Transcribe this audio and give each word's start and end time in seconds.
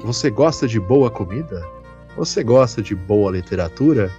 Você 0.00 0.30
gosta 0.30 0.66
de 0.66 0.78
boa 0.78 1.10
comida? 1.10 1.64
Você 2.16 2.42
gosta 2.42 2.80
de 2.80 2.94
boa 2.94 3.32
literatura? 3.32 4.10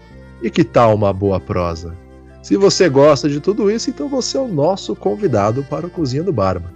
E 0.42 0.50
que 0.50 0.64
tal 0.64 0.96
uma 0.96 1.12
boa 1.12 1.40
prosa? 1.40 1.96
Se 2.42 2.56
você 2.56 2.88
gosta 2.90 3.28
de 3.28 3.40
tudo 3.40 3.70
isso, 3.70 3.90
então 3.90 4.08
você 4.08 4.38
é 4.38 4.42
o 4.42 4.48
nosso 4.48 4.96
convidado 4.96 5.64
para 5.64 5.88
o 5.88 5.90
Cozinha 5.90 6.24
do 6.24 6.32
Barba. 6.32 6.72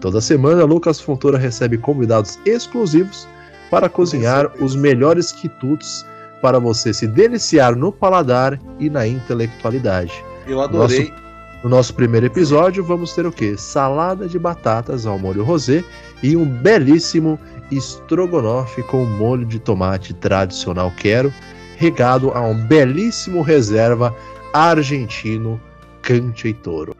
Toda 0.00 0.20
semana, 0.20 0.64
Lucas 0.64 1.00
Fontoura 1.00 1.38
recebe 1.38 1.78
convidados 1.78 2.38
exclusivos 2.44 3.26
para 3.70 3.88
cozinhar 3.88 4.50
os 4.60 4.74
melhores 4.74 5.32
quitutes 5.32 6.04
para 6.42 6.58
você 6.58 6.92
se 6.92 7.06
deliciar 7.06 7.74
no 7.74 7.90
paladar 7.90 8.60
e 8.78 8.90
na 8.90 9.06
intelectualidade. 9.06 10.12
Eu 10.46 10.60
adorei. 10.60 11.08
Nosso, 11.08 11.23
no 11.64 11.70
nosso 11.70 11.94
primeiro 11.94 12.26
episódio, 12.26 12.84
vamos 12.84 13.14
ter 13.14 13.24
o 13.24 13.32
quê? 13.32 13.56
Salada 13.56 14.28
de 14.28 14.38
batatas 14.38 15.06
ao 15.06 15.18
molho 15.18 15.42
rosé 15.42 15.82
e 16.22 16.36
um 16.36 16.44
belíssimo 16.44 17.40
estrogonofe 17.72 18.82
com 18.82 19.06
molho 19.06 19.46
de 19.46 19.58
tomate 19.58 20.12
tradicional 20.12 20.92
quero, 20.94 21.32
regado 21.78 22.30
a 22.32 22.40
um 22.42 22.54
belíssimo 22.66 23.40
reserva 23.40 24.14
argentino 24.52 25.58
Cante 26.02 26.48
e 26.48 26.52
Toro. 26.52 26.94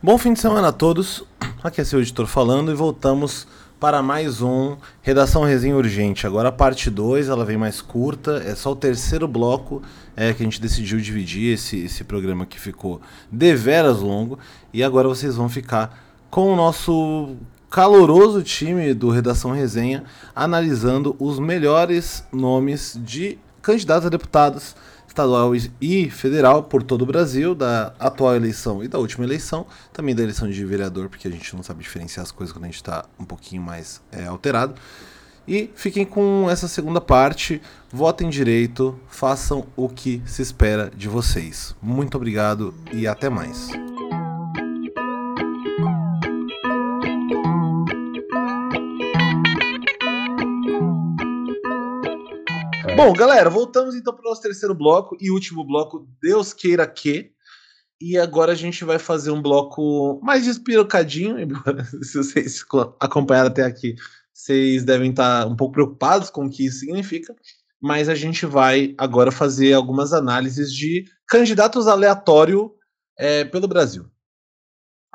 Bom 0.00 0.18
fim 0.18 0.34
de 0.34 0.38
semana 0.38 0.68
a 0.68 0.72
todos. 0.72 1.24
Aqui 1.64 1.80
é 1.80 1.84
seu 1.84 1.98
editor 1.98 2.26
falando 2.26 2.70
e 2.70 2.74
voltamos 2.74 3.46
para 3.80 4.02
mais 4.02 4.42
um 4.42 4.76
Redação 5.00 5.44
Resenha 5.44 5.74
Urgente. 5.74 6.26
Agora 6.26 6.50
a 6.50 6.52
parte 6.52 6.90
2, 6.90 7.30
ela 7.30 7.42
vem 7.42 7.56
mais 7.56 7.80
curta, 7.80 8.32
é 8.44 8.54
só 8.54 8.72
o 8.72 8.76
terceiro 8.76 9.26
bloco 9.26 9.80
é, 10.14 10.34
que 10.34 10.42
a 10.42 10.44
gente 10.44 10.60
decidiu 10.60 11.00
dividir 11.00 11.54
esse, 11.54 11.78
esse 11.78 12.04
programa 12.04 12.44
que 12.44 12.60
ficou 12.60 13.00
deveras 13.32 14.00
longo. 14.00 14.38
E 14.74 14.84
agora 14.84 15.08
vocês 15.08 15.36
vão 15.36 15.48
ficar 15.48 15.98
com 16.30 16.52
o 16.52 16.54
nosso 16.54 17.34
caloroso 17.70 18.42
time 18.42 18.92
do 18.92 19.08
Redação 19.08 19.52
Resenha 19.52 20.04
analisando 20.36 21.16
os 21.18 21.38
melhores 21.38 22.26
nomes 22.30 22.94
de 23.02 23.38
candidatos 23.62 24.04
a 24.04 24.10
deputados 24.10 24.76
estadual 25.14 25.52
e 25.80 26.10
federal 26.10 26.64
por 26.64 26.82
todo 26.82 27.02
o 27.02 27.06
Brasil, 27.06 27.54
da 27.54 27.94
atual 28.00 28.34
eleição 28.34 28.82
e 28.82 28.88
da 28.88 28.98
última 28.98 29.24
eleição, 29.24 29.64
também 29.92 30.12
da 30.12 30.22
eleição 30.22 30.50
de 30.50 30.64
vereador, 30.64 31.08
porque 31.08 31.28
a 31.28 31.30
gente 31.30 31.54
não 31.54 31.62
sabe 31.62 31.84
diferenciar 31.84 32.24
as 32.24 32.32
coisas 32.32 32.52
quando 32.52 32.64
a 32.64 32.66
gente 32.66 32.76
está 32.76 33.04
um 33.18 33.24
pouquinho 33.24 33.62
mais 33.62 34.02
é, 34.10 34.26
alterado. 34.26 34.74
E 35.46 35.70
fiquem 35.76 36.04
com 36.04 36.48
essa 36.50 36.66
segunda 36.66 37.00
parte, 37.00 37.62
votem 37.92 38.28
direito, 38.28 38.98
façam 39.06 39.66
o 39.76 39.88
que 39.88 40.20
se 40.26 40.42
espera 40.42 40.90
de 40.96 41.08
vocês. 41.08 41.76
Muito 41.80 42.16
obrigado 42.16 42.74
e 42.92 43.06
até 43.06 43.28
mais. 43.28 43.68
Bom, 52.96 53.12
galera, 53.12 53.50
voltamos 53.50 53.96
então 53.96 54.14
para 54.14 54.24
o 54.24 54.28
nosso 54.28 54.40
terceiro 54.40 54.72
bloco 54.72 55.16
e 55.20 55.28
último 55.28 55.64
bloco, 55.64 56.08
Deus 56.22 56.52
queira 56.52 56.86
que. 56.86 57.32
E 58.00 58.16
agora 58.16 58.52
a 58.52 58.54
gente 58.54 58.84
vai 58.84 59.00
fazer 59.00 59.32
um 59.32 59.42
bloco 59.42 60.20
mais 60.22 60.44
despirocadinho. 60.44 61.36
Se 62.02 62.16
vocês 62.16 62.64
acompanharam 63.00 63.48
até 63.48 63.64
aqui, 63.64 63.96
vocês 64.32 64.84
devem 64.84 65.10
estar 65.10 65.44
um 65.46 65.56
pouco 65.56 65.74
preocupados 65.74 66.30
com 66.30 66.46
o 66.46 66.50
que 66.50 66.66
isso 66.66 66.80
significa. 66.80 67.34
Mas 67.82 68.08
a 68.08 68.14
gente 68.14 68.46
vai 68.46 68.94
agora 68.96 69.32
fazer 69.32 69.72
algumas 69.72 70.12
análises 70.12 70.72
de 70.72 71.04
candidatos 71.26 71.88
aleatórios 71.88 72.70
é, 73.18 73.44
pelo 73.44 73.66
Brasil. 73.66 74.06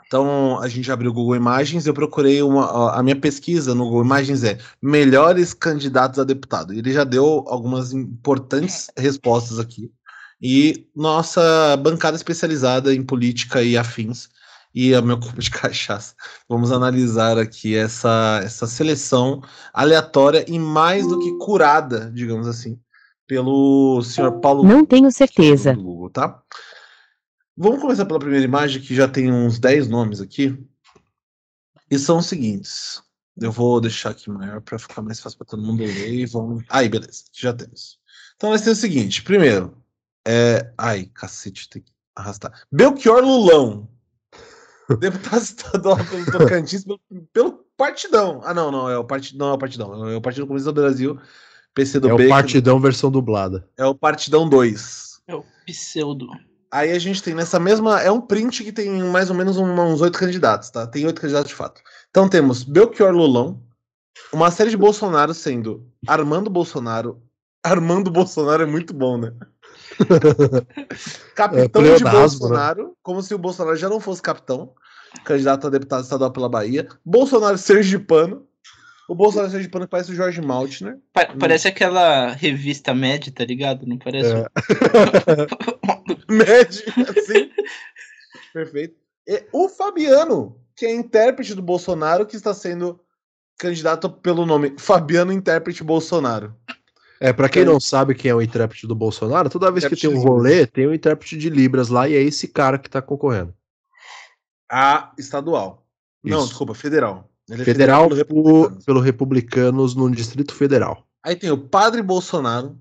Então 0.09 0.59
a 0.59 0.67
gente 0.67 0.91
abriu 0.91 1.11
o 1.11 1.13
Google 1.13 1.35
Imagens, 1.35 1.85
eu 1.85 1.93
procurei 1.93 2.41
uma, 2.41 2.97
a 2.97 3.03
minha 3.03 3.15
pesquisa 3.15 3.75
no 3.75 3.83
Google 3.83 4.03
Imagens 4.03 4.43
é 4.43 4.57
melhores 4.81 5.53
candidatos 5.53 6.17
a 6.17 6.23
deputado. 6.23 6.73
Ele 6.73 6.91
já 6.91 7.03
deu 7.03 7.45
algumas 7.47 7.93
importantes 7.93 8.89
respostas 8.97 9.59
aqui. 9.59 9.91
E 10.41 10.87
nossa 10.95 11.77
bancada 11.77 12.17
especializada 12.17 12.91
em 12.91 13.03
política 13.03 13.61
e 13.61 13.77
afins 13.77 14.29
e 14.73 14.95
a 14.95 15.01
meu 15.01 15.19
copo 15.19 15.39
de 15.39 15.51
cachaça. 15.51 16.15
Vamos 16.47 16.71
analisar 16.71 17.37
aqui 17.37 17.75
essa, 17.75 18.41
essa 18.43 18.65
seleção 18.65 19.43
aleatória 19.71 20.43
e 20.47 20.57
mais 20.57 21.05
do 21.05 21.19
que 21.19 21.37
curada, 21.37 22.11
digamos 22.15 22.47
assim, 22.47 22.79
pelo 23.27 24.01
senhor 24.01 24.39
Paulo. 24.39 24.63
Não 24.63 24.83
tenho 24.83 25.11
certeza. 25.11 25.75
Google, 25.75 26.09
tá? 26.09 26.41
Vamos 27.61 27.81
começar 27.81 28.05
pela 28.05 28.19
primeira 28.19 28.45
imagem, 28.45 28.81
que 28.81 28.95
já 28.95 29.05
tem 29.05 29.29
uns 29.29 29.59
10 29.59 29.89
nomes 29.89 30.21
aqui. 30.21 30.57
E 31.91 31.99
são 31.99 32.19
os 32.19 32.27
seguintes. 32.27 33.03
Eu 33.37 33.51
vou 33.51 33.81
deixar 33.81 34.11
aqui 34.11 34.29
maior 34.29 34.61
para 34.61 34.79
ficar 34.79 35.01
mais 35.01 35.19
fácil 35.19 35.39
para 35.39 35.47
todo 35.47 35.61
mundo 35.61 35.83
ler. 35.83 36.13
E 36.13 36.25
vamos... 36.25 36.63
Aí, 36.69 36.87
beleza, 36.87 37.25
já 37.33 37.51
temos. 37.51 37.99
Então 38.37 38.51
vai 38.51 38.59
ser 38.59 38.69
o 38.69 38.75
seguinte: 38.75 39.21
primeiro, 39.23 39.75
é. 40.25 40.71
Ai, 40.77 41.11
cacete, 41.13 41.67
tem 41.69 41.81
que 41.81 41.91
arrastar. 42.15 42.65
Belchior 42.71 43.21
Lulão. 43.21 43.89
Deputado 44.97 45.41
estadual 45.41 45.97
pelo 46.05 46.25
Tocantins 46.31 46.85
pelo, 46.85 47.01
pelo 47.33 47.65
Partidão. 47.75 48.39
Ah, 48.45 48.53
não, 48.53 48.71
não, 48.71 48.89
é 48.89 48.97
o 48.97 49.03
Partidão, 49.03 49.47
não 49.47 49.53
é 49.53 49.55
o 49.57 49.59
Partidão. 49.59 50.07
É 50.07 50.15
o 50.15 50.21
Partido 50.21 50.47
Comunista 50.47 50.71
do 50.71 50.81
Brasil, 50.81 51.19
PC 51.73 51.99
do 51.99 52.07
É 52.07 52.13
o 52.13 52.29
Partidão 52.29 52.79
versão 52.79 53.11
dublada. 53.11 53.67
É 53.75 53.85
o 53.85 53.93
Partidão 53.93 54.47
2. 54.47 55.23
É 55.27 55.35
o 55.35 55.43
pseudo. 55.65 56.29
Aí 56.71 56.91
a 56.91 56.99
gente 56.99 57.23
tem 57.23 57.33
nessa 57.33 57.59
mesma. 57.59 57.99
É 58.01 58.11
um 58.11 58.21
print 58.21 58.63
que 58.63 58.71
tem 58.71 58.89
mais 59.03 59.29
ou 59.29 59.35
menos 59.35 59.57
uns 59.57 60.01
oito 60.01 60.19
candidatos, 60.19 60.69
tá? 60.69 60.85
Tem 60.85 61.05
oito 61.05 61.19
candidatos 61.19 61.49
de 61.49 61.55
fato. 61.55 61.81
Então 62.09 62.29
temos 62.29 62.63
Belchior 62.63 63.11
Lulão, 63.11 63.61
uma 64.31 64.51
série 64.51 64.69
de 64.69 64.77
Bolsonaro 64.77 65.33
sendo 65.33 65.87
Armando 66.07 66.49
Bolsonaro. 66.49 67.21
Armando 67.63 68.11
Bolsonaro 68.11 68.63
é 68.63 68.65
muito 68.65 68.93
bom, 68.93 69.17
né? 69.17 69.33
capitão 71.35 71.85
é, 71.85 71.95
de 71.95 72.03
né? 72.03 72.11
Bolsonaro, 72.11 72.87
né? 72.87 72.93
como 73.01 73.21
se 73.21 73.33
o 73.33 73.39
Bolsonaro 73.39 73.75
já 73.75 73.89
não 73.89 73.99
fosse 73.99 74.21
capitão, 74.21 74.73
candidato 75.25 75.67
a 75.67 75.69
deputado 75.69 76.03
estadual 76.03 76.31
pela 76.31 76.47
Bahia. 76.47 76.87
Bolsonaro 77.03 77.57
Sergipano, 77.57 78.47
o 79.09 79.15
Bolsonaro 79.15 79.49
seja 79.49 79.63
de 79.63 79.69
pano 79.69 79.85
que 79.85 79.91
parece 79.91 80.11
o 80.11 80.15
Jorge 80.15 80.39
Maltner. 80.39 80.99
Pa 81.11 81.25
parece 81.39 81.67
hum. 81.67 81.71
aquela 81.71 82.31
revista 82.33 82.93
Mad, 82.93 83.27
tá 83.29 83.43
ligado? 83.43 83.87
Não 83.87 83.97
parece? 83.97 84.31
É. 84.31 84.45
Mad, 86.29 86.69
assim. 87.09 87.51
Perfeito. 88.53 88.95
E 89.27 89.45
o 89.51 89.69
Fabiano, 89.69 90.59
que 90.75 90.85
é 90.85 90.93
intérprete 90.93 91.53
do 91.53 91.61
Bolsonaro, 91.61 92.25
que 92.25 92.35
está 92.35 92.53
sendo 92.53 92.99
candidato 93.57 94.09
pelo 94.09 94.45
nome 94.45 94.73
Fabiano 94.77 95.31
Intérprete 95.31 95.83
Bolsonaro. 95.83 96.55
É, 97.19 97.33
para 97.33 97.49
quem 97.49 97.63
é. 97.63 97.65
não 97.65 97.79
sabe 97.79 98.15
quem 98.15 98.31
é 98.31 98.35
o 98.35 98.41
intérprete 98.41 98.87
do 98.87 98.95
Bolsonaro, 98.95 99.49
toda 99.49 99.71
vez 99.71 99.85
que 99.85 99.95
tem 99.95 100.09
um 100.09 100.21
rolê, 100.21 100.65
tem 100.65 100.87
um 100.87 100.93
intérprete 100.93 101.37
de 101.37 101.49
Libras 101.49 101.89
lá 101.89 102.07
e 102.07 102.15
é 102.15 102.21
esse 102.21 102.47
cara 102.47 102.79
que 102.79 102.89
tá 102.89 103.01
concorrendo. 103.01 103.53
A 104.71 105.11
estadual. 105.17 105.85
Isso. 106.23 106.33
Não, 106.33 106.45
desculpa, 106.45 106.73
federal. 106.73 107.29
Ele 107.49 107.61
é 107.61 107.65
federal, 107.65 108.09
federal 108.09 108.25
pelo, 108.25 108.43
Republicanos. 108.43 108.85
pelo 108.85 108.99
Republicanos 109.01 109.95
no 109.95 110.09
Distrito 110.09 110.55
Federal. 110.55 111.05
Aí 111.23 111.35
tem 111.35 111.51
o 111.51 111.57
Padre 111.57 112.01
Bolsonaro. 112.01 112.79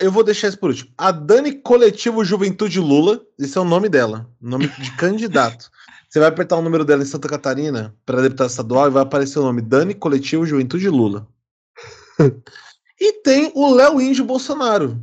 Eu 0.00 0.10
vou 0.10 0.24
deixar 0.24 0.48
isso 0.48 0.58
por 0.58 0.70
último. 0.70 0.90
A 0.98 1.12
Dani 1.12 1.52
Coletivo 1.52 2.24
Juventude 2.24 2.80
Lula. 2.80 3.20
Esse 3.38 3.56
é 3.56 3.60
o 3.60 3.64
nome 3.64 3.88
dela. 3.88 4.28
Nome 4.40 4.68
de 4.68 4.90
candidato. 4.96 5.70
Você 6.08 6.18
vai 6.18 6.28
apertar 6.28 6.56
o 6.56 6.62
número 6.62 6.84
dela 6.84 7.02
em 7.02 7.06
Santa 7.06 7.28
Catarina 7.28 7.94
para 8.04 8.22
deputado 8.22 8.50
estadual 8.50 8.86
e 8.86 8.90
vai 8.90 9.02
aparecer 9.02 9.38
o 9.38 9.42
nome 9.42 9.60
Dani 9.60 9.94
Coletivo 9.94 10.46
Juventude 10.46 10.88
Lula. 10.88 11.26
e 13.00 13.12
tem 13.14 13.50
o 13.54 13.74
Léo 13.74 14.00
Índio 14.00 14.24
Bolsonaro. 14.24 15.00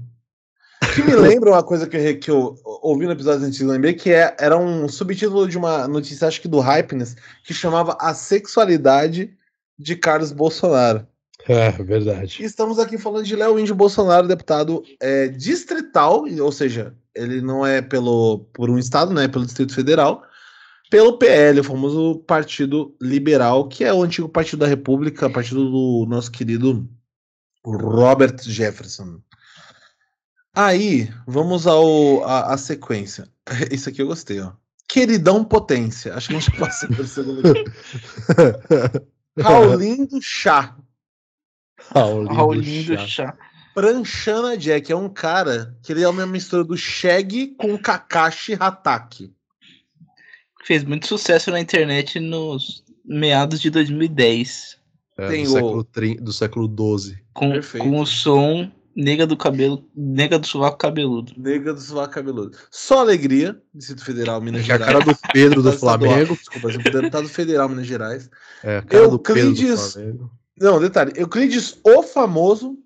Que 0.95 1.03
me 1.03 1.13
lembra 1.15 1.51
uma 1.51 1.63
coisa 1.63 1.87
que 1.87 1.97
eu, 1.97 2.19
que 2.19 2.31
eu 2.31 2.55
ouvi 2.63 3.05
no 3.05 3.11
episódio 3.11 3.45
antes, 3.45 3.59
lembrei, 3.61 3.93
que 3.93 4.11
é, 4.11 4.35
era 4.39 4.57
um 4.57 4.87
subtítulo 4.87 5.47
de 5.47 5.57
uma 5.57 5.87
notícia, 5.87 6.27
acho 6.27 6.41
que 6.41 6.47
do 6.47 6.59
Hypeness, 6.59 7.15
que 7.43 7.53
chamava 7.53 7.97
A 7.99 8.13
Sexualidade 8.13 9.33
de 9.77 9.95
Carlos 9.95 10.31
Bolsonaro. 10.31 11.07
É, 11.47 11.71
verdade. 11.71 12.43
Estamos 12.43 12.79
aqui 12.79 12.97
falando 12.97 13.25
de 13.25 13.35
Léo 13.35 13.59
Índio 13.59 13.75
Bolsonaro, 13.75 14.27
deputado 14.27 14.83
é, 14.99 15.27
distrital, 15.27 16.25
ou 16.39 16.51
seja, 16.51 16.95
ele 17.15 17.41
não 17.41 17.65
é 17.65 17.81
pelo 17.81 18.39
por 18.53 18.69
um 18.69 18.77
estado, 18.77 19.13
né, 19.13 19.25
é 19.25 19.27
pelo 19.27 19.45
Distrito 19.45 19.73
Federal, 19.73 20.23
pelo 20.89 21.17
PL, 21.17 21.59
o 21.59 21.63
famoso 21.63 22.19
Partido 22.27 22.95
Liberal, 23.01 23.67
que 23.67 23.83
é 23.83 23.93
o 23.93 24.03
antigo 24.03 24.27
Partido 24.27 24.59
da 24.59 24.67
República, 24.67 25.29
partido 25.29 25.69
do 25.69 26.05
nosso 26.07 26.31
querido 26.31 26.87
Robert 27.65 28.37
Jefferson. 28.43 29.19
Aí, 30.53 31.09
vamos 31.25 31.65
ao 31.65 32.25
a, 32.25 32.53
a, 32.53 32.57
sequência. 32.57 33.27
Isso 33.71 33.87
aqui 33.87 34.01
eu 34.01 34.07
gostei, 34.07 34.41
ó. 34.41 34.51
Queridão 34.87 35.45
Potência. 35.45 36.13
Acho 36.13 36.27
que 36.27 36.35
a 36.35 36.39
gente 36.39 36.59
passa 36.59 36.87
por 36.89 37.07
segundo 37.07 37.41
Raulindo 39.39 40.19
Chá. 40.21 40.75
Raulindo, 41.93 42.97
Chá. 43.07 43.35
Pranchana 43.73 44.57
Jack 44.57 44.91
é 44.91 44.95
um 44.95 45.07
cara 45.09 45.77
que 45.81 45.93
ele 45.93 46.03
é 46.03 46.07
uma 46.09 46.25
mistura 46.25 46.63
do 46.63 46.75
Shag 46.77 47.55
com 47.57 47.77
Kakashi 47.77 48.53
Hatake. 48.59 49.33
Fez 50.65 50.83
muito 50.83 51.07
sucesso 51.07 51.49
na 51.51 51.59
internet 51.59 52.19
nos 52.19 52.83
meados 53.05 53.59
de 53.61 53.69
2010. 53.69 54.77
É, 55.17 55.27
Tem 55.27 55.43
do, 55.45 55.49
o- 55.49 55.53
século, 55.53 55.83
trin- 55.83 56.15
do 56.17 56.33
século 56.33 56.67
12. 56.67 57.17
Com, 57.33 57.51
Perfeito. 57.51 57.83
com 57.87 57.99
o 57.99 58.05
som 58.05 58.69
Nega 58.93 59.25
do 59.25 59.37
cabelo. 59.37 59.85
Nega 59.95 60.37
do 60.37 60.45
sovaco 60.45 60.77
cabeludo. 60.77 61.31
Nega 61.37 61.73
do 61.73 61.79
sovaco 61.79 62.13
cabeludo. 62.13 62.57
Só 62.69 62.99
alegria, 62.99 63.57
Distrito 63.73 64.03
Federal, 64.03 64.41
Minas 64.41 64.61
é 64.61 64.63
a 64.63 64.77
Gerais. 64.77 64.85
cara 64.93 65.05
do 65.05 65.17
Pedro 65.31 65.63
do 65.63 65.69
Deputado 65.71 65.95
estadual, 66.03 66.11
Flamengo. 66.11 66.35
Desculpa, 66.35 66.91
deputado 66.91 67.29
federal, 67.29 67.69
Minas 67.69 67.87
Gerais. 67.87 68.29
É, 68.61 68.77
a 68.79 68.81
cara 68.81 69.07
do 69.07 69.17
Pedro 69.17 69.53
do 69.53 69.77
Flamengo. 69.77 70.31
Não, 70.61 70.79
detalhe. 70.79 71.11
Euclides, 71.15 71.77
o 71.83 72.03
famoso. 72.03 72.77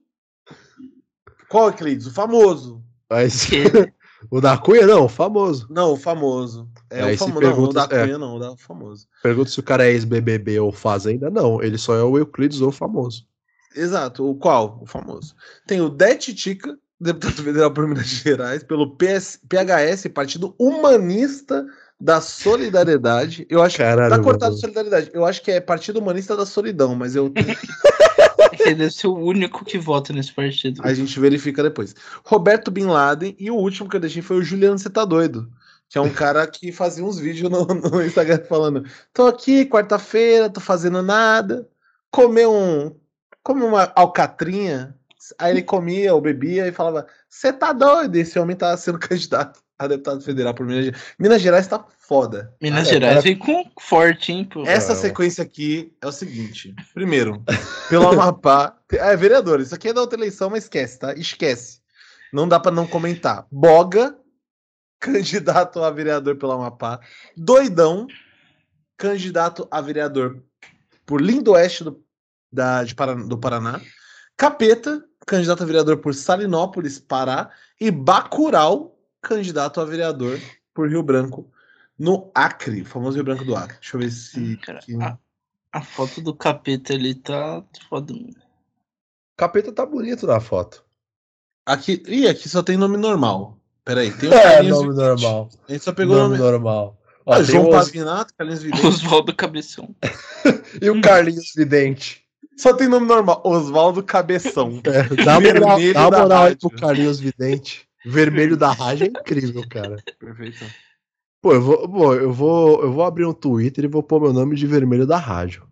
Qual 1.49 1.67
Euclides? 1.67 2.07
O 2.07 2.11
famoso. 2.13 2.81
Mas 3.09 3.47
o 4.31 4.41
da 4.41 4.57
Cunha, 4.57 4.87
não, 4.87 5.05
o 5.05 5.09
famoso. 5.09 5.67
Não, 5.69 5.91
o 5.93 5.97
famoso. 5.97 6.67
É 6.89 7.03
Aí 7.03 7.15
o 7.15 7.17
famoso. 7.17 7.41
Não, 7.41 7.49
o 7.49 7.53
pergunta- 7.53 7.87
da 7.87 7.95
é. 7.95 8.03
Cunha 8.05 8.17
não, 8.17 8.35
o 8.35 8.39
da 8.39 8.57
famoso. 8.57 9.07
Pergunta 9.21 9.49
se 9.49 9.59
o 9.59 9.63
cara 9.63 9.85
é 9.85 9.91
ex-BBB 9.91 10.59
ou 10.59 10.71
Fazenda. 10.71 11.29
Não, 11.29 11.61
ele 11.61 11.77
só 11.77 11.95
é 11.95 12.03
o 12.03 12.17
Euclides 12.17 12.61
ou 12.61 12.71
famoso. 12.71 13.27
Exato. 13.75 14.27
O 14.29 14.35
qual? 14.35 14.79
O 14.81 14.85
famoso. 14.85 15.35
Tem 15.67 15.81
o 15.81 15.89
Det 15.89 16.15
Tica, 16.33 16.77
deputado 16.99 17.43
federal 17.43 17.71
por 17.71 17.87
Minas 17.87 18.07
Gerais, 18.07 18.63
pelo 18.63 18.95
PS, 18.95 19.39
PHS, 19.49 20.07
Partido 20.13 20.55
Humanista 20.57 21.65
da 22.05 22.21
Solidariedade. 22.21 23.47
Eu 23.49 23.63
acho 23.63 23.77
Caralho, 23.79 24.15
Tá 24.15 24.21
cortado 24.21 24.55
solidariedade. 24.55 25.09
Eu 25.11 25.25
acho 25.25 25.41
que 25.41 25.49
é 25.49 25.59
Partido 25.59 25.99
Humanista 25.99 26.37
da 26.37 26.45
Solidão, 26.45 26.95
mas 26.95 27.15
eu 27.15 27.33
Ele 28.59 28.75
deve 28.75 28.91
ser 28.91 29.07
o 29.07 29.15
único 29.15 29.65
que 29.65 29.77
vota 29.79 30.13
nesse 30.13 30.31
partido. 30.31 30.81
a 30.83 30.93
gente 30.93 31.19
verifica 31.19 31.63
depois. 31.63 31.95
Roberto 32.23 32.69
Bin 32.69 32.85
Laden 32.85 33.35
e 33.39 33.49
o 33.49 33.55
último 33.55 33.89
que 33.89 33.95
eu 33.95 33.99
deixei 33.99 34.21
foi 34.21 34.37
o 34.37 34.43
Juliano 34.43 34.77
Você 34.77 34.89
Tá 34.89 35.03
Doido, 35.03 35.51
que 35.89 35.97
é 35.97 36.01
um 36.01 36.11
cara 36.11 36.45
que 36.45 36.71
fazia 36.71 37.03
uns 37.03 37.17
vídeos 37.17 37.49
no, 37.49 37.65
no 37.65 38.05
Instagram 38.05 38.43
falando: 38.47 38.85
tô 39.11 39.25
aqui 39.25 39.65
quarta-feira, 39.65 40.49
tô 40.49 40.61
fazendo 40.61 41.01
nada, 41.01 41.67
comer 42.11 42.47
um, 42.47 42.95
come 43.41 43.63
uma 43.63 43.91
alcatrinha. 43.95 44.95
Aí 45.39 45.51
ele 45.51 45.63
comia 45.63 46.13
ou 46.13 46.21
bebia 46.21 46.67
e 46.67 46.71
falava: 46.71 47.07
Você 47.27 47.51
tá 47.51 47.73
doido? 47.73 48.15
Esse 48.15 48.37
homem 48.37 48.55
tá 48.55 48.77
sendo 48.77 48.99
candidato 48.99 49.59
a 49.77 49.87
deputado 49.87 50.21
federal 50.21 50.53
por 50.53 50.65
Minas 50.65 50.85
Gerais. 50.85 51.03
Minas 51.19 51.41
Gerais 51.41 51.67
tá 51.67 51.85
foda. 52.07 52.53
Minas 52.61 52.87
É, 52.87 52.91
Gerais 52.91 53.13
cara- 53.15 53.21
vem 53.21 53.37
com 53.37 53.69
forte, 53.79 54.31
hein, 54.31 54.45
pô. 54.45 54.63
Essa 54.65 54.93
Não. 54.93 55.01
sequência 55.01 55.43
aqui 55.43 55.93
é 56.01 56.07
o 56.07 56.11
seguinte. 56.11 56.73
Primeiro, 56.93 57.43
pelo 57.89 58.07
Amapá. 58.09 58.77
É, 58.91 59.15
vereador, 59.15 59.59
isso 59.59 59.73
aqui 59.75 59.89
é 59.89 59.93
da 59.93 60.01
outra 60.01 60.17
eleição, 60.19 60.49
mas 60.49 60.63
esquece, 60.65 60.99
tá? 60.99 61.13
Esquece. 61.13 61.79
Não 62.31 62.47
dá 62.47 62.59
pra 62.59 62.71
não 62.71 62.85
comentar. 62.87 63.45
Boga, 63.51 64.17
candidato 64.99 65.83
a 65.83 65.89
vereador 65.91 66.35
pelo 66.35 66.51
Amapá. 66.51 66.99
Doidão, 67.35 68.07
candidato 68.97 69.67
a 69.71 69.81
vereador 69.81 70.41
por 71.05 71.21
Lindo 71.21 71.51
Oeste 71.51 71.83
do, 71.83 72.03
da, 72.51 72.83
de 72.83 72.95
Paraná, 72.95 73.25
do 73.25 73.37
Paraná. 73.37 73.81
Capeta, 74.37 75.03
candidato 75.25 75.63
a 75.63 75.65
vereador 75.65 75.97
por 75.97 76.13
Salinópolis, 76.13 76.99
Pará. 76.99 77.49
E 77.79 77.89
Bacural, 77.91 78.97
candidato 79.21 79.79
a 79.81 79.85
vereador 79.85 80.39
por 80.73 80.89
Rio 80.89 81.01
Branco, 81.03 81.49
no 81.97 82.31
Acre, 82.35 82.81
o 82.81 82.85
famoso 82.85 83.15
Rio 83.15 83.23
Branco 83.23 83.45
do 83.45 83.55
Acre. 83.55 83.77
Deixa 83.79 83.95
eu 83.95 84.01
ver 84.01 84.11
se. 84.11 84.57
Cara, 84.57 84.79
aqui- 84.79 84.95
a, 85.01 85.17
a 85.71 85.81
foto 85.81 86.21
do 86.21 86.33
capeta 86.35 86.93
ali 86.93 87.15
tá 87.15 87.63
foda. 87.89 88.13
Capeta 89.37 89.71
tá 89.71 89.85
bonito 89.85 90.25
na 90.25 90.39
foto. 90.39 90.83
Aqui, 91.65 92.01
ih, 92.07 92.27
aqui 92.27 92.47
só 92.47 92.61
tem 92.63 92.77
nome 92.77 92.95
normal. 92.97 93.57
Peraí, 93.83 94.11
tem 94.11 94.29
o 94.29 94.33
É, 94.33 94.41
Carlinhos 94.43 94.77
nome 94.77 94.89
Vidente. 94.91 95.07
normal. 95.07 95.49
A 95.67 95.71
gente 95.71 95.83
só 95.83 95.93
pegou 95.93 96.15
o 96.15 96.19
nome 96.19 96.37
nome. 96.37 96.51
normal. 96.51 96.97
Ó, 97.25 97.33
Ah, 97.33 97.43
João 97.43 97.65
o 97.65 97.69
Os- 97.69 97.85
Pavinato, 97.85 98.33
Carlinhos 98.37 98.63
Vidente. 98.63 98.85
Oswaldo 98.87 99.35
Cabeção. 99.35 99.95
E 100.81 100.89
o 100.89 101.01
Carlinhos 101.01 101.51
Vidente. 101.55 102.23
Só 102.57 102.73
tem 102.73 102.87
nome 102.87 103.05
normal. 103.07 103.41
Oswaldo 103.45 104.03
Cabeção. 104.03 104.81
É, 104.85 105.23
dá 105.23 105.39
moral, 105.39 105.77
Vermelho 105.77 105.93
dá 105.93 106.09
da 106.09 106.21
moral 106.21 106.43
aí 106.45 106.55
pro 106.55 106.69
Carlinhos 106.69 107.19
Vidente. 107.19 107.87
Vermelho 108.05 108.55
da 108.55 108.71
rádio 108.71 109.07
é 109.07 109.09
incrível, 109.09 109.67
cara. 109.67 109.97
Perfeito. 110.19 110.63
Pô, 111.45 111.53
eu 111.53 111.61
vou, 111.61 111.87
pô, 111.87 112.15
eu 112.15 112.33
vou, 112.33 112.81
eu 112.81 112.91
vou 112.91 113.03
abrir 113.03 113.23
um 113.23 113.31
Twitter 113.31 113.85
e 113.85 113.87
vou 113.87 114.01
pôr 114.01 114.19
meu 114.19 114.33
nome 114.33 114.55
de 114.55 114.65
vermelho 114.65 115.05
da 115.05 115.17
rádio. 115.17 115.69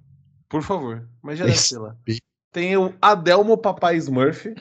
Por 0.48 0.62
favor. 0.62 1.10
Mas 1.20 1.40
já 1.40 1.46
deve 1.46 1.78
lá. 1.80 1.96
Tem 2.52 2.78
o 2.78 2.94
Adelmo 3.02 3.58
Papai 3.58 3.96
Smurf. 3.96 4.54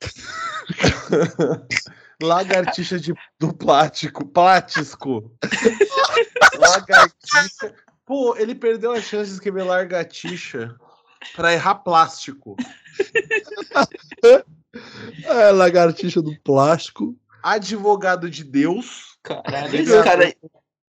Lagartixa 2.22 2.98
de, 2.98 3.12
do 3.38 3.52
plástico. 3.52 4.24
Plástico. 4.24 5.30
Lagartixa. 6.58 7.74
Pô, 8.06 8.34
ele 8.38 8.54
perdeu 8.54 8.92
a 8.92 9.02
chance 9.02 9.28
de 9.28 9.34
escrever 9.34 9.64
largatixa 9.64 10.74
pra 11.36 11.52
errar 11.52 11.74
plástico. 11.74 12.56
É, 15.24 15.50
lagartixa 15.50 16.20
do 16.20 16.38
plástico. 16.42 17.16
Advogado 17.52 18.28
de 18.30 18.44
Deus. 18.44 19.16
Caralho, 19.22 19.68
Ele 19.74 19.82
esse 19.82 19.96
é- 19.96 20.02
cara, 20.02 20.24
aí- 20.24 20.34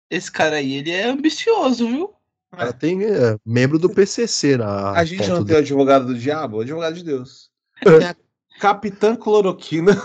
esse 0.09 0.31
cara 0.31 0.56
aí, 0.57 0.74
ele 0.74 0.92
é 0.92 1.06
ambicioso, 1.06 1.88
viu? 1.88 2.13
Ela 2.57 2.74
tem 2.74 3.03
é, 3.06 3.38
membro 3.45 3.80
do 3.80 3.89
PCC 3.89 4.57
na 4.57 4.92
A 4.92 5.06
gente 5.06 5.27
não 5.30 5.45
tem 5.45 5.56
o 5.56 5.59
advogado 5.59 6.06
do 6.07 6.18
diabo? 6.18 6.57
O 6.57 6.62
advogado 6.62 6.95
de 6.95 7.03
Deus. 7.03 7.50
É. 7.86 7.98
Tem 8.00 8.07
a 8.09 8.15
Capitã 8.59 9.15
Cloroquina. 9.15 10.01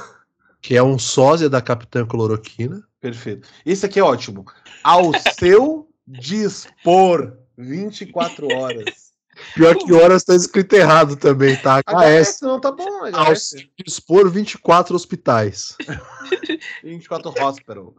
que 0.63 0.77
é 0.77 0.83
um 0.83 0.99
sósia 0.99 1.49
da 1.51 1.61
Capitã 1.61 2.07
Cloroquina. 2.07 2.83
Perfeito. 3.01 3.49
Esse 3.65 3.85
aqui 3.87 3.99
é 3.99 4.03
ótimo. 4.03 4.45
Ao 4.83 5.11
seu 5.39 5.89
dispor. 6.07 7.37
24 7.59 8.49
horas. 8.55 9.06
Pior 9.55 9.75
que 9.77 9.93
horas 9.93 10.25
tá 10.25 10.35
escrito 10.35 10.75
errado 10.75 11.17
também, 11.17 11.57
tá? 11.57 11.81
HS. 11.81 12.37
HS 12.37 12.41
não 12.43 12.61
tá 12.61 12.71
bom, 12.73 13.05
Ao 13.15 13.33
HS. 13.33 13.49
seu 13.51 13.61
dispor 13.85 14.29
24 14.31 14.95
hospitais. 14.95 15.77
24 16.85 17.31
Hospital. 17.43 17.95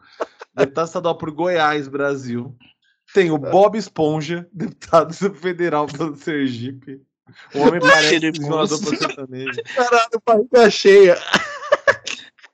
Deputado 0.55 0.87
estadual 0.87 1.17
por 1.17 1.31
Goiás, 1.31 1.87
Brasil. 1.87 2.55
Tem 3.13 3.31
o 3.31 3.37
Bob 3.37 3.77
Esponja, 3.77 4.47
deputado 4.51 5.13
federal 5.13 5.87
pelo 5.87 6.15
Sergipe. 6.15 7.01
O 7.53 7.59
homem 7.59 7.79
parece 7.79 8.31
violador 8.31 8.79
por 8.81 8.95
sertanejo. 8.97 9.61
Caralho, 9.75 10.21
barriga 10.25 10.69
cheia. 10.69 11.17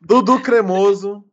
Dudu 0.02 0.40
Cremoso. 0.42 1.24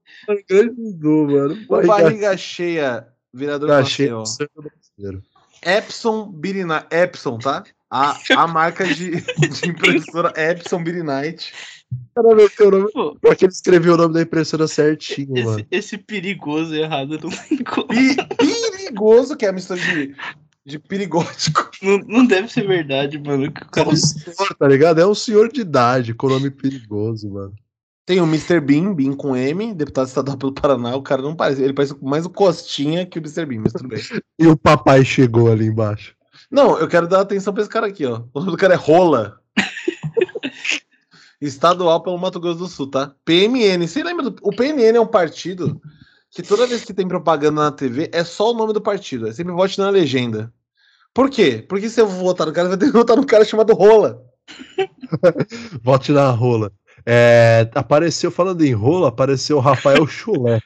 Grande 0.48 0.74
Dudu, 0.74 1.26
mano. 1.32 1.64
O 1.68 1.86
Barriga 1.86 2.36
Cheia, 2.36 3.08
vereador 3.32 3.68
barriga 3.68 3.88
cheia. 3.88 4.10
do 4.10 4.62
brasileiro. 4.62 5.22
Epson 5.64 6.26
Birinite. 6.30 6.86
Epson, 6.90 7.38
tá? 7.38 7.64
A, 7.90 8.16
a 8.36 8.46
marca 8.46 8.86
de, 8.86 9.10
de 9.20 9.68
impressora 9.68 10.32
Epson 10.36 10.82
Birinite. 10.82 11.52
Caralho, 12.14 12.48
tem 12.50 12.66
o 12.66 12.70
nome. 12.70 12.92
Pô, 12.92 13.16
Porque 13.20 13.44
ele 13.46 13.52
escreveu 13.52 13.94
o 13.94 13.96
nome 13.96 14.14
da 14.14 14.22
impressora 14.22 14.68
certinho, 14.68 15.36
esse, 15.36 15.44
mano. 15.46 15.66
esse 15.70 15.98
perigoso 15.98 16.74
errado 16.74 17.18
não 17.20 17.30
tem 17.30 17.58
como. 17.64 17.88
Pi- 17.88 18.16
perigoso, 18.76 19.36
que 19.36 19.44
é 19.44 19.48
a 19.48 19.52
mistura 19.52 19.80
de, 19.80 20.14
de 20.64 20.78
perigótico. 20.78 21.68
Não, 21.82 21.98
não 21.98 22.26
deve 22.26 22.46
ser 22.52 22.64
verdade, 22.66 23.18
mano. 23.18 23.50
que 23.50 23.60
o 23.62 23.64
É 23.64 23.68
cara- 23.70 23.88
um 23.88 23.96
senhor, 23.96 24.54
tá 24.56 24.68
ligado? 24.68 25.00
É 25.00 25.06
um 25.06 25.14
senhor 25.14 25.50
de 25.52 25.62
idade, 25.62 26.14
com 26.14 26.28
nome 26.28 26.50
perigoso, 26.50 27.28
mano. 27.28 27.54
Tem 28.10 28.20
o 28.20 28.24
Mr. 28.24 28.58
Bean, 28.58 28.92
Bean 28.92 29.14
com 29.14 29.36
M, 29.36 29.72
deputado 29.72 30.08
estadual 30.08 30.36
pelo 30.36 30.52
Paraná. 30.52 30.96
O 30.96 31.00
cara 31.00 31.22
não 31.22 31.36
parece. 31.36 31.62
Ele 31.62 31.72
parece 31.72 31.94
mais 32.02 32.26
o 32.26 32.30
Costinha 32.30 33.06
que 33.06 33.20
o 33.20 33.22
Mr. 33.22 33.46
Bean, 33.46 33.60
mas 33.60 33.72
tudo 33.72 33.86
bem. 33.86 34.02
E 34.36 34.48
o 34.48 34.56
papai 34.56 35.04
chegou 35.04 35.48
ali 35.48 35.66
embaixo. 35.66 36.16
Não, 36.50 36.76
eu 36.76 36.88
quero 36.88 37.06
dar 37.06 37.20
atenção 37.20 37.54
pra 37.54 37.62
esse 37.62 37.70
cara 37.70 37.86
aqui, 37.86 38.04
ó. 38.04 38.24
O 38.34 38.40
nome 38.40 38.50
do 38.50 38.56
cara 38.56 38.74
é 38.74 38.76
Rola. 38.76 39.38
Estadual 41.40 42.02
pelo 42.02 42.18
Mato 42.18 42.40
Grosso 42.40 42.58
do 42.58 42.66
Sul, 42.66 42.90
tá? 42.90 43.14
PMN. 43.24 43.86
Você 43.86 44.02
lembra 44.02 44.28
do... 44.28 44.36
O 44.42 44.50
PMN 44.50 44.96
é 44.96 45.00
um 45.00 45.06
partido 45.06 45.80
que 46.32 46.42
toda 46.42 46.66
vez 46.66 46.84
que 46.84 46.92
tem 46.92 47.06
propaganda 47.06 47.62
na 47.62 47.70
TV 47.70 48.10
é 48.12 48.24
só 48.24 48.50
o 48.50 48.54
nome 48.54 48.72
do 48.72 48.80
partido. 48.80 49.28
É 49.28 49.32
sempre 49.32 49.52
vote 49.52 49.78
na 49.78 49.88
legenda. 49.88 50.52
Por 51.14 51.30
quê? 51.30 51.64
Porque 51.68 51.88
se 51.88 52.00
eu 52.00 52.08
votar 52.08 52.48
no 52.48 52.52
cara, 52.52 52.70
vai 52.70 52.76
ter 52.76 52.86
que 52.86 52.92
votar 52.92 53.16
no 53.16 53.24
cara 53.24 53.44
chamado 53.44 53.72
Rola. 53.72 54.20
Vote 55.82 56.12
na 56.12 56.30
rola. 56.30 56.72
É, 57.06 57.68
apareceu, 57.74 58.30
falando 58.30 58.64
em 58.64 58.72
rola, 58.72 59.08
apareceu 59.08 59.56
o 59.56 59.60
Rafael 59.60 60.04
Chulé. 60.08 60.60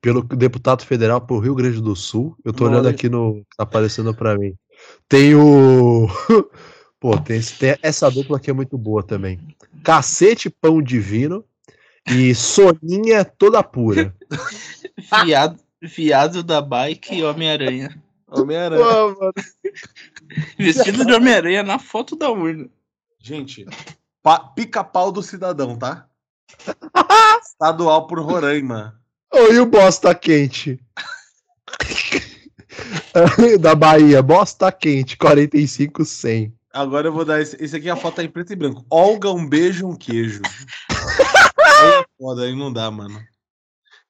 Pelo 0.00 0.22
deputado 0.22 0.84
federal 0.84 1.20
por 1.20 1.40
Rio 1.40 1.54
Grande 1.54 1.80
do 1.80 1.96
Sul. 1.96 2.36
Eu 2.44 2.52
tô 2.52 2.64
Olha. 2.64 2.74
olhando 2.74 2.88
aqui 2.88 3.08
no. 3.08 3.42
Tá 3.56 3.64
aparecendo 3.64 4.14
pra 4.14 4.36
mim. 4.36 4.54
Tem 5.08 5.34
o. 5.34 6.06
Pô, 7.00 7.18
tem, 7.18 7.36
esse- 7.38 7.58
tem 7.58 7.76
essa 7.82 8.10
dupla 8.10 8.38
que 8.40 8.50
é 8.50 8.52
muito 8.52 8.76
boa 8.78 9.02
também. 9.02 9.38
Cacete 9.82 10.48
Pão 10.50 10.82
Divino 10.82 11.44
e 12.10 12.34
Soninha 12.34 13.24
Toda 13.24 13.62
Pura. 13.62 14.14
Viado, 15.24 15.58
viado 15.82 16.42
da 16.42 16.60
bike 16.62 17.14
e 17.16 17.22
Homem-Aranha. 17.24 17.94
Homem-Aranha. 18.28 18.84
Vestido 20.58 21.04
de 21.04 21.12
Homem-Aranha 21.12 21.62
na 21.62 21.78
foto 21.78 22.16
da 22.16 22.30
urna. 22.30 22.68
Gente, 23.18 23.66
Pica-pau 24.54 25.12
do 25.12 25.22
cidadão, 25.22 25.76
tá? 25.76 26.08
Estadual 27.42 28.06
por 28.06 28.18
Roraima. 28.20 28.98
E 29.32 29.58
o 29.58 29.66
bosta 29.66 30.14
quente? 30.14 30.80
da 33.60 33.74
Bahia, 33.74 34.22
bosta 34.22 34.70
quente, 34.72 35.16
45 35.16 36.04
100. 36.04 36.54
Agora 36.72 37.08
eu 37.08 37.12
vou 37.12 37.24
dar 37.24 37.40
esse, 37.40 37.56
esse 37.62 37.76
aqui 37.76 37.88
a 37.88 37.96
foto 37.96 38.16
tá 38.16 38.24
em 38.24 38.28
preto 38.28 38.52
e 38.52 38.56
branco. 38.56 38.84
Olga, 38.90 39.30
um 39.30 39.46
beijo, 39.46 39.86
um 39.86 39.94
queijo. 39.94 40.42
aí 40.90 42.04
foda, 42.18 42.42
aí 42.42 42.56
não 42.56 42.72
dá, 42.72 42.90
mano. 42.90 43.22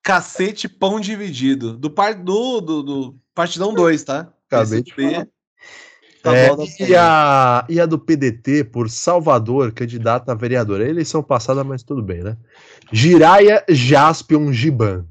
Cacete 0.03 0.69
pão 0.69 1.01
dividido. 1.01 1.77
Do, 1.77 1.91
par, 1.91 2.15
do, 2.15 2.61
do, 2.61 2.83
do 2.83 3.17
Partidão 3.35 3.75
2, 3.75 4.05
tá? 4.05 4.33
Acabei 4.47 4.83
de 4.83 4.95
falar. 4.95 5.27
Tá 6.25 6.35
é, 6.35 6.49
e, 6.81 6.97
a, 6.97 7.67
e 7.69 7.79
a 7.79 7.85
do 7.85 7.99
PDT 7.99 8.65
por 8.65 8.89
Salvador, 8.89 9.73
candidata 9.73 10.33
a 10.33 10.35
vereadora. 10.35 10.89
Eleição 10.89 11.23
passada, 11.23 11.63
mas 11.63 11.83
tudo 11.83 12.03
bem, 12.03 12.23
né? 12.23 12.35
Giraia 12.91 13.63
Jaspion 13.69 14.51
Giban. 14.51 15.07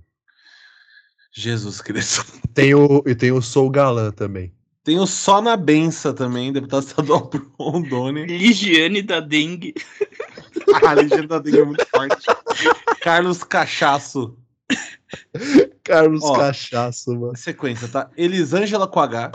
Jesus 1.31 1.81
Cristo. 1.81 2.25
Tem 2.51 2.73
o, 2.73 3.03
e 3.05 3.13
tem 3.13 3.31
o 3.31 3.43
Sou 3.43 3.69
Galã 3.69 4.09
também. 4.09 4.51
Tem 4.83 4.99
o 4.99 5.05
Só 5.05 5.39
na 5.39 5.55
Bença 5.55 6.13
também, 6.13 6.51
deputado 6.51 6.81
estadual 6.81 7.27
por 7.27 7.47
Rondônia. 7.59 8.25
Ligiane 8.25 9.03
da 9.03 9.19
Dengue. 9.19 9.75
ah, 10.83 10.95
Ligiane 10.95 11.27
da 11.27 11.37
Dengue 11.37 11.59
é 11.59 11.65
muito 11.65 11.85
forte. 11.85 12.25
Carlos 13.01 13.43
Cachaço. 13.43 14.35
Carlos 15.83 16.23
Ó, 16.23 16.37
Cachaço, 16.37 17.15
mano. 17.15 17.37
Sequência, 17.37 17.87
tá? 17.87 18.09
Elisângela 18.17 18.87
com 18.87 18.99
H. 18.99 19.31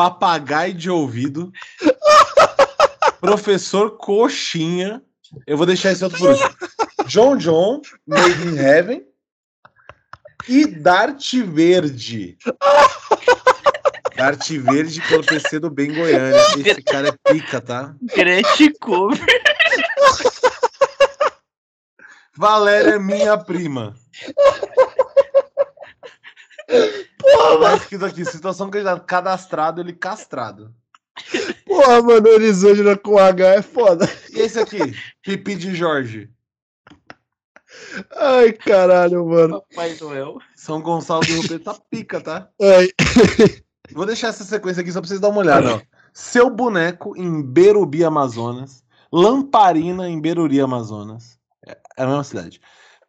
Papagaio 0.00 0.72
de 0.72 0.88
ouvido. 0.88 1.52
Professor 3.20 3.98
Coxinha. 3.98 5.02
Eu 5.46 5.58
vou 5.58 5.66
deixar 5.66 5.92
esse 5.92 6.02
outro 6.02 6.18
por 6.18 6.30
último. 6.30 6.56
John 7.06 7.36
John, 7.36 7.82
Made 8.06 8.48
in 8.48 8.56
Heaven. 8.56 9.06
E 10.48 10.64
Dart 10.64 11.34
Verde. 11.44 12.38
Dart 14.16 14.48
Verde 14.48 15.02
pelo 15.06 15.22
PC 15.22 15.58
do 15.58 15.68
Bem 15.68 15.92
Goiânia. 15.92 16.40
Esse 16.56 16.82
cara 16.82 17.08
é 17.08 17.32
pica, 17.32 17.60
tá? 17.60 17.94
Gretchen 18.00 18.72
Cover. 18.80 19.18
Valéria 22.34 22.94
é 22.94 22.98
minha 22.98 23.36
prima. 23.36 23.94
Porra, 27.32 27.58
tá 27.60 27.76
escrito 27.76 28.04
aqui, 28.04 28.24
situação 28.24 28.70
cadastrado, 29.06 29.80
ele 29.80 29.92
castrado. 29.92 30.74
Porra, 31.66 32.02
mano, 32.02 32.28
Elisângela 32.28 32.96
com 32.96 33.18
H 33.18 33.46
é 33.54 33.62
foda. 33.62 34.08
E 34.30 34.40
esse 34.40 34.58
aqui? 34.58 34.78
Pipi 35.22 35.54
de 35.54 35.74
Jorge. 35.74 36.30
Ai, 38.16 38.52
caralho, 38.52 39.26
mano. 39.26 39.62
Papai 39.70 39.96
Noel. 40.00 40.38
São 40.56 40.80
Gonçalo 40.80 41.20
do 41.20 41.32
Rio 41.32 41.46
Preto 41.46 41.64
tá 41.64 41.76
pica, 41.90 42.20
tá? 42.20 42.48
Ai. 42.60 42.88
Vou 43.92 44.06
deixar 44.06 44.28
essa 44.28 44.44
sequência 44.44 44.80
aqui 44.80 44.92
só 44.92 45.00
pra 45.00 45.08
vocês 45.08 45.20
darem 45.20 45.36
uma 45.36 45.42
olhada, 45.42 45.76
ó. 45.76 45.80
Seu 46.12 46.50
boneco 46.50 47.16
em 47.16 47.42
Berubi, 47.42 48.04
Amazonas. 48.04 48.82
Lamparina 49.12 50.08
em 50.08 50.20
Beruri, 50.20 50.60
Amazonas. 50.60 51.38
É, 51.66 51.76
é 51.96 52.02
a 52.02 52.06
mesma 52.06 52.24
cidade. 52.24 52.60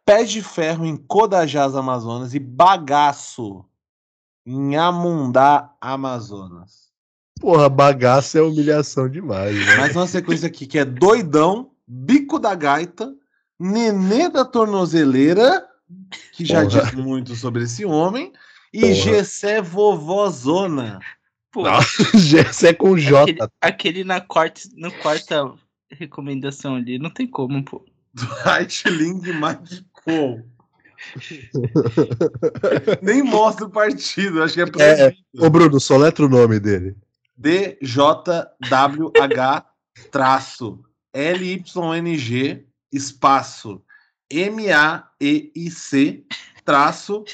Pés 0.04 0.30
de 0.30 0.42
Ferro 0.42 0.84
em 0.84 0.96
Codajás, 0.96 1.76
Amazonas. 1.76 2.34
E 2.34 2.38
Bagaço 2.38 3.64
em 4.46 4.76
Amundá, 4.76 5.72
Amazonas. 5.80 6.90
Porra, 7.40 7.68
bagaço 7.68 8.38
é 8.38 8.42
humilhação 8.42 9.08
demais. 9.08 9.54
Né? 9.54 9.76
Mais 9.76 9.96
uma 9.96 10.06
sequência 10.06 10.46
aqui 10.46 10.66
que 10.66 10.78
é 10.78 10.84
Doidão, 10.84 11.70
Bico 11.86 12.38
da 12.38 12.54
Gaita, 12.54 13.12
Nenê 13.58 14.28
da 14.28 14.44
Tornozeleira, 14.44 15.66
que 16.32 16.44
já 16.44 16.64
Porra. 16.64 16.84
diz 16.84 16.94
muito 16.94 17.34
sobre 17.34 17.64
esse 17.64 17.84
homem, 17.84 18.32
e 18.72 18.80
Porra. 18.80 18.94
Gessé 18.94 19.60
Vovozona. 19.60 21.00
Gessé 22.14 22.72
com 22.72 22.96
J. 22.96 23.22
Aquele, 23.22 23.50
aquele, 23.60 24.04
na 24.04 24.20
quarta, 24.20 24.60
no 24.74 24.90
quarta 24.90 25.52
recomendação 25.90 26.76
ali, 26.76 26.98
não 26.98 27.10
tem 27.10 27.26
como, 27.26 27.62
pô. 27.64 27.84
Dwight 28.14 28.88
Ling 28.88 29.20
Magicou. 29.32 30.44
Nem 33.02 33.22
mostra 33.22 33.66
o 33.66 33.70
partido, 33.70 34.42
acho 34.42 34.54
que 34.54 34.60
é 34.60 34.66
por 34.66 34.80
é, 34.80 35.14
Ô 35.38 35.50
Bruno, 35.50 35.80
soletra 35.80 36.24
o 36.24 36.28
nome 36.28 36.58
dele. 36.60 36.96
DJWH 37.36 38.44
traço 40.10 40.84
LYNG 41.14 42.66
espaço 42.92 43.82
M-A-E-I-C 44.30 46.24
traço 46.64 47.24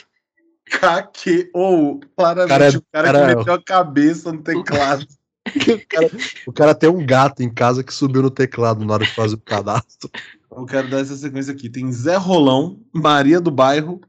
K-Q-O. 0.70 2.00
Claramente 2.16 2.48
cara, 2.58 2.78
o 2.78 2.82
cara, 2.92 3.12
cara, 3.12 3.30
que 3.30 3.36
meteu 3.36 3.54
a 3.54 3.62
cabeça 3.62 4.32
no 4.32 4.42
teclado. 4.42 5.06
o, 5.74 5.86
cara, 5.88 6.10
o 6.46 6.52
cara 6.52 6.74
tem 6.74 6.88
um 6.88 7.04
gato 7.04 7.42
em 7.42 7.52
casa 7.52 7.82
que 7.82 7.92
subiu 7.92 8.22
no 8.22 8.30
teclado 8.30 8.84
na 8.84 8.94
hora 8.94 9.04
de 9.04 9.14
fazer 9.14 9.34
o 9.34 9.40
cadastro. 9.40 10.10
Eu 10.50 10.66
quero 10.66 10.88
dar 10.90 11.00
essa 11.00 11.16
sequência 11.16 11.52
aqui. 11.52 11.68
Tem 11.68 11.90
Zé 11.92 12.16
Rolão, 12.16 12.80
Maria 12.92 13.40
do 13.40 13.50
Bairro, 13.50 14.00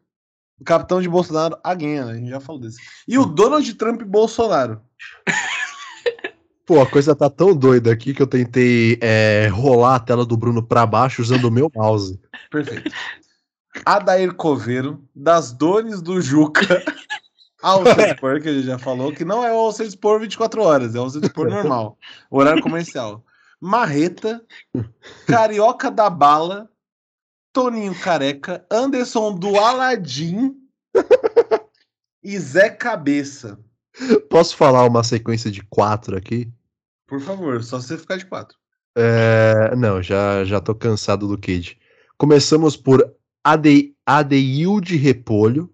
o 0.60 0.64
capitão 0.64 1.02
de 1.02 1.10
Bolsonaro, 1.10 1.58
a 1.64 1.76
né? 1.76 2.02
A 2.02 2.16
gente 2.16 2.30
já 2.30 2.40
falou 2.40 2.62
desse. 2.62 2.78
E 3.08 3.18
o 3.18 3.26
Donald 3.26 3.74
Trump 3.76 4.02
Bolsonaro. 4.04 4.82
Pô, 6.66 6.82
a 6.82 6.86
coisa 6.86 7.16
tá 7.16 7.30
tão 7.30 7.56
doida 7.56 7.92
aqui 7.92 8.14
que 8.14 8.22
eu 8.22 8.28
tentei 8.28 9.00
é, 9.02 9.48
rolar 9.48 9.96
a 9.96 10.00
tela 10.00 10.24
do 10.24 10.38
Bruno 10.38 10.62
para 10.62 10.86
baixo 10.86 11.22
usando 11.22 11.46
o 11.46 11.52
meu 11.52 11.72
mouse. 11.74 12.20
Perfeito. 12.52 12.92
Adair 13.84 14.36
Coveiro, 14.36 15.04
das 15.16 15.52
dores 15.52 16.00
do 16.02 16.22
Juca. 16.22 16.62
Alcedispor, 17.62 18.40
que 18.42 18.50
a 18.50 18.54
gente 18.54 18.66
já 18.66 18.78
falou, 18.78 19.14
que 19.14 19.26
não 19.26 19.44
é 19.44 19.52
o 19.52 19.58
Alcedispor 19.58 20.20
24 20.20 20.62
horas, 20.62 20.96
é 20.96 21.00
o 21.00 21.04
Alcedispor 21.04 21.50
normal, 21.50 21.98
horário 22.30 22.64
comercial. 22.64 23.24
Marreta, 23.62 24.42
Carioca 25.28 25.92
da 25.92 26.10
Bala, 26.10 26.70
Toninho 27.52 27.94
Careca, 28.00 28.66
Anderson 28.72 29.36
do 29.36 29.58
Aladim 29.58 30.56
e 32.24 32.40
Zé 32.40 32.70
Cabeça. 32.70 33.60
Posso 34.30 34.56
falar 34.56 34.86
uma 34.86 35.04
sequência 35.04 35.52
de 35.52 35.62
quatro 35.64 36.16
aqui? 36.16 36.50
Por 37.06 37.20
favor, 37.20 37.62
só 37.64 37.82
você 37.82 37.98
ficar 37.98 38.18
de 38.18 38.26
quatro. 38.26 38.58
É, 38.96 39.76
não, 39.76 40.02
já, 40.02 40.44
já 40.46 40.60
tô 40.60 40.74
cansado 40.74 41.28
do 41.28 41.38
Kid. 41.38 41.78
Começamos 42.18 42.78
por 42.78 43.16
Ade, 43.44 43.96
Adeilde 44.06 44.96
Repolho, 44.96 45.74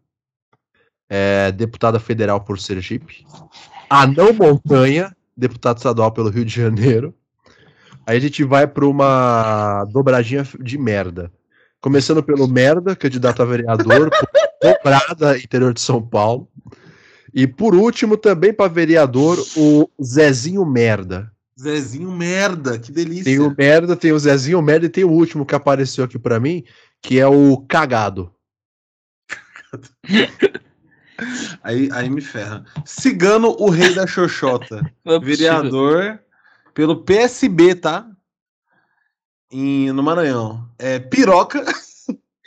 é, 1.09 1.51
deputada 1.51 1.99
federal 1.99 2.41
por 2.41 2.59
Sergipe. 2.59 3.25
Anão 3.89 4.33
Montanha, 4.33 5.15
deputado 5.35 5.77
estadual 5.77 6.11
pelo 6.11 6.29
Rio 6.29 6.45
de 6.45 6.53
Janeiro. 6.53 7.13
Aí 8.05 8.17
a 8.17 8.19
gente 8.19 8.43
vai 8.43 8.67
para 8.67 8.85
uma 8.85 9.85
dobradinha 9.85 10.43
de 10.59 10.77
merda. 10.77 11.31
Começando 11.81 12.23
pelo 12.23 12.47
merda, 12.47 12.95
candidato 12.95 13.41
a 13.41 13.45
vereador, 13.45 14.09
dobrada, 14.61 15.37
interior 15.37 15.73
de 15.73 15.81
São 15.81 16.01
Paulo. 16.01 16.47
E 17.33 17.45
por 17.45 17.75
último, 17.75 18.15
também 18.15 18.53
para 18.53 18.71
vereador, 18.71 19.37
o 19.57 19.89
Zezinho 20.01 20.65
Merda. 20.65 21.31
Zezinho 21.59 22.11
Merda, 22.11 22.79
que 22.79 22.91
delícia. 22.91 23.25
Tem 23.25 23.39
o 23.39 23.53
Merda, 23.55 23.95
tem 23.95 24.11
o 24.11 24.19
Zezinho 24.19 24.61
Merda 24.61 24.85
e 24.85 24.89
tem 24.89 25.03
o 25.03 25.11
último 25.11 25.45
que 25.45 25.55
apareceu 25.55 26.03
aqui 26.03 26.17
para 26.17 26.39
mim, 26.39 26.63
que 27.01 27.19
é 27.19 27.27
o 27.27 27.57
Cagado. 27.67 28.31
aí, 31.63 31.89
aí 31.91 32.09
me 32.09 32.21
ferra. 32.21 32.65
Cigano, 32.85 33.55
o 33.59 33.69
rei 33.69 33.93
da 33.93 34.07
Xoxota. 34.07 34.81
É 35.05 35.19
vereador 35.19 36.19
pelo 36.73 37.03
PSB, 37.03 37.75
tá? 37.75 38.07
Em, 39.51 39.91
no 39.91 40.03
Maranhão. 40.03 40.67
É 40.77 40.99
Piroca, 40.99 41.63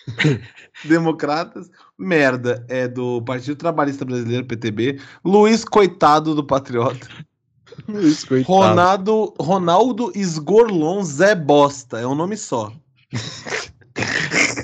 Democratas. 0.85 1.71
Merda 1.97 2.65
é 2.69 2.87
do 2.87 3.23
Partido 3.23 3.57
Trabalhista 3.57 4.05
Brasileiro, 4.05 4.47
PTB. 4.47 5.01
Luiz 5.25 5.65
Coitado 5.65 6.35
do 6.35 6.45
Patriota. 6.45 7.09
Luiz 7.89 8.25
Coitado. 8.25 8.53
Ronaldo, 8.53 9.35
Ronaldo 9.41 10.13
Esgorlon 10.15 11.03
Zé 11.03 11.35
Bosta. 11.35 11.99
É 11.99 12.07
um 12.07 12.15
nome 12.15 12.37
só. 12.37 12.73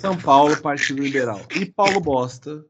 São 0.00 0.16
Paulo, 0.16 0.56
Partido 0.58 1.02
Liberal. 1.02 1.40
E 1.54 1.64
Paulo 1.64 2.00
Bosta. 2.00 2.64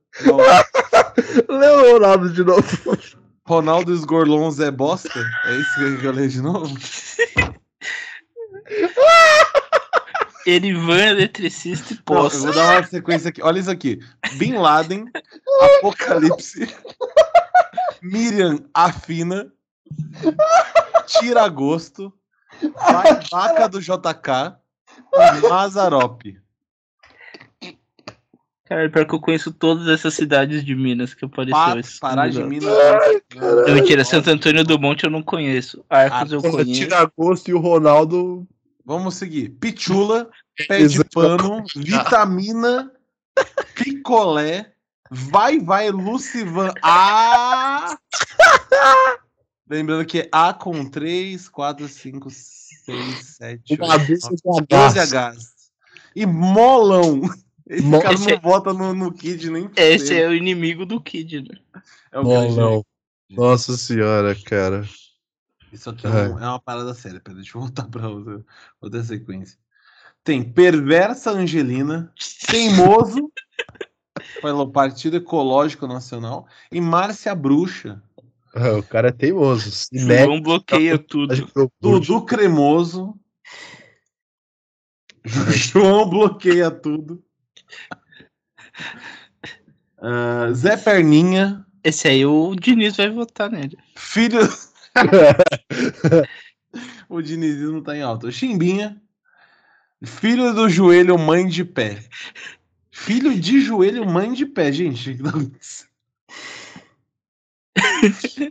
Leu 1.49 1.79
o 1.79 1.93
Ronaldo 1.93 2.33
de 2.33 2.45
novo. 2.45 2.99
Ronaldo 3.47 3.93
Esgorlon 3.93 4.51
Zé 4.51 4.71
Bosta? 4.71 5.21
É 5.45 5.57
isso 5.57 6.01
que 6.01 6.07
eu 6.07 6.13
leio 6.13 6.29
de 6.29 6.41
novo? 6.41 6.75
Erivan, 10.47 11.07
eletricista 11.07 11.95
e 11.95 11.97
poça. 12.03 12.37
eu 12.37 12.43
vou 12.43 12.55
dar 12.55 12.79
uma 12.79 12.87
sequência 12.87 13.31
aqui. 13.31 13.43
Olha 13.43 13.59
isso 13.59 13.71
aqui. 13.71 13.99
Bin 14.35 14.55
Laden, 14.55 15.07
Apocalipse, 15.79 16.69
Miriam 18.03 18.59
Afina, 18.75 19.51
Tira 21.07 21.45
Agosto, 21.45 22.13
Vai 22.61 23.21
vaca 23.31 23.69
do 23.69 23.81
JK 23.81 24.57
e 25.15 25.49
Mazarop. 25.49 26.23
Cara, 28.67 28.89
pior 28.89 29.07
que 29.07 29.15
eu 29.15 29.21
conheço 29.21 29.53
todas 29.53 29.89
essas 29.89 30.15
cidades 30.15 30.65
de 30.65 30.75
Minas 30.75 31.13
que 31.13 31.25
apareceu. 31.25 31.55
Pa 31.55 31.77
Pará 32.01 32.29
de. 32.29 32.43
Minas. 32.43 32.73
Não, 33.35 33.75
mentira, 33.75 34.05
Santo 34.05 34.31
Antônio 34.31 34.65
do 34.65 34.79
Monte 34.79 35.05
eu 35.05 35.11
não 35.11 35.23
conheço. 35.23 35.85
Arcos 35.91 36.33
eu 36.33 36.41
conheço. 36.41 36.73
Tiragosto 36.73 37.51
e 37.51 37.55
o 37.55 37.59
Ronaldo. 37.59 38.47
Vamos 38.85 39.17
seguir. 39.17 39.51
Pichula, 39.51 40.31
pé 40.69 40.87
de 40.87 41.05
pano, 41.05 41.63
vitamina, 41.77 42.91
picolé, 43.75 44.73
vai, 45.11 45.59
vai, 45.59 45.91
Lucivan. 45.91 46.73
Ah! 46.83 47.99
Lembrando 49.69 50.07
que 50.07 50.21
é 50.21 50.29
A 50.31 50.53
com 50.53 50.85
3, 50.85 51.49
4, 51.49 51.89
5, 51.89 52.31
6, 52.31 53.37
7, 53.39 53.75
Uma 53.75 53.95
8, 53.95 54.07
dúzia 54.07 54.31
9, 54.45 54.61
de 54.61 54.67
12 54.69 54.99
Hs. 54.99 55.13
Hs. 55.13 55.55
E 56.15 56.27
molão. 56.27 57.23
Esse 57.67 57.83
Mo- 57.83 58.01
cara 58.03 58.15
Esse 58.15 58.27
não 58.29 58.35
é- 58.35 58.41
vota 58.41 58.73
no, 58.75 58.95
no 58.95 59.13
Kid 59.13 59.51
nem 59.51 59.71
Esse 59.77 60.07
fudendo. 60.07 60.21
é 60.21 60.29
o 60.29 60.35
inimigo 60.35 60.85
do 60.85 61.01
Kid, 61.01 61.41
né? 61.43 61.59
É 62.13 62.19
o 62.19 62.25
grande- 62.25 62.55
Bolão. 62.55 62.85
Nossa 63.31 63.77
senhora, 63.77 64.35
cara. 64.35 64.87
Isso 65.73 65.89
aqui 65.91 66.07
é, 66.07 66.11
um- 66.11 66.39
é 66.39 66.47
uma 66.49 66.61
parada 66.61 66.93
séria. 66.95 67.21
Pera, 67.21 67.37
deixa 67.37 67.57
eu 67.57 67.63
voltar 67.63 67.85
pra 67.89 68.09
outra, 68.09 68.45
outra 68.81 69.03
sequência. 69.03 69.59
Tem 70.23 70.43
Perversa 70.43 71.31
Angelina, 71.33 72.13
Teimoso, 72.49 73.33
pelo 74.41 74.71
Partido 74.71 75.17
Ecológico 75.17 75.87
Nacional, 75.87 76.47
e 76.71 76.81
Márcia 76.81 77.35
Bruxa, 77.35 78.03
Ah, 78.55 78.79
O 78.79 78.83
cara 78.85 79.09
é 79.09 79.13
teimoso. 79.13 79.71
João 79.93 80.41
bloqueia 80.41 80.97
tudo. 80.99 81.47
pro 81.49 81.73
Dudu 81.81 82.25
Cremoso, 82.25 83.19
João 85.25 86.09
bloqueia 86.09 86.71
tudo, 86.71 87.23
Ah, 89.99 90.53
Zé 90.53 90.77
Perninha, 90.77 91.65
Esse 91.83 92.09
aí 92.09 92.27
o 92.27 92.55
Diniz 92.55 92.97
vai 92.97 93.11
votar 93.11 93.51
nele. 93.51 93.79
filho. 93.97 94.41
o 97.09 97.23
dinizismo 97.23 97.83
tá 97.83 97.97
em 97.97 98.03
alta. 98.03 98.31
Chimbinha, 98.31 99.01
filho 100.05 100.53
do 100.53 100.69
joelho, 100.69 101.19
mãe 101.19 101.47
de 101.47 101.65
pé. 101.65 102.05
Filho 102.91 103.39
de 103.39 103.61
joelho, 103.61 104.07
mãe 104.07 104.33
de 104.33 104.47
pé, 104.47 104.71
gente. 104.71 105.19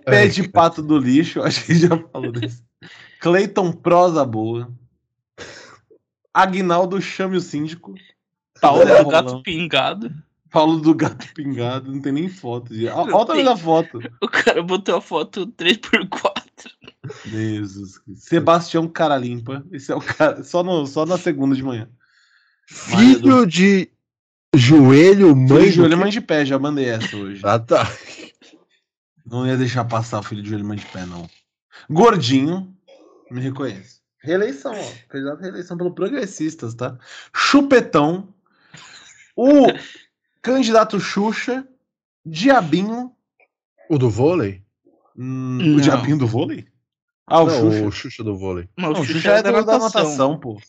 Pé 0.05 0.27
de 0.27 0.48
pato 0.50 0.82
do 0.82 0.98
lixo, 0.98 1.41
acho 1.41 1.65
que 1.65 1.75
já 1.75 1.98
falou 2.12 2.32
desse. 2.32 2.63
Cleiton 3.20 3.72
Prosa 3.72 4.25
Boa. 4.25 4.72
Agnaldo 6.34 7.01
chame 7.01 7.38
o 7.38 7.41
síndico. 7.41 7.93
Paulo 8.63 8.86
Zé 8.86 9.03
do 9.03 9.10
Gato. 9.10 9.43
Pingado. 9.43 10.13
Paulo 10.50 10.79
do 10.79 10.96
Gato 10.96 11.34
Pingado, 11.34 11.91
não 11.91 12.00
tem 12.00 12.13
nem 12.13 12.29
foto. 12.29 12.74
gente. 12.74 12.88
Olha 12.88 13.15
o 13.15 13.25
tamanho 13.25 13.46
da 13.46 13.58
foto. 13.58 14.00
O 14.22 14.27
cara 14.27 14.63
botou 14.63 14.96
a 14.96 15.01
foto 15.01 15.48
3x4. 15.48 16.43
Jesus. 17.25 18.00
Sebastião 18.15 18.88
Cara 18.88 19.17
Limpa. 19.17 19.65
Esse 19.72 19.91
é 19.91 19.96
o 19.96 20.00
cara. 20.00 20.43
Só, 20.43 20.63
no, 20.63 20.88
só 20.88 21.05
na 21.05 21.17
segunda 21.17 21.55
de 21.55 21.63
manhã. 21.63 21.89
Filho 22.65 23.46
de 23.46 23.89
joelho, 24.55 25.36
mãe. 25.36 25.63
De 25.63 25.72
joelho, 25.72 25.98
mãe 25.98 26.10
de 26.10 26.22
pé, 26.22 26.46
já 26.46 26.58
mandei 26.58 26.86
essa 26.86 27.17
hoje. 27.17 27.41
Ah, 27.43 27.60
tá. 27.60 27.91
Não 29.25 29.46
ia 29.46 29.58
deixar 29.58 29.84
passar 29.84 30.20
o 30.20 30.24
filho 30.24 30.41
de 30.41 30.50
joelho, 30.50 30.65
mãe 30.65 30.77
de 30.77 30.86
pé, 30.86 31.05
não. 31.05 31.29
Gordinho, 31.89 32.74
me 33.29 33.41
reconhece. 33.41 34.01
Reeleição, 34.20 34.74
ó. 34.74 34.91
Candidato 35.10 35.39
à 35.39 35.41
reeleição 35.41 35.77
pelo 35.77 35.93
Progressistas, 35.93 36.74
tá? 36.74 36.98
Chupetão. 37.36 38.33
O 39.36 39.68
candidato 40.41 41.00
Xuxa. 41.00 41.67
Diabinho. 42.26 43.12
O 43.89 43.98
do 43.98 44.10
vôlei? 44.10 44.63
Hum, 45.17 45.58
Não. 45.62 45.78
o 45.78 45.82
Diabinho 45.82 46.17
do 46.17 46.26
vôlei? 46.28 46.67
Ah, 47.28 47.41
o 47.41 47.48
Não, 47.48 47.54
Xuxa. 47.72 47.86
o 47.86 47.91
Xuxa 47.91 48.24
do 48.24 48.38
vôlei. 48.38 48.69
Não, 48.78 48.91
Não, 48.93 49.02
o 49.02 49.06
Xuxa 49.06 49.32
é 49.32 49.43
da 49.43 49.52
natação, 49.62 50.39
pô. 50.39 50.60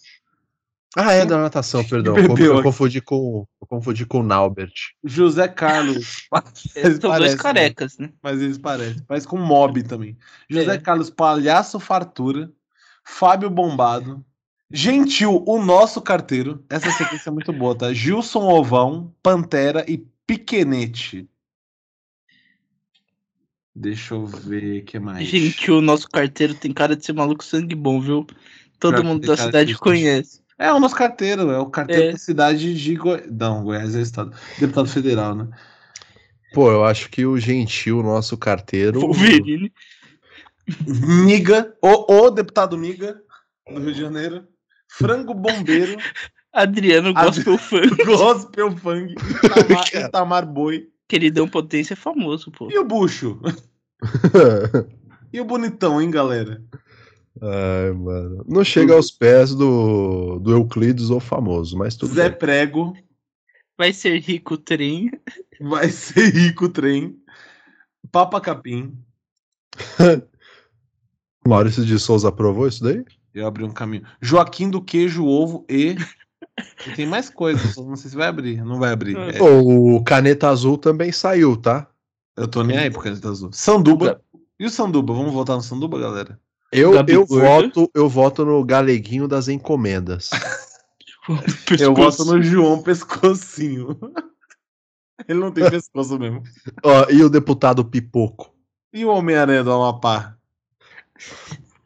Ah, 0.96 1.12
é 1.12 1.26
da 1.26 1.38
natação, 1.38 1.84
perdão. 1.84 2.16
Eu 2.16 2.62
confundi 2.62 3.00
com, 3.00 3.44
eu 3.60 3.66
confundi 3.66 4.06
com 4.06 4.20
o 4.20 4.22
Naubert. 4.22 4.72
José 5.02 5.48
Carlos. 5.48 6.28
Eles 6.76 6.98
são 7.00 7.10
dois 7.10 7.34
Parece, 7.34 7.36
né? 7.36 7.42
carecas, 7.42 7.98
né? 7.98 8.12
Mas 8.22 8.40
eles 8.40 8.58
parecem. 8.58 9.02
Parece 9.02 9.26
com 9.26 9.36
mob 9.36 9.82
também. 9.82 10.16
José 10.48 10.74
É. 10.74 10.78
Carlos 10.78 11.10
Palhaço 11.10 11.80
Fartura. 11.80 12.48
Fábio 13.04 13.50
Bombado. 13.50 14.24
Gentil, 14.70 15.44
o 15.46 15.62
nosso 15.62 16.00
carteiro. 16.00 16.64
Essa 16.68 16.90
sequência 16.90 17.28
é 17.30 17.32
muito 17.32 17.52
boa, 17.52 17.76
tá? 17.76 17.92
Gilson 17.92 18.42
Ovão, 18.48 19.14
Pantera 19.22 19.84
e 19.88 19.98
Piquenete. 20.26 21.28
Deixa 23.74 24.14
eu 24.14 24.24
ver 24.26 24.82
o 24.82 24.84
que 24.84 24.98
mais. 24.98 25.26
Gente, 25.28 25.70
o 25.70 25.80
nosso 25.80 26.08
carteiro 26.08 26.54
tem 26.54 26.72
cara 26.72 26.96
de 26.96 27.04
ser 27.04 27.12
maluco 27.12 27.44
sangue 27.44 27.74
bom, 27.74 28.00
viu? 28.00 28.26
Todo 28.78 29.04
mundo 29.04 29.26
da 29.26 29.36
cidade 29.36 29.72
de- 29.72 29.78
conhece. 29.78 30.42
É 30.56 30.72
o 30.72 30.78
nosso 30.78 30.94
carteiro, 30.94 31.50
é 31.50 31.58
o 31.58 31.66
carteiro 31.66 32.02
É. 32.04 32.12
da 32.12 32.18
cidade 32.18 32.74
de 32.80 32.94
Goiás. 32.94 33.28
Não, 33.30 33.64
Goiás 33.64 33.94
é 33.94 33.98
o 33.98 34.02
estado. 34.02 34.36
Deputado 34.58 34.88
federal, 34.88 35.34
né? 35.34 35.48
Pô, 36.52 36.70
eu 36.70 36.84
acho 36.84 37.10
que 37.10 37.26
o 37.26 37.36
Gentil, 37.36 38.02
nosso 38.04 38.36
carteiro. 38.38 39.00
Wolverine. 39.00 39.72
Miga, 41.26 41.76
o, 41.82 42.14
o 42.26 42.30
deputado 42.30 42.78
Miga, 42.78 43.20
do 43.68 43.80
Rio 43.80 43.92
de 43.92 44.00
Janeiro. 44.00 44.46
Frango 44.98 45.34
Bombeiro. 45.34 45.96
Adriano 46.52 47.12
Gospel 47.12 47.58
Funk. 47.58 48.04
Gospel 48.04 48.76
Fang, 48.76 49.12
Itamar, 49.12 49.88
Itamar 49.94 50.46
Boi. 50.46 50.88
Queridão 51.08 51.48
Potência 51.48 51.94
é 51.94 51.96
famoso, 51.96 52.50
pô. 52.52 52.70
E 52.70 52.78
o 52.78 52.84
Bucho? 52.84 53.40
E 55.32 55.40
o 55.40 55.44
bonitão, 55.44 56.00
hein, 56.00 56.12
galera? 56.12 56.62
Ai, 57.42 57.90
mano. 57.90 58.44
Não 58.46 58.62
chega 58.62 58.94
aos 58.94 59.10
pés 59.10 59.52
do, 59.52 60.38
do 60.38 60.52
Euclides 60.52 61.10
ou 61.10 61.18
famoso, 61.18 61.76
mas 61.76 61.96
tudo 61.96 62.14
Zé 62.14 62.28
bem. 62.28 62.38
Prego, 62.38 62.96
Vai 63.76 63.92
ser 63.92 64.20
rico 64.20 64.54
o 64.54 64.56
trem. 64.56 65.10
vai 65.60 65.88
ser 65.88 66.32
rico 66.32 66.66
o 66.66 66.68
trem. 66.68 67.16
Papa 68.12 68.40
Capim. 68.40 68.96
Maurício 71.44 71.84
de 71.84 71.98
Souza 71.98 72.28
aprovou 72.28 72.68
isso 72.68 72.84
daí? 72.84 73.04
Eu 73.34 73.46
abri 73.46 73.64
um 73.64 73.72
caminho. 73.72 74.04
Joaquim 74.20 74.70
do 74.70 74.80
Queijo, 74.80 75.26
Ovo 75.26 75.64
e. 75.68 75.96
e 76.86 76.92
tem 76.94 77.06
mais 77.06 77.28
coisas, 77.28 77.74
só 77.74 77.82
não 77.82 77.96
sei 77.96 78.10
se 78.10 78.16
vai 78.16 78.28
abrir. 78.28 78.64
Não 78.64 78.78
vai 78.78 78.92
abrir. 78.92 79.16
É, 79.16 79.42
O 79.42 80.02
Caneta 80.04 80.48
Azul 80.48 80.78
também 80.78 81.10
saiu, 81.10 81.56
tá? 81.56 81.88
eu 82.36 82.48
tô 82.48 82.62
nem 82.62 82.78
aí 82.78 82.90
por 82.90 83.02
causa 83.02 83.28
azul. 83.28 83.50
Sanduba. 83.52 84.20
E 84.58 84.66
o 84.66 84.70
Sanduba? 84.70 85.12
Vamos 85.12 85.32
votar 85.32 85.56
no 85.56 85.62
Sanduba, 85.62 85.98
galera? 85.98 86.38
Eu, 86.70 86.92
Gabi 86.92 87.12
eu, 87.12 87.26
voto, 87.26 87.90
eu 87.94 88.08
voto 88.08 88.44
no 88.44 88.64
Galeguinho 88.64 89.28
das 89.28 89.48
Encomendas. 89.48 90.30
Eu 91.80 91.94
voto 91.94 92.22
no 92.26 92.42
João 92.42 92.82
Pescocinho. 92.82 93.98
Ele 95.26 95.38
não 95.38 95.50
tem 95.50 95.70
pescoço 95.70 96.18
mesmo. 96.18 96.42
Ó, 96.82 97.06
e 97.10 97.22
o 97.22 97.30
deputado 97.30 97.84
Pipoco? 97.84 98.54
E 98.92 99.04
o 99.04 99.10
Homem-Aranha 99.10 99.64
do 99.64 99.72
Amapá? 99.72 100.36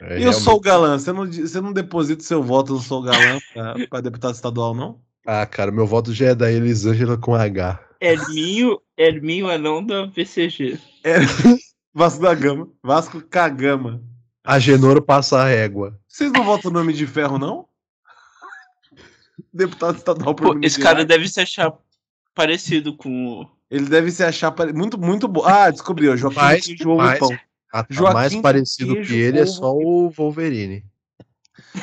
É, 0.01 0.05
E 0.05 0.13
eu 0.15 0.19
realmente- 0.19 0.43
sou 0.43 0.57
o 0.57 0.61
galã. 0.61 0.99
Você 0.99 1.13
não, 1.13 1.27
você 1.27 1.61
não 1.61 1.73
deposita 1.73 2.23
seu 2.23 2.43
voto 2.43 2.75
no 2.75 2.81
Sou 2.81 3.03
Galã 3.03 3.39
pra, 3.53 3.75
pra 3.89 4.01
deputado 4.01 4.35
estadual, 4.35 4.75
não? 4.75 5.01
Ah, 5.27 5.45
cara, 5.45 5.71
meu 5.73 5.87
voto 5.87 6.13
já 6.15 6.29
é 6.29 6.35
da 6.35 6.51
Elisângela 6.51 7.17
com 7.19 7.35
H. 7.35 7.81
Herminho, 8.01 8.81
Herminho 8.97 9.51
Anão 9.51 9.85
da 9.85 10.07
VCG. 10.07 10.79
É 11.05 11.17
Vasco 11.93 12.23
da 12.23 12.33
Gama. 12.35 12.69
Vasco 12.83 13.21
Cagama. 13.21 14.01
A 14.45 14.59
Genoro 14.59 15.03
passa 15.03 15.39
a 15.41 15.47
régua. 15.49 15.99
Vocês 16.07 16.31
não 16.33 16.45
votam 16.45 16.71
no 16.71 16.79
Nome 16.79 16.93
de 16.93 17.07
Ferro, 17.07 17.39
não? 17.39 17.67
Deputado 19.53 19.97
estadual 19.97 20.35
por 20.35 20.47
Pô, 20.49 20.55
Minas 20.55 20.73
esse 20.73 20.81
cara 20.81 21.05
deve 21.05 21.29
se 21.29 21.41
achar 21.41 21.73
parecido 22.35 22.97
com 22.97 23.27
o. 23.41 23.47
Ele 23.71 23.87
deve 23.87 24.11
se 24.11 24.23
achar 24.25 24.51
pare- 24.53 24.73
muito, 24.73 24.99
muito 24.99 25.29
bom. 25.29 25.45
Ah, 25.45 25.71
descobriu. 25.71 26.17
Joaquim 26.17 26.37
Mais- 26.37 26.65
Queijo 26.65 26.89
Ovo 26.89 26.97
mais- 27.03 27.19
Pão. 27.19 27.37
A, 27.73 27.81
a 27.81 27.87
Joaquim 27.89 28.15
mais 28.15 28.35
do 28.35 28.43
parecido 28.43 28.95
Queijo, 28.95 29.09
que 29.09 29.19
ele 29.19 29.41
é 29.41 29.47
só 29.47 29.75
o 29.75 30.11
Wolverine. 30.11 30.85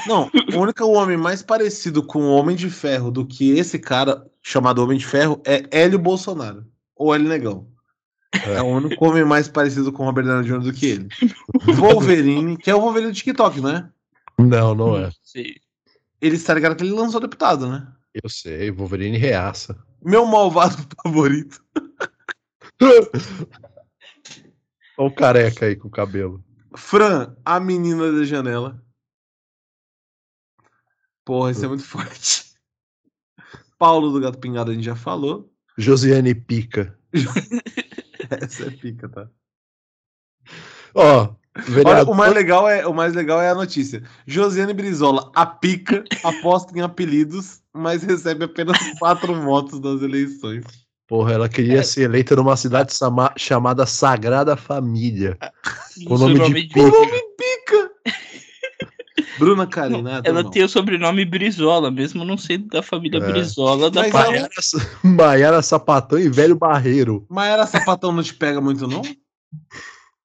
Não, 0.08 0.30
o 0.54 0.60
único 0.60 0.86
homem 0.86 1.18
mais 1.18 1.42
parecido 1.42 2.04
com 2.04 2.20
o 2.20 2.32
Homem 2.36 2.56
de 2.56 2.70
Ferro 2.70 3.12
do 3.12 3.26
que 3.26 3.52
esse 3.52 3.78
cara, 3.78 4.26
chamado 4.42 4.84
Homem 4.84 4.98
de 4.98 5.06
Ferro, 5.06 5.42
é 5.46 5.66
Hélio 5.72 6.00
Bolsonaro. 6.00 6.66
Ou 6.96 7.14
Hélio 7.14 7.28
Negão. 7.28 7.68
É 8.44 8.62
o 8.62 8.66
único 8.66 9.06
homem 9.06 9.24
mais 9.24 9.48
parecido 9.48 9.92
com 9.92 10.04
o 10.04 10.06
Robert 10.06 10.26
Downey 10.26 10.48
Jr. 10.48 10.60
do 10.60 10.74
que 10.74 10.86
ele. 10.88 11.08
Wolverine, 11.78 12.58
que 12.58 12.70
é 12.70 12.76
o 12.76 12.82
Wolverine 12.82 13.12
do 13.12 13.16
TikTok, 13.16 13.62
né? 13.62 13.90
Não, 14.38 14.76
não 14.76 14.98
é. 14.98 15.10
Sei. 15.24 15.56
Ele 16.22 16.36
está 16.36 16.54
ligado 16.54 16.76
que 16.76 16.84
ele 16.84 16.92
lançou 16.92 17.22
deputado, 17.22 17.70
né? 17.70 17.88
Eu 18.14 18.30
sei, 18.30 18.72
Wolverine 18.72 19.18
reaça. 19.18 19.78
Meu 20.04 20.26
malvado 20.26 20.76
favorito. 21.04 21.64
Olha 24.98 25.10
o 25.10 25.14
careca 25.14 25.66
aí 25.66 25.76
com 25.76 25.88
o 25.88 25.92
cabelo. 25.92 26.44
Fran, 26.76 27.36
a 27.44 27.60
menina 27.60 28.12
da 28.12 28.24
janela. 28.24 28.82
Porra, 31.26 31.52
isso 31.52 31.66
é 31.66 31.68
muito 31.68 31.84
forte. 31.84 32.54
Paulo 33.78 34.12
do 34.12 34.20
Gato 34.20 34.38
Pingado 34.38 34.72
a 34.72 34.74
gente 34.74 34.86
já 34.86 34.96
falou. 34.96 35.52
Josiane 35.78 36.34
Pica. 36.34 36.98
Essa 38.42 38.68
é 38.68 38.72
pica, 38.72 39.10
tá? 39.10 39.30
Ó, 40.94 41.36
Olha, 41.86 42.04
o 42.04 42.14
mais 42.14 42.34
legal 42.34 42.68
é 42.68 42.86
o 42.86 42.94
mais 42.94 43.14
legal 43.14 43.42
é 43.42 43.50
a 43.50 43.56
notícia. 43.56 44.04
Josiane 44.28 44.74
Brizola, 44.74 45.32
a 45.34 45.46
pica, 45.46 46.04
aposta 46.24 46.78
em 46.78 46.82
apelidos, 46.82 47.62
mas 47.74 48.04
recebe 48.04 48.44
apenas 48.44 48.78
quatro 49.00 49.34
votos 49.42 49.80
das 49.80 50.02
eleições. 50.02 50.66
Porra, 51.08 51.34
ela 51.34 51.50
queria 51.50 51.84
ser 51.84 52.04
eleita 52.04 52.36
numa 52.36 52.56
cidade 52.58 52.94
sama- 52.94 53.34
chamada 53.38 53.86
Sagrada 53.86 54.56
Família. 54.56 55.38
Com 56.08 56.14
o 56.16 56.18
Seu 56.18 56.28
nome 56.30 56.54
de 56.54 56.68
de- 56.68 56.80
O 56.80 56.90
nome 56.92 57.22
pica! 57.38 57.92
Bruna 59.38 59.68
Karina, 59.68 60.22
Ela 60.24 60.44
não. 60.44 60.50
tem 60.50 60.64
o 60.64 60.70
sobrenome 60.70 61.26
Brizola, 61.26 61.92
mesmo 61.92 62.24
não 62.24 62.38
sendo 62.38 62.68
da 62.68 62.82
família 62.82 63.18
É. 63.18 63.32
Brizola 63.32 63.92
da 63.92 64.02
Mas 64.04 64.12
pai. 64.12 64.22
ela- 64.24 64.32
Maiara, 64.34 64.50
Maiara 65.04 65.62
Sapatão 65.62 66.18
e 66.20 66.30
Velho 66.30 66.56
Barreiro. 66.56 67.26
Maera 67.30 67.66
Sapatão 67.68 68.12
não 68.14 68.24
te 68.24 68.34
pega 68.34 68.62
muito, 68.62 68.88
não? 68.88 69.02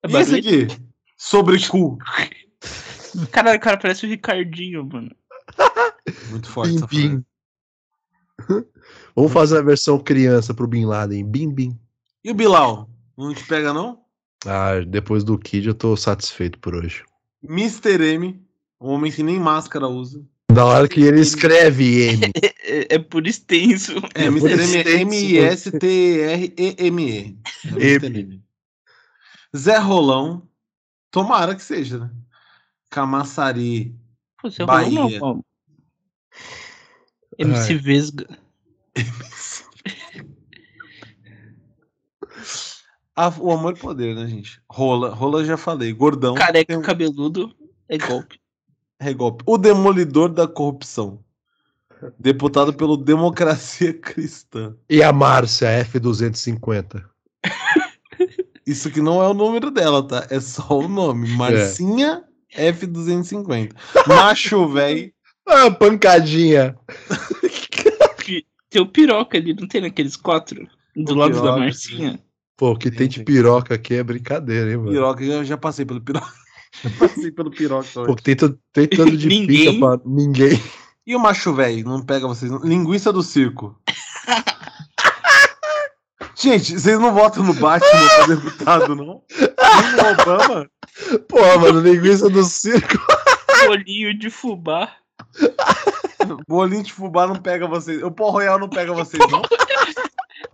É 0.03 0.09
E 0.09 0.17
esse 0.17 0.37
aqui? 0.37 0.69
Sobre 1.17 1.59
cu. 1.69 1.99
Caralho, 3.33 3.59
o 3.59 3.61
cara 3.61 3.77
parece 3.77 4.07
o 4.07 4.09
Ricardinho, 4.09 4.85
mano. 4.87 5.11
Muito 6.31 6.49
forte 6.49 6.75
Bim. 6.87 7.17
Bim. 8.49 8.65
Vamos 9.21 9.35
fazer 9.35 9.59
a 9.59 9.63
versão 9.63 9.99
criança 9.99 10.55
pro 10.55 10.67
Bin 10.67 10.87
Laden. 10.87 11.23
Bim 11.27 11.53
Bim. 11.53 11.79
E 12.25 12.31
o 12.31 12.35
Bilal? 12.35 12.89
Não 13.19 13.35
te 13.35 13.47
pega, 13.47 13.71
não? 13.71 14.01
Ah, 14.47 14.81
depois 14.81 15.23
do 15.23 15.39
Kid 15.39 15.69
eu 15.69 15.75
tô 15.75 15.95
satisfeito 15.95 16.59
por 16.59 16.75
hoje. 16.75 17.05
Mr. 17.47 18.03
M, 18.15 18.43
um 18.81 18.89
homem 18.89 19.13
que 19.13 19.23
nem 19.23 19.39
máscara 19.39 19.87
usa. 19.87 20.25
Da 20.51 20.65
hora 20.65 20.89
que 20.89 21.03
ele 21.03 21.21
escreve 21.21 22.13
M. 22.13 22.33
É, 22.65 22.95
é 22.95 22.99
por 22.99 23.27
extenso. 23.27 23.93
É, 24.15 24.25
É, 24.25 24.27
Mr. 24.29 24.53
M 24.53 24.77
é 24.77 25.01
M-I-S-T-R-E-M-E. 25.01 26.59
É 27.67 27.69
Mr. 27.69 28.07
M. 28.07 28.21
M. 28.21 28.43
Zé 29.55 29.77
Rolão, 29.77 30.49
tomara 31.11 31.55
que 31.55 31.63
seja, 31.63 31.99
né? 31.99 32.11
Camaçari. 32.89 33.95
Pô, 34.41 34.51
você 34.51 34.65
Bahia. 34.65 34.91
não, 34.91 35.19
pô. 35.19 35.45
MC 37.39 37.75
Vesga. 37.75 38.27
Ah, 43.17 43.33
o 43.39 43.51
amor 43.53 43.77
e 43.77 43.79
poder, 43.79 44.15
né, 44.15 44.27
gente? 44.27 44.63
Rola, 44.71 45.11
Rola 45.11 45.45
já 45.45 45.57
falei. 45.57 45.93
Gordão. 45.93 46.35
Careca 46.35 46.73
tem 46.73 46.83
cabeludo 46.83 47.55
é 47.89 47.99
golpe. 47.99 48.41
é 48.99 49.13
golpe. 49.13 49.45
O 49.47 49.59
demolidor 49.59 50.31
da 50.31 50.47
corrupção. 50.49 51.23
Deputado 52.19 52.73
pelo 52.73 52.97
Democracia 52.97 53.93
Cristã. 54.01 54.75
E 54.89 55.03
a 55.03 55.13
Márcia 55.13 55.69
F250. 55.85 57.05
Isso 58.67 58.91
que 58.91 59.03
não 59.03 59.23
é 59.23 59.29
o 59.29 59.35
número 59.35 59.71
dela, 59.71 60.07
tá? 60.07 60.27
É 60.31 60.41
só 60.41 60.79
o 60.79 60.89
nome. 60.89 61.29
Marcinha 61.37 62.25
F250. 62.57 63.73
Macho, 64.07 64.69
véi. 64.69 65.13
Ah, 65.53 65.69
pancadinha. 65.69 66.77
Tem 68.71 68.81
o 68.81 68.87
piroca 68.87 69.37
ali, 69.37 69.53
não 69.53 69.67
tem 69.67 69.81
naqueles 69.81 70.17
quatro? 70.17 70.67
Do 70.97 71.13
O 71.13 71.17
lado 71.17 71.35
da 71.35 71.41
piroca, 71.41 71.59
Marcinha. 71.61 72.21
Pô, 72.57 72.71
o 72.73 72.77
que 72.79 72.91
tem 72.91 73.09
de 73.09 73.25
piroca 73.25 73.75
aqui 73.75 73.95
é 73.95 74.03
brincadeira, 74.03 74.71
hein, 74.71 74.77
mano? 74.77 74.91
Piroca, 74.91 75.25
eu 75.25 75.45
já 75.45 75.57
passei 75.57 75.85
pelo 75.85 76.01
piroca. 76.01 76.33
Já 76.85 76.91
passei 77.01 77.33
pelo 77.33 77.51
piroca 77.51 77.89
Pô, 78.07 78.15
tem, 78.15 78.37
tanto- 78.37 78.57
tem 78.73 78.87
tanto 78.87 79.17
de 79.17 79.27
Ninguém. 79.41 79.73
pica 79.75 79.79
pra 79.81 80.01
ninguém. 80.07 80.63
E 81.05 81.17
o 81.17 81.19
macho 81.19 81.53
velho? 81.53 81.85
Não 81.85 82.01
pega 82.01 82.29
vocês. 82.29 82.49
não? 82.49 82.61
Linguiça 82.63 83.13
do 83.13 83.25
circo. 83.25 83.77
Gente, 86.41 86.79
vocês 86.79 86.99
não 87.01 87.13
votam 87.13 87.43
no 87.43 87.53
Batman 87.55 88.09
pra 88.17 88.27
deputado, 88.35 88.95
não? 88.95 89.21
Nem 89.37 89.97
no 89.97 90.23
Obama? 90.23 90.71
Pô, 91.29 91.59
mano, 91.59 91.81
linguiça 91.81 92.31
do 92.31 92.45
circo. 92.45 92.97
Bolinho 93.67 94.17
de 94.17 94.31
fubá. 94.31 94.93
Bolinho 96.49 96.83
de 96.83 96.93
fubá 96.93 97.27
não 97.27 97.37
pega 97.37 97.67
vocês. 97.67 98.03
O 98.03 98.11
pó 98.11 98.31
royal 98.31 98.59
não 98.59 98.69
pega 98.69 98.93
vocês, 98.93 99.23
não? 99.31 99.43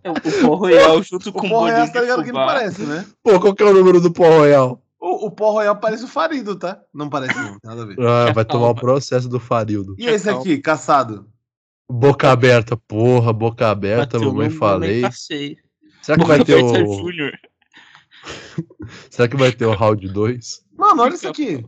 É 0.03 0.11
o 0.11 0.15
pó 0.15 0.55
royal 0.55 1.03
junto 1.03 1.31
O 1.31 1.33
com 1.33 1.47
o 1.47 1.51
pó 1.51 1.59
royal 1.61 1.79
bolinho 1.79 1.93
tá 1.93 2.01
ligado 2.01 2.25
que 2.25 2.33
não 2.33 2.47
parece, 2.47 2.83
né? 2.83 3.05
Pô, 3.23 3.41
qual 3.41 3.55
que 3.55 3.63
é 3.63 3.67
o 3.67 3.73
número 3.75 4.01
do 4.01 4.13
pó 4.13 4.29
royal? 4.29 4.81
O, 5.01 5.27
o 5.27 5.31
pó 5.31 5.51
royal 5.53 5.77
parece 5.77 6.05
o 6.05 6.09
farido, 6.09 6.57
tá? 6.57 6.81
Não 6.93 7.09
parece, 7.09 7.37
não. 7.37 7.59
Tem 7.59 7.71
nada 7.71 7.83
a 7.83 7.87
ver. 7.87 7.97
Ah, 8.01 8.33
vai 8.33 8.45
tomar 8.45 8.69
o 8.69 8.75
processo 8.75 9.29
do 9.29 9.39
Farildo. 9.39 9.95
E 9.99 10.07
esse 10.07 10.29
aqui, 10.29 10.59
caçado? 10.59 11.29
Boca 11.91 12.31
aberta, 12.31 12.77
porra, 12.77 13.33
boca 13.33 13.71
aberta, 13.71 14.19
Bateu 14.19 14.33
mamãe 14.33 14.51
falei. 14.51 15.03
Cacei. 15.03 15.57
Será 16.03 16.19
que 16.19 16.25
vai 16.25 16.45
ter 16.45 16.55
o. 16.55 16.97
Júnior. 16.99 17.33
Será 19.11 19.29
que 19.29 19.37
vai 19.37 19.53
ter 19.53 19.67
o 19.67 19.75
round 19.75 20.09
2? 20.09 20.65
Mano, 20.77 21.03
olha 21.03 21.15
isso 21.15 21.29
aqui. 21.29 21.65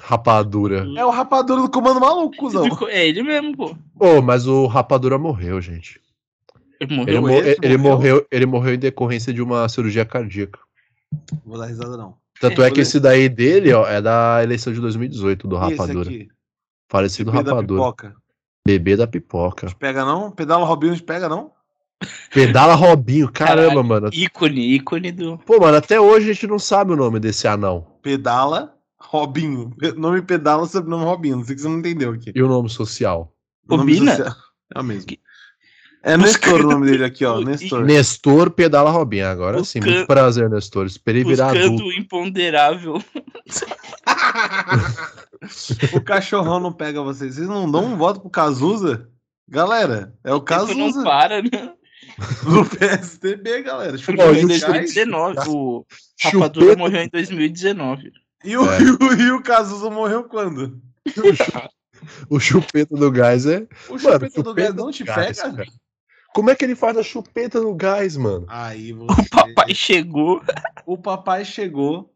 Rapadura. 0.00 0.86
É 0.96 1.04
o 1.04 1.10
rapadura 1.10 1.62
do 1.62 1.70
comando 1.70 2.00
maluco, 2.00 2.36
cuzão. 2.36 2.64
Ficou- 2.64 2.88
É 2.88 3.06
ele 3.06 3.22
mesmo, 3.22 3.56
pô. 3.56 3.76
Pô, 3.98 4.22
mas 4.22 4.46
o 4.46 4.66
Rapadura 4.66 5.18
morreu, 5.18 5.60
gente. 5.60 6.00
Ele 6.80 6.94
Ele, 6.94 7.18
morreu. 7.18 7.22
mo- 7.22 7.30
esse 7.30 7.58
ele 7.62 7.76
morreu? 7.76 7.96
morreu, 7.96 8.26
ele 8.30 8.46
morreu 8.46 8.74
em 8.74 8.78
decorrência 8.78 9.32
de 9.34 9.42
uma 9.42 9.68
cirurgia 9.68 10.04
cardíaca. 10.04 10.60
Vou 11.44 11.58
dar 11.58 11.66
risada, 11.66 11.96
não. 11.96 12.14
Tanto 12.40 12.62
é 12.62 12.66
que 12.70 12.74
Olha. 12.74 12.82
esse 12.82 13.00
daí 13.00 13.28
dele, 13.28 13.72
ó, 13.72 13.84
é 13.88 14.00
da 14.00 14.40
eleição 14.44 14.72
de 14.72 14.80
2018 14.80 15.48
do 15.48 15.56
E 15.56 15.58
esse 15.72 15.76
Rapadura. 15.76 16.08
aqui? 16.08 16.28
Falecido 16.88 17.32
Bebê 17.32 17.42
da 17.44 17.50
Rapadura. 17.50 17.80
pipoca. 17.80 18.14
Bebê 18.66 18.96
da 18.96 19.06
pipoca. 19.08 19.66
Te 19.66 19.74
pega 19.74 20.04
não? 20.04 20.30
Pedala 20.30 20.64
Robinho 20.64 20.94
te 20.94 21.02
pega 21.02 21.28
não? 21.28 21.50
Pedala 22.32 22.74
Robinho, 22.76 23.28
caramba, 23.32 23.62
Caralho. 23.70 23.84
mano. 23.84 24.10
Ícone, 24.12 24.74
ícone 24.74 25.10
do. 25.10 25.36
Pô, 25.38 25.58
mano, 25.58 25.76
até 25.78 26.00
hoje 26.00 26.30
a 26.30 26.32
gente 26.32 26.46
não 26.46 26.58
sabe 26.60 26.92
o 26.92 26.96
nome 26.96 27.18
desse 27.18 27.48
anão. 27.48 27.84
Pedala 28.00 28.77
Robinho. 29.00 29.74
Nome 29.96 30.22
Pedala, 30.22 30.66
sobrenome 30.66 31.04
Robinho. 31.04 31.36
Não 31.38 31.44
sei 31.44 31.54
que 31.54 31.62
você 31.62 31.68
não 31.68 31.78
entendeu 31.78 32.12
aqui. 32.12 32.32
E 32.34 32.42
o 32.42 32.48
nome 32.48 32.68
social. 32.68 33.32
Social- 33.68 34.34
É 34.74 34.80
o 34.80 34.84
mesmo. 34.84 35.10
É 36.02 36.16
Nestor 36.16 36.60
o 36.64 36.70
nome 36.70 36.86
dele 36.86 37.04
aqui, 37.04 37.24
ó. 37.24 37.40
Nestor. 37.42 37.84
Nestor 37.84 38.50
Pedala 38.50 38.90
Robinho. 38.90 39.26
Agora 39.26 39.62
sim, 39.64 39.80
Buscando- 39.80 39.94
muito 39.96 40.06
prazer, 40.06 40.48
Nestor. 40.48 40.86
Esperei 40.86 41.24
virar 41.24 41.52
Buscando 41.52 41.74
adulto. 41.74 41.92
imponderável. 41.98 43.02
o 45.92 46.00
cachorrão 46.00 46.60
não 46.60 46.72
pega 46.72 47.02
vocês. 47.02 47.34
Vocês 47.34 47.48
não 47.48 47.70
dão 47.70 47.84
um 47.84 47.96
voto 47.96 48.20
pro 48.20 48.30
Cazuza? 48.30 49.08
Galera, 49.48 50.14
é 50.24 50.32
o 50.32 50.38
Depois 50.40 50.68
não 50.76 50.86
Cazuza 50.86 51.04
para, 51.04 51.42
né? 51.42 51.74
do 52.44 52.64
PSDB, 52.76 53.62
galera. 53.62 53.96
Morreu 54.16 54.34
em 54.34 54.40
e 54.40 54.44
o 54.44 54.48
2019. 54.48 55.38
O 55.48 55.86
Rapadura 56.22 56.64
Chupeta, 56.66 56.78
morreu 56.78 57.00
em 57.02 57.08
2019. 57.08 58.12
E 58.44 58.56
o, 58.56 58.70
É. 58.70 58.78
e 58.82 58.90
o, 58.90 59.12
e 59.14 59.30
o 59.32 59.42
Cazuza 59.42 59.90
morreu 59.90 60.24
quando? 60.24 60.80
o 62.30 62.38
chupeta 62.38 62.94
do 62.94 63.10
gás 63.10 63.46
é. 63.46 63.66
O 63.88 63.94
Mano, 63.94 64.00
chupeta 64.00 64.42
do 64.42 64.54
gás 64.54 64.68
chupeta 64.68 64.72
não 64.84 64.90
te 64.90 65.04
gás, 65.04 65.40
pega? 65.40 65.56
cara. 65.56 65.68
Como 66.34 66.50
é 66.50 66.54
que 66.54 66.64
ele 66.64 66.76
faz 66.76 66.96
a 66.96 67.02
chupeta 67.02 67.60
no 67.60 67.74
gás, 67.74 68.16
mano? 68.16 68.46
Aí 68.48 68.92
O 68.92 69.06
você... 69.06 69.28
papai 69.30 69.74
chegou. 69.74 70.42
O 70.86 70.96
papai 70.96 71.44
chegou. 71.44 72.14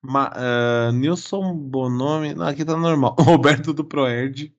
Ma, 0.00 0.30
ah, 0.32 0.92
Nilson 0.92 1.54
Bonomi. 1.54 2.34
Não, 2.34 2.46
aqui 2.46 2.64
tá 2.64 2.76
normal. 2.76 3.16
Roberto 3.18 3.72
do 3.72 3.84
Proerd. 3.84 4.54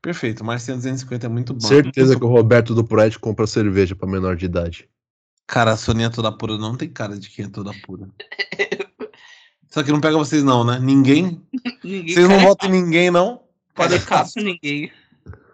Perfeito. 0.00 0.44
Marcinha 0.44 0.76
250 0.76 1.26
é 1.26 1.28
muito 1.28 1.54
bom. 1.54 1.60
Certeza 1.60 2.18
que 2.18 2.24
o 2.24 2.28
Roberto 2.28 2.74
do 2.74 2.82
Proed 2.82 3.16
compra 3.20 3.46
cerveja 3.46 3.94
pra 3.94 4.08
menor 4.08 4.34
de 4.34 4.46
idade. 4.46 4.88
Cara, 5.46 5.72
a 5.72 5.76
Soninha 5.76 6.10
toda 6.10 6.32
pura 6.32 6.56
não 6.56 6.76
tem 6.76 6.88
cara 6.88 7.18
de 7.18 7.28
quem 7.28 7.44
é 7.44 7.48
toda 7.48 7.72
pura. 7.84 8.08
Só 9.68 9.82
que 9.82 9.90
não 9.92 10.00
pega 10.00 10.16
vocês, 10.16 10.42
não, 10.42 10.64
né? 10.64 10.78
Ninguém? 10.78 11.42
Ninguém 11.84 12.14
Vocês 12.14 12.28
não 12.28 12.40
votam 12.40 12.68
em 12.68 12.72
ninguém, 12.82 13.10
não? 13.10 13.42
Pode 13.74 13.98
caço 14.00 14.38
ninguém. 14.38 14.92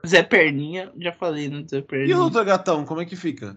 Zé 0.06 0.22
Perninha, 0.22 0.92
já 0.98 1.12
falei, 1.12 1.48
né? 1.48 1.64
Zé 1.68 1.78
E 1.78 1.82
Perninha. 1.82 2.16
o 2.16 2.20
doutor 2.22 2.44
Gatão, 2.44 2.84
como 2.84 3.00
é 3.00 3.04
que 3.04 3.16
fica? 3.16 3.56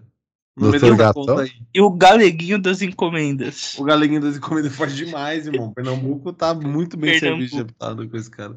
Doutor 0.56 0.74
me 0.74 0.80
deu 0.80 0.88
uma 0.90 0.96
Gatão? 0.98 1.24
conta 1.26 1.42
aí. 1.42 1.50
E 1.74 1.80
o 1.80 1.90
galeguinho 1.90 2.60
das 2.60 2.82
encomendas. 2.82 3.74
O 3.78 3.84
Galeguinho 3.84 4.20
das 4.20 4.36
Encomendas 4.36 4.72
é 4.72 4.76
forte 4.76 4.94
demais, 4.94 5.46
irmão. 5.46 5.72
Pernambuco 5.72 6.32
tá 6.32 6.52
muito 6.54 6.96
bem 6.96 7.18
Pernambuco. 7.18 7.48
servido 7.48 7.64
deputado 7.66 8.08
com 8.08 8.16
esse 8.16 8.30
cara. 8.30 8.56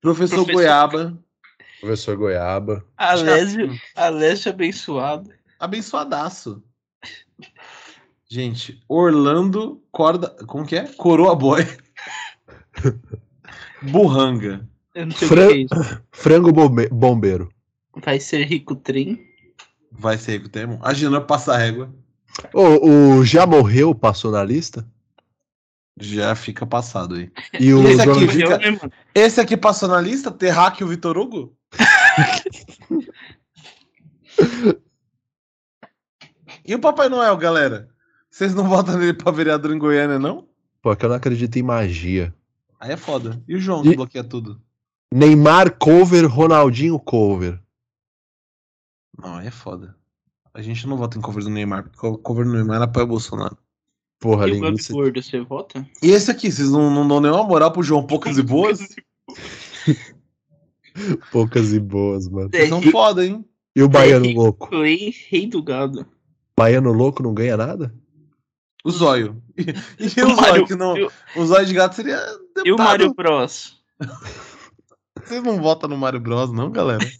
Professor, 0.00 0.36
Professor- 0.36 0.52
Goiaba. 0.52 1.18
Professor 1.80 2.16
Goiaba. 2.16 2.84
Alésio, 2.96 3.78
Alésio 3.94 4.50
abençoado. 4.50 5.30
Abençoadaço. 5.58 6.62
Gente, 8.30 8.80
Orlando 8.88 9.82
Corda. 9.90 10.28
Como 10.46 10.64
que 10.66 10.76
é? 10.76 10.86
Coroa 10.94 11.34
Boy. 11.34 11.62
Burranga. 13.82 14.68
Eu 14.94 15.06
não 15.06 15.12
sei 15.16 15.28
Fran- 15.28 15.46
o 15.46 15.48
que 15.48 15.54
é 15.54 15.58
isso. 15.58 16.02
Frango 16.12 16.52
bombe- 16.52 16.88
bombeiro. 16.88 17.50
Vai 18.04 18.20
ser 18.20 18.44
rico 18.44 18.76
trem. 18.76 19.26
Vai 19.90 20.16
ser 20.18 20.32
aí 20.32 20.40
que 20.40 20.46
o 20.46 20.50
termo. 20.50 20.78
A 20.82 20.92
Gina 20.94 21.20
passa 21.20 21.56
régua. 21.56 21.92
Ô, 22.52 23.16
o 23.18 23.24
já 23.24 23.46
morreu 23.46 23.94
passou 23.94 24.30
na 24.30 24.44
lista? 24.44 24.86
Já 26.00 26.34
fica 26.36 26.64
passado 26.66 27.16
aí. 27.16 27.32
E 27.58 27.72
o 27.74 27.82
Esse 27.88 28.02
aqui 28.02 28.12
João- 28.12 28.28
fica- 28.28 28.58
né? 28.58 28.78
Esse 29.14 29.40
aqui 29.40 29.56
passou 29.56 29.88
na 29.88 30.00
lista? 30.00 30.30
Terraque 30.30 30.82
e 30.82 30.84
o 30.84 30.88
Vitor 30.88 31.16
Hugo? 31.18 31.56
e 36.68 36.74
o 36.74 36.78
Papai 36.80 37.08
Noel, 37.08 37.36
galera? 37.36 37.88
Vocês 38.30 38.54
não 38.54 38.68
votam 38.68 38.98
nele 38.98 39.14
pra 39.14 39.32
vereador 39.32 39.72
em 39.74 39.78
Goiânia, 39.78 40.18
não? 40.18 40.46
Pô, 40.82 40.94
que 40.94 41.04
eu 41.04 41.08
não 41.08 41.16
acredito 41.16 41.56
em 41.56 41.62
magia. 41.62 42.34
Aí 42.78 42.92
é 42.92 42.96
foda. 42.96 43.42
E 43.48 43.56
o 43.56 43.60
João, 43.60 43.84
E- 43.84 43.90
que 43.90 43.96
bloqueia 43.96 44.22
tudo? 44.22 44.60
Neymar 45.12 45.76
cover, 45.78 46.26
Ronaldinho 46.26 46.98
cover. 46.98 47.58
Não, 49.20 49.36
aí 49.36 49.46
é 49.46 49.50
foda. 49.50 49.96
A 50.52 50.60
gente 50.62 50.86
não 50.86 50.96
vota 50.96 51.16
em 51.18 51.20
cover 51.20 51.42
do 51.42 51.50
Neymar, 51.50 51.84
porque 51.88 52.06
o 52.06 52.18
cover 52.18 52.44
do 52.44 52.52
Neymar 52.52 52.82
apoia 52.82 53.04
o 53.04 53.08
Bolsonaro. 53.08 53.56
Porra, 54.20 54.46
E 54.48 54.50
o 54.50 54.54
linguiça. 54.54 54.92
Gabigordo, 54.92 55.22
você 55.22 55.40
vota? 55.40 55.88
E 56.02 56.10
esse 56.10 56.30
aqui, 56.30 56.50
vocês 56.52 56.70
não, 56.70 56.90
não 56.90 57.06
dão 57.08 57.20
nenhuma 57.20 57.44
moral 57.44 57.72
pro 57.72 57.82
João 57.82 58.04
Poucas 58.06 58.36
e 58.36 58.42
Boas? 58.42 58.80
Poucas 61.30 61.72
e 61.72 61.78
boas, 61.78 62.28
mano. 62.28 62.50
Vocês 62.50 62.68
são 62.68 62.82
foda, 62.82 63.24
hein? 63.24 63.44
E 63.76 63.82
o 63.82 63.88
Baiano 63.88 64.26
É, 64.26 64.34
Louco? 64.34 64.68
Rei, 64.80 65.14
rei 65.28 65.46
do 65.46 65.62
gado. 65.62 66.04
Baiano 66.58 66.92
Louco 66.92 67.22
não 67.22 67.32
ganha 67.32 67.56
nada? 67.56 67.94
O 68.84 68.90
Zóio. 68.90 69.42
E, 69.56 69.62
e 69.62 69.64
O 70.22 70.26
o 70.26 70.34
Zóio, 70.34 70.36
Mário- 70.36 70.66
que 70.66 70.74
não. 70.74 70.96
e 70.96 71.08
o- 71.36 71.46
Zóio 71.46 71.66
de 71.66 71.74
gato 71.74 71.94
seria. 71.96 72.16
Deputado. 72.16 72.66
E 72.66 72.72
o 72.72 72.76
Mario 72.78 73.14
Bros? 73.14 73.80
Vocês 75.24 75.42
não 75.42 75.60
votam 75.60 75.88
no 75.90 75.96
Mario 75.98 76.20
Bros, 76.20 76.52
não, 76.52 76.70
galera? 76.70 77.04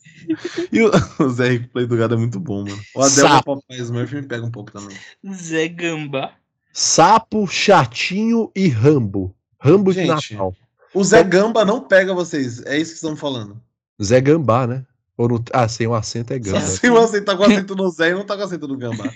E 0.70 0.82
o, 0.82 0.90
o 1.24 1.30
Zé 1.30 1.48
Rico 1.52 1.68
Play 1.72 1.86
do 1.86 1.96
Gado 1.96 2.14
é 2.14 2.18
muito 2.18 2.38
bom, 2.38 2.62
mano. 2.62 2.78
O 2.94 3.00
Adel 3.00 3.10
Sapo. 3.10 3.56
Papai 3.62 3.78
Smurf 3.78 4.14
me 4.14 4.22
pega 4.26 4.44
um 4.44 4.50
pouco 4.50 4.70
também. 4.70 4.94
Zé 5.32 5.68
Gambá. 5.68 6.32
Sapo, 6.70 7.46
Chatinho 7.46 8.52
e 8.54 8.68
Rambo. 8.68 9.34
Rambo 9.58 9.90
de 9.90 10.00
Gente. 10.04 10.34
Natal. 10.34 10.54
O 10.92 11.02
Zé 11.02 11.24
Gamba 11.24 11.64
não 11.64 11.80
pega 11.80 12.12
vocês. 12.12 12.60
É 12.66 12.76
isso 12.76 12.90
que 12.90 12.96
estão 12.96 13.16
falando. 13.16 13.58
Zé 14.02 14.20
Gambá, 14.20 14.66
né? 14.66 14.84
Ou 15.18 15.28
no... 15.28 15.44
Ah, 15.52 15.68
sem 15.68 15.88
o 15.88 15.94
acento 15.94 16.32
é 16.32 16.36
Só 16.36 16.52
Gamba. 16.52 16.60
se 16.64 16.88
você 16.88 17.20
tá 17.20 17.36
com 17.36 17.42
acento 17.42 17.74
no 17.74 17.90
Zé 17.90 18.10
e 18.10 18.14
não 18.14 18.24
tá 18.24 18.36
com 18.36 18.44
acento 18.44 18.68
no 18.68 18.76
Gambá. 18.76 19.12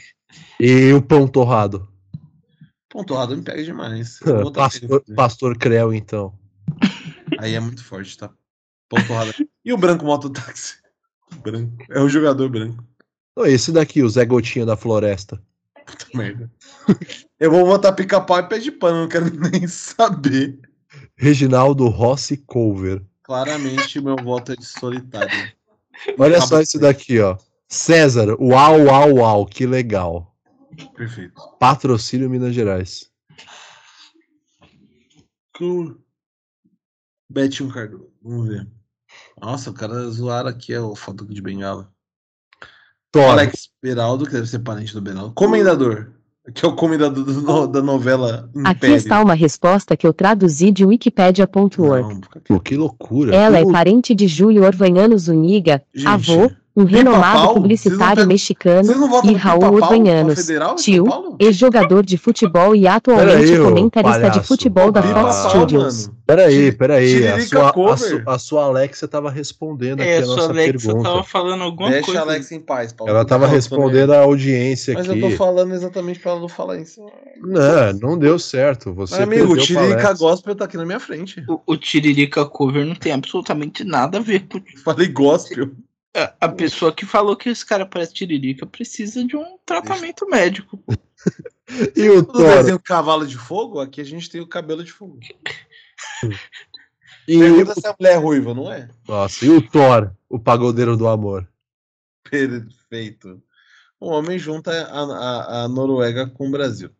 E 0.58 0.92
o 0.92 1.00
Pão 1.00 1.28
Torrado? 1.28 1.88
Pontuado 2.90 3.36
me 3.36 3.42
pega 3.42 3.62
demais. 3.62 4.18
Pastor. 4.52 5.02
Pastor 5.14 5.56
Creu, 5.56 5.94
então. 5.94 6.36
Aí 7.38 7.54
é 7.54 7.60
muito 7.60 7.84
forte, 7.84 8.18
tá? 8.18 8.30
Pontuado. 8.88 9.32
E 9.64 9.72
o 9.72 9.78
branco 9.78 10.04
mototáxi? 10.04 10.74
Branco. 11.42 11.76
É 11.88 12.00
o 12.00 12.08
jogador 12.08 12.50
branco. 12.50 12.84
Esse 13.46 13.72
daqui, 13.72 14.02
o 14.02 14.08
Zé 14.08 14.26
Gotinha 14.26 14.66
da 14.66 14.76
Floresta. 14.76 15.42
Puta 15.86 16.06
merda. 16.12 16.50
Eu 17.40 17.50
vou 17.50 17.64
botar 17.64 17.92
pica-pau 17.92 18.38
e 18.38 18.42
pé 18.42 18.58
de 18.58 18.70
pano, 18.70 19.02
não 19.02 19.08
quero 19.08 19.30
nem 19.50 19.66
saber. 19.66 20.58
Reginaldo 21.16 21.88
Rossi 21.88 22.36
Cover. 22.36 23.02
Claramente, 23.22 24.00
meu 24.00 24.16
voto 24.16 24.52
é 24.52 24.56
de 24.56 24.66
solitário. 24.66 25.52
Olha 26.18 26.40
só 26.40 26.60
esse 26.60 26.78
daqui, 26.78 27.20
ó. 27.20 27.36
César, 27.68 28.36
uau, 28.40 28.84
uau, 28.84 29.14
uau, 29.14 29.46
que 29.46 29.66
legal. 29.66 30.34
Perfeito. 30.94 31.34
Patrocínio 31.58 32.28
Minas 32.28 32.54
Gerais. 32.54 33.10
Cool. 35.56 35.98
Betinho 37.28 37.72
Cardoso. 37.72 38.12
Vamos 38.22 38.48
ver. 38.48 38.68
Nossa, 39.40 39.70
o 39.70 39.74
cara 39.74 40.08
zoaram 40.10 40.48
aqui 40.48 40.72
é 40.72 40.80
o 40.80 40.94
foto 40.94 41.26
de 41.26 41.40
bengala. 41.40 41.92
Thor, 43.10 43.30
Alex 43.30 43.70
Beraldo, 43.82 44.24
que 44.24 44.32
deve 44.32 44.46
ser 44.46 44.60
parente 44.60 44.94
do 44.94 45.02
Beraldo. 45.02 45.34
Comendador. 45.34 46.12
Que 46.54 46.64
é 46.64 46.68
o 46.68 46.72
comendador 46.74 47.24
do 47.24 47.40
no- 47.40 47.66
da 47.68 47.80
novela 47.80 48.48
Aqui 48.64 48.78
Império. 48.78 48.96
está 48.96 49.22
uma 49.22 49.34
resposta 49.34 49.96
que 49.96 50.04
eu 50.06 50.12
traduzi 50.12 50.70
de 50.72 50.84
wikipedia.org. 50.84 52.20
Que 52.64 52.76
loucura. 52.76 53.34
Ela 53.34 53.56
é 53.56 53.60
Que 53.60 53.64
lou- 53.64 53.72
parente 53.72 54.14
de 54.14 54.26
Júlio 54.26 54.64
Orvanhano 54.64 55.16
Zuniga, 55.18 55.82
Gente, 55.94 56.06
avô, 56.08 56.50
um 56.74 56.84
renomado 56.84 57.54
publicitário 57.54 58.16
pegam- 58.16 58.26
mexicano 58.28 58.92
e 59.24 59.32
Raul 59.34 59.74
Orbanhanos, 59.74 60.46
tio, 60.76 61.36
ex-jogador 61.38 62.02
de 62.04 62.16
futebol 62.16 62.74
e 62.74 62.86
atualmente 62.88 63.58
comentarista 63.58 64.30
de 64.30 64.40
futebol 64.46 64.90
da 64.90 65.02
Fox 65.02 65.36
Studios. 65.50 66.06
mano. 66.06 66.18
Peraí, 66.24 66.72
peraí. 66.72 67.28
A 67.28 67.40
sua, 67.46 67.68
a, 67.68 67.72
cover. 67.72 67.98
su- 67.98 68.22
a 68.26 68.38
sua 68.38 68.64
Alexa 68.64 69.06
tava 69.06 69.30
respondendo 69.30 70.00
aqui 70.00 70.08
É, 70.08 70.18
a 70.18 70.24
sua 70.24 70.36
nossa 70.36 70.48
Alexa 70.50 70.72
pergunta. 70.88 71.08
tava 71.10 71.24
falando 71.24 71.62
alguma 71.62 71.90
Deixa 71.90 72.06
coisa. 72.06 72.20
a 72.20 72.22
Alex 72.24 72.52
em 72.52 72.60
paz, 72.60 72.92
Paulo. 72.92 73.10
Ela 73.10 73.20
Eu 73.20 73.24
tô 73.24 73.28
tava 73.28 73.40
falando 73.44 73.54
respondendo 73.56 74.12
a 74.14 74.20
audiência 74.20 74.94
Mas 74.94 75.10
aqui. 75.10 75.20
eu 75.22 75.30
tô 75.30 75.36
falando 75.36 75.74
exatamente 75.74 76.20
pra 76.20 76.30
ela 76.32 76.40
não 76.40 76.48
falar 76.48 76.78
isso. 76.78 77.02
Não, 77.38 77.92
não 78.00 78.18
deu 78.18 78.38
certo. 78.38 78.94
Você 78.94 79.14
Mas, 79.16 79.22
amigo, 79.24 79.52
o 79.52 79.56
Tiririca 79.58 79.94
Alexa. 80.06 80.14
Gospel 80.24 80.54
tá 80.54 80.64
aqui 80.64 80.76
na 80.78 80.86
minha 80.86 81.00
frente. 81.00 81.44
O, 81.46 81.60
o 81.66 81.76
Tiririca 81.76 82.46
Cover 82.46 82.86
não 82.86 82.94
tem 82.94 83.12
absolutamente 83.12 83.84
nada 83.84 84.16
a 84.18 84.20
ver 84.22 84.46
com. 84.48 84.58
Falei 84.82 85.08
gospel. 85.08 85.70
A, 86.14 86.34
a 86.42 86.48
pessoa 86.48 86.92
que 86.92 87.06
falou 87.06 87.36
que 87.36 87.48
esse 87.48 87.64
cara 87.64 87.86
parece 87.86 88.12
Tiririca 88.12 88.66
precisa 88.66 89.24
de 89.24 89.36
um 89.36 89.56
tratamento 89.64 90.26
médico. 90.28 90.76
pô. 90.78 90.92
E 91.96 92.10
o 92.10 92.22
Thor? 92.22 92.56
desenho 92.56 92.78
Cavalo 92.78 93.26
de 93.26 93.38
Fogo, 93.38 93.80
aqui 93.80 94.00
a 94.00 94.04
gente 94.04 94.28
tem 94.28 94.40
o 94.40 94.46
cabelo 94.46 94.84
de 94.84 94.92
fogo. 94.92 95.18
E, 97.26 97.38
Pergunta 97.38 97.74
se 97.80 97.86
a 97.86 97.94
mulher 97.98 98.14
é 98.14 98.16
ruiva, 98.16 98.52
não 98.52 98.70
é? 98.70 98.90
nossa, 99.08 99.46
e 99.46 99.48
o 99.48 99.62
Thor, 99.62 100.12
o 100.28 100.38
pagodeiro 100.38 100.96
do 100.96 101.06
amor? 101.06 101.48
Perfeito. 102.28 103.42
O 103.98 104.08
homem 104.08 104.38
junta 104.38 104.72
a, 104.72 105.02
a, 105.02 105.62
a 105.62 105.68
Noruega 105.68 106.26
com 106.26 106.48
o 106.48 106.50
Brasil. 106.50 106.90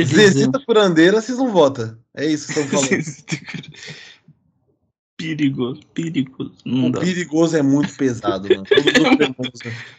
Zezita 0.00 0.60
Curandeira, 0.64 1.20
vocês 1.20 1.38
não 1.38 1.52
votam. 1.52 1.98
É 2.14 2.26
isso 2.26 2.52
que 2.52 2.60
estão 2.60 2.80
falando. 2.80 3.02
perigoso, 5.28 5.80
perigoso. 5.92 6.54
Não 6.64 6.88
O 6.88 6.92
dá. 6.92 7.00
perigoso 7.00 7.56
é 7.56 7.62
muito 7.62 7.94
pesado, 7.96 8.48
mano. 8.48 8.64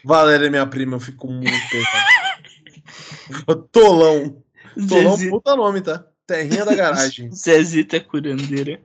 Valéria 0.04 0.46
é 0.46 0.50
minha 0.50 0.66
prima, 0.66 0.96
eu 0.96 1.00
fico 1.00 1.26
muito 1.30 1.68
pesado. 1.70 3.66
Tolão. 3.72 4.42
Tolão, 4.88 5.16
Zezita, 5.16 5.30
puta 5.30 5.56
nome, 5.56 5.80
tá? 5.80 6.04
Terrinha 6.26 6.64
da 6.64 6.74
garagem. 6.74 7.30
Zezita 7.34 7.98
Curandeira. 8.00 8.80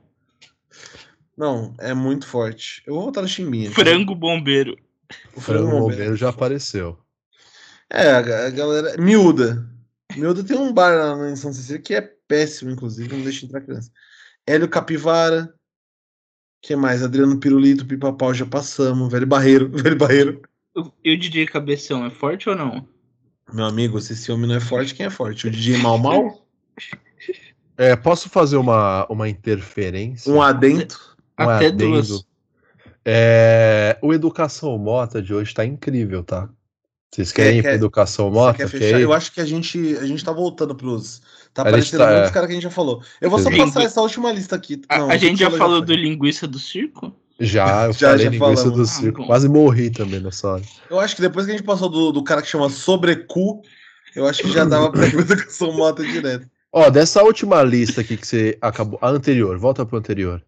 Não, 1.36 1.74
é 1.78 1.94
muito 1.94 2.26
forte. 2.26 2.82
Eu 2.86 2.94
vou 2.94 3.04
votar 3.04 3.22
no 3.22 3.28
Chimbinha. 3.28 3.70
Frango 3.70 4.14
bombeiro. 4.14 4.76
O 5.36 5.40
Frango 5.40 5.64
Bombeiro. 5.66 5.90
Bombeiro 5.90 6.16
já 6.16 6.28
apareceu. 6.30 6.98
É, 7.90 8.10
a 8.10 8.50
galera. 8.50 8.96
Miúda. 8.98 9.68
Miúda 10.16 10.42
tem 10.44 10.56
um 10.56 10.72
bar 10.72 11.16
lá 11.16 11.30
em 11.30 11.36
São 11.36 11.52
Cecília 11.52 11.80
que 11.80 11.94
é 11.94 12.00
péssimo, 12.26 12.70
inclusive, 12.70 13.14
não 13.14 13.22
deixa 13.22 13.44
entrar 13.44 13.60
criança. 13.60 13.90
Hélio 14.46 14.68
Capivara. 14.68 15.52
Que 16.62 16.76
mais? 16.76 17.02
Adriano 17.02 17.36
Pirulito, 17.38 17.84
Pipa-Pau, 17.84 18.32
já 18.32 18.46
passamos. 18.46 19.10
Velho 19.10 19.26
Barreiro. 19.26 19.68
Velho 19.74 19.96
Barreiro. 19.96 20.40
E 21.04 21.12
o 21.12 21.18
DJ 21.18 21.46
Cabeção 21.46 22.06
é 22.06 22.10
forte 22.10 22.48
ou 22.48 22.54
não? 22.54 22.86
Meu 23.52 23.66
amigo, 23.66 24.00
se 24.00 24.14
esse 24.14 24.30
homem 24.32 24.48
não 24.48 24.54
é 24.54 24.60
forte, 24.60 24.94
quem 24.94 25.04
é 25.04 25.10
forte? 25.10 25.48
O 25.48 25.50
DJ 25.50 25.76
Mal 25.78 25.98
Mal? 25.98 26.46
É, 27.76 27.96
posso 27.96 28.30
fazer 28.30 28.56
uma, 28.56 29.06
uma 29.10 29.28
interferência? 29.28 30.32
Um 30.32 30.40
adento? 30.40 31.16
Um 31.38 31.42
Até 31.42 31.66
adendo? 31.66 31.90
duas. 31.92 32.24
É, 33.04 33.98
o 34.00 34.14
Educação 34.14 34.78
Mota 34.78 35.20
de 35.20 35.34
hoje 35.34 35.52
tá 35.52 35.66
incrível, 35.66 36.22
tá? 36.22 36.48
Vocês 37.14 37.30
querem 37.30 37.58
ir 37.58 37.62
quer- 37.62 37.68
pro 37.68 37.76
Educação 37.76 38.30
Você 38.30 38.34
Mota? 38.38 38.56
quer 38.56 38.70
Quer 38.70 38.78
fechar? 38.78 38.98
ir? 39.00 39.02
Eu 39.02 39.12
acho 39.12 39.32
que 39.32 39.40
a 39.40 39.44
gente, 39.44 39.96
a 39.98 40.06
gente 40.06 40.24
tá 40.24 40.32
voltando 40.32 40.74
pros. 40.74 41.20
Tá 41.52 41.60
A 41.62 41.68
aparecendo 41.68 41.98
tá- 42.00 42.10
muitos 42.10 42.30
é. 42.30 42.32
caras 42.32 42.46
que 42.46 42.52
a 42.52 42.54
gente 42.54 42.62
já 42.64 42.70
falou. 42.70 43.02
Eu 43.20 43.28
vou 43.28 43.38
só 43.38 43.50
passar 43.50 43.82
essa 43.82 44.00
última 44.00 44.32
lista 44.32 44.56
aqui. 44.56 44.80
A, 44.88 44.98
Não, 44.98 45.10
a 45.10 45.14
o 45.14 45.18
gente 45.18 45.38
já 45.38 45.50
falou 45.50 45.82
do 45.82 45.88
foi. 45.92 45.96
linguiça 45.96 46.46
do 46.48 46.58
circo? 46.58 47.14
Já, 47.38 47.86
eu 47.86 47.92
Já, 47.92 48.08
falei 48.10 48.24
já 48.24 48.30
linguiça 48.30 48.62
falamos. 48.62 48.76
do 48.76 48.82
Ah, 48.82 48.86
circo. 48.86 49.20
bom. 49.20 49.26
Quase 49.26 49.48
morri 49.48 49.90
também 49.90 50.20
nessa 50.20 50.48
hora. 50.48 50.62
Eu 50.88 50.98
acho 50.98 51.14
que 51.16 51.20
depois 51.20 51.44
que 51.44 51.52
a 51.52 51.56
gente 51.56 51.66
passou 51.66 51.90
do, 51.90 52.12
do 52.12 52.24
cara 52.24 52.40
que 52.40 52.48
chama 52.48 52.70
Sobrecu, 52.70 53.60
eu 54.16 54.26
acho 54.26 54.42
que 54.42 54.50
já 54.50 54.64
dava 54.64 54.90
pra 54.90 55.06
ir 55.06 55.10
pra 55.12 55.20
educação 55.20 55.72
mota 55.72 56.02
direto. 56.02 56.46
Ó, 56.72 56.88
dessa 56.88 57.22
última 57.22 57.62
lista 57.62 58.00
aqui 58.00 58.16
que 58.16 58.26
você 58.26 58.56
acabou. 58.62 58.98
A 59.02 59.10
anterior, 59.10 59.58
volta 59.58 59.84
pro 59.84 59.98
anterior. 59.98 60.42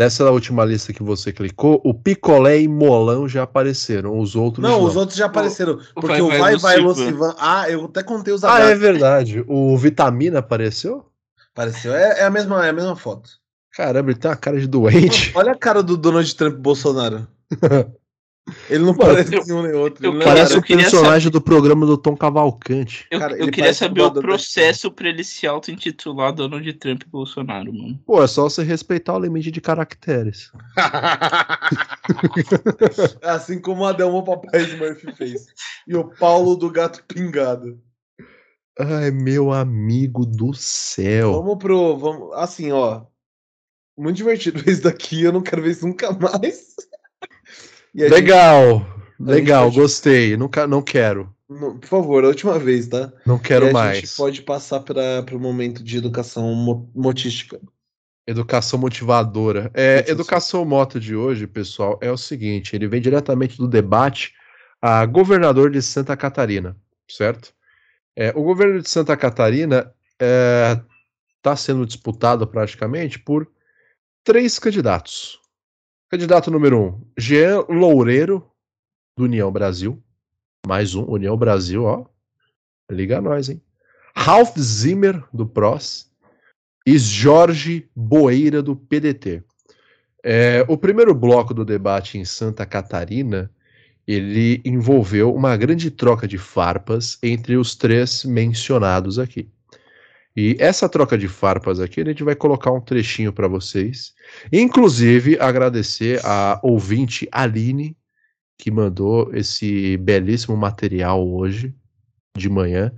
Dessa 0.00 0.30
última 0.30 0.64
lista 0.64 0.94
que 0.94 1.02
você 1.02 1.30
clicou, 1.30 1.78
o 1.84 1.92
picolé 1.92 2.58
e 2.62 2.66
molão 2.66 3.28
já 3.28 3.42
apareceram. 3.42 4.18
Os 4.18 4.34
outros 4.34 4.62
Não, 4.62 4.78
não. 4.80 4.82
os 4.86 4.96
outros 4.96 5.18
já 5.18 5.26
apareceram. 5.26 5.74
o 5.94 6.00
porque 6.00 6.06
Vai 6.06 6.20
o 6.22 6.28
Vai 6.28 6.38
Vai 6.38 6.56
Vai 6.56 6.76
Lucivan. 6.78 7.04
Lucivan. 7.10 7.34
Ah, 7.38 7.68
eu 7.68 7.84
até 7.84 8.02
contei 8.02 8.32
os 8.32 8.42
Ah, 8.42 8.60
é 8.60 8.74
verdade. 8.74 9.44
O 9.46 9.76
Vitamina 9.76 10.38
apareceu? 10.38 11.04
Apareceu. 11.52 11.94
É, 11.94 12.20
é 12.20 12.24
a 12.24 12.30
mesma, 12.30 12.64
é 12.64 12.70
a 12.70 12.72
mesma 12.72 12.96
foto. 12.96 13.28
Caramba, 13.74 14.10
ele 14.10 14.18
tem 14.18 14.30
uma 14.30 14.36
cara 14.38 14.58
de 14.58 14.66
doente. 14.66 15.32
Olha 15.36 15.52
a 15.52 15.58
cara 15.58 15.82
do 15.82 15.98
Donald 15.98 16.34
Trump 16.34 16.54
e 16.54 16.60
Bolsonaro. 16.62 17.26
Ele 18.68 18.80
não 18.84 18.94
Mano, 18.94 18.98
parece 18.98 19.34
eu- 19.34 19.44
nenhum 19.44 19.62
nem 19.62 19.72
outro. 19.74 20.04
eu 20.04 20.10
Ele 20.10 20.18
não 20.18 20.24
Parece 20.26 20.54
é- 20.54 20.58
o 20.58 20.62
personagem 20.62 21.30
do 21.30 21.40
programa 21.40 21.86
do 21.86 21.96
Tom 21.96 22.16
Cavalcante. 22.16 23.06
Eu, 23.10 23.18
Cara, 23.20 23.34
eu 23.34 23.42
ele 23.44 23.52
queria 23.52 23.72
saber 23.72 24.00
o 24.00 24.08
Donald 24.08 24.26
processo 24.26 24.90
pra 24.90 25.08
ele 25.08 25.22
se 25.22 25.46
auto-intitular 25.46 26.32
Donald 26.32 26.72
Trump 26.74 27.02
e 27.02 27.08
Bolsonaro, 27.08 27.72
mano. 27.72 28.00
Pô, 28.04 28.20
é 28.22 28.26
só 28.26 28.42
você 28.44 28.64
respeitar 28.64 29.14
o 29.14 29.20
limite 29.20 29.50
de 29.52 29.60
caracteres. 29.60 30.50
assim 33.22 33.60
como 33.60 33.82
o 33.82 33.86
Adelmo 33.86 34.24
Papai 34.24 34.62
Smurf 34.62 35.12
fez. 35.16 35.46
E 35.86 35.94
o 35.96 36.04
Paulo 36.04 36.56
do 36.56 36.70
Gato 36.70 37.04
Pingado. 37.04 37.80
Ai, 38.78 39.10
meu 39.10 39.52
amigo 39.52 40.24
do 40.24 40.54
céu. 40.54 41.32
Vamos 41.34 41.58
pro. 41.58 41.96
Vamos, 41.98 42.32
assim, 42.34 42.72
ó. 42.72 43.02
Muito 43.98 44.16
divertido 44.16 44.58
ver 44.62 44.72
isso 44.72 44.82
daqui, 44.82 45.22
eu 45.22 45.32
não 45.32 45.42
quero 45.42 45.62
ver 45.62 45.72
isso 45.72 45.86
nunca 45.86 46.10
mais. 46.12 46.74
A 47.96 48.02
Legal, 48.02 48.78
gente 48.78 49.28
legal, 49.28 49.70
gostei. 49.72 50.36
Nunca, 50.36 50.66
não 50.66 50.80
quero. 50.82 51.34
não, 51.48 51.78
por 51.78 51.88
favor, 51.88 52.24
a 52.24 52.28
última 52.28 52.58
vez, 52.58 52.86
tá? 52.88 53.12
Não 53.26 53.38
quero 53.38 53.66
e 53.66 53.70
a 53.70 53.72
mais. 53.72 53.98
gente 53.98 54.16
pode 54.16 54.42
passar 54.42 54.80
para 54.80 55.24
o 55.34 55.38
momento 55.40 55.82
de 55.82 55.98
educação 55.98 56.54
mo- 56.54 56.90
motística. 56.94 57.60
Educação 58.26 58.78
motivadora. 58.78 59.70
É, 59.74 59.96
Motivação. 59.96 60.12
educação 60.14 60.64
moto 60.64 61.00
de 61.00 61.16
hoje, 61.16 61.46
pessoal, 61.48 61.98
é 62.00 62.12
o 62.12 62.16
seguinte: 62.16 62.76
ele 62.76 62.86
vem 62.86 63.00
diretamente 63.00 63.56
do 63.56 63.66
debate 63.66 64.32
a 64.80 65.04
governador 65.04 65.70
de 65.70 65.82
Santa 65.82 66.16
Catarina, 66.16 66.76
certo? 67.10 67.52
É, 68.16 68.30
o 68.36 68.42
governo 68.42 68.80
de 68.80 68.88
Santa 68.88 69.16
Catarina 69.16 69.92
está 71.36 71.56
sendo 71.56 71.84
disputado 71.86 72.46
praticamente 72.46 73.18
por 73.18 73.50
três 74.22 74.58
candidatos. 74.58 75.39
Candidato 76.10 76.50
número 76.50 76.76
um, 76.76 77.00
Jean 77.16 77.64
Loureiro, 77.68 78.44
do 79.16 79.26
União 79.26 79.48
Brasil. 79.52 80.02
Mais 80.66 80.96
um, 80.96 81.04
União 81.04 81.36
Brasil, 81.36 81.84
ó. 81.84 82.04
Liga 82.90 83.18
a 83.18 83.20
nós, 83.20 83.48
hein? 83.48 83.62
Ralph 84.16 84.58
Zimmer, 84.58 85.22
do 85.32 85.46
PROS 85.46 86.10
e 86.84 86.98
Jorge 86.98 87.88
Boeira 87.94 88.60
do 88.60 88.74
PDT. 88.74 89.44
É, 90.24 90.64
o 90.66 90.76
primeiro 90.76 91.14
bloco 91.14 91.54
do 91.54 91.64
debate 91.64 92.18
em 92.18 92.24
Santa 92.24 92.66
Catarina 92.66 93.48
ele 94.04 94.60
envolveu 94.64 95.32
uma 95.32 95.56
grande 95.56 95.92
troca 95.92 96.26
de 96.26 96.38
farpas 96.38 97.18
entre 97.22 97.56
os 97.56 97.76
três 97.76 98.24
mencionados 98.24 99.16
aqui. 99.16 99.48
E 100.36 100.56
essa 100.58 100.88
troca 100.88 101.18
de 101.18 101.26
farpas 101.28 101.80
aqui, 101.80 102.00
a 102.00 102.04
gente 102.04 102.22
vai 102.22 102.34
colocar 102.34 102.70
um 102.70 102.80
trechinho 102.80 103.32
para 103.32 103.48
vocês. 103.48 104.12
Inclusive, 104.52 105.36
agradecer 105.40 106.20
a 106.24 106.60
ouvinte 106.62 107.28
Aline, 107.32 107.96
que 108.56 108.70
mandou 108.70 109.30
esse 109.34 109.96
belíssimo 109.96 110.56
material 110.56 111.26
hoje, 111.26 111.74
de 112.36 112.48
manhã, 112.48 112.92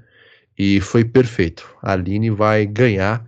e 0.58 0.80
foi 0.80 1.04
perfeito. 1.04 1.74
A 1.82 1.92
Aline 1.92 2.30
vai 2.30 2.66
ganhar 2.66 3.24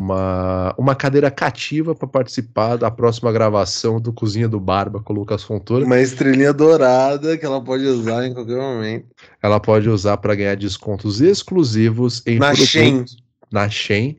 uma, 0.00 0.74
uma 0.78 0.94
cadeira 0.94 1.30
cativa 1.30 1.94
para 1.94 2.08
participar 2.08 2.76
da 2.76 2.90
próxima 2.90 3.32
gravação 3.32 4.00
do 4.00 4.12
Cozinha 4.12 4.48
do 4.48 4.58
Barba 4.58 5.00
com 5.00 5.12
o 5.12 5.16
Lucas 5.16 5.42
Fontoura. 5.42 5.84
Uma 5.84 6.00
estrelinha 6.00 6.52
dourada 6.52 7.38
que 7.38 7.44
ela 7.44 7.62
pode 7.62 7.84
usar 7.84 8.26
em 8.26 8.34
qualquer 8.34 8.56
momento. 8.56 9.06
Ela 9.42 9.60
pode 9.60 9.88
usar 9.88 10.16
para 10.18 10.34
ganhar 10.34 10.56
descontos 10.56 11.20
exclusivos 11.20 12.22
em 12.26 12.38
Na 12.38 12.52
produtos-. 12.52 13.29
Na 13.52 13.68
Shen 13.68 14.18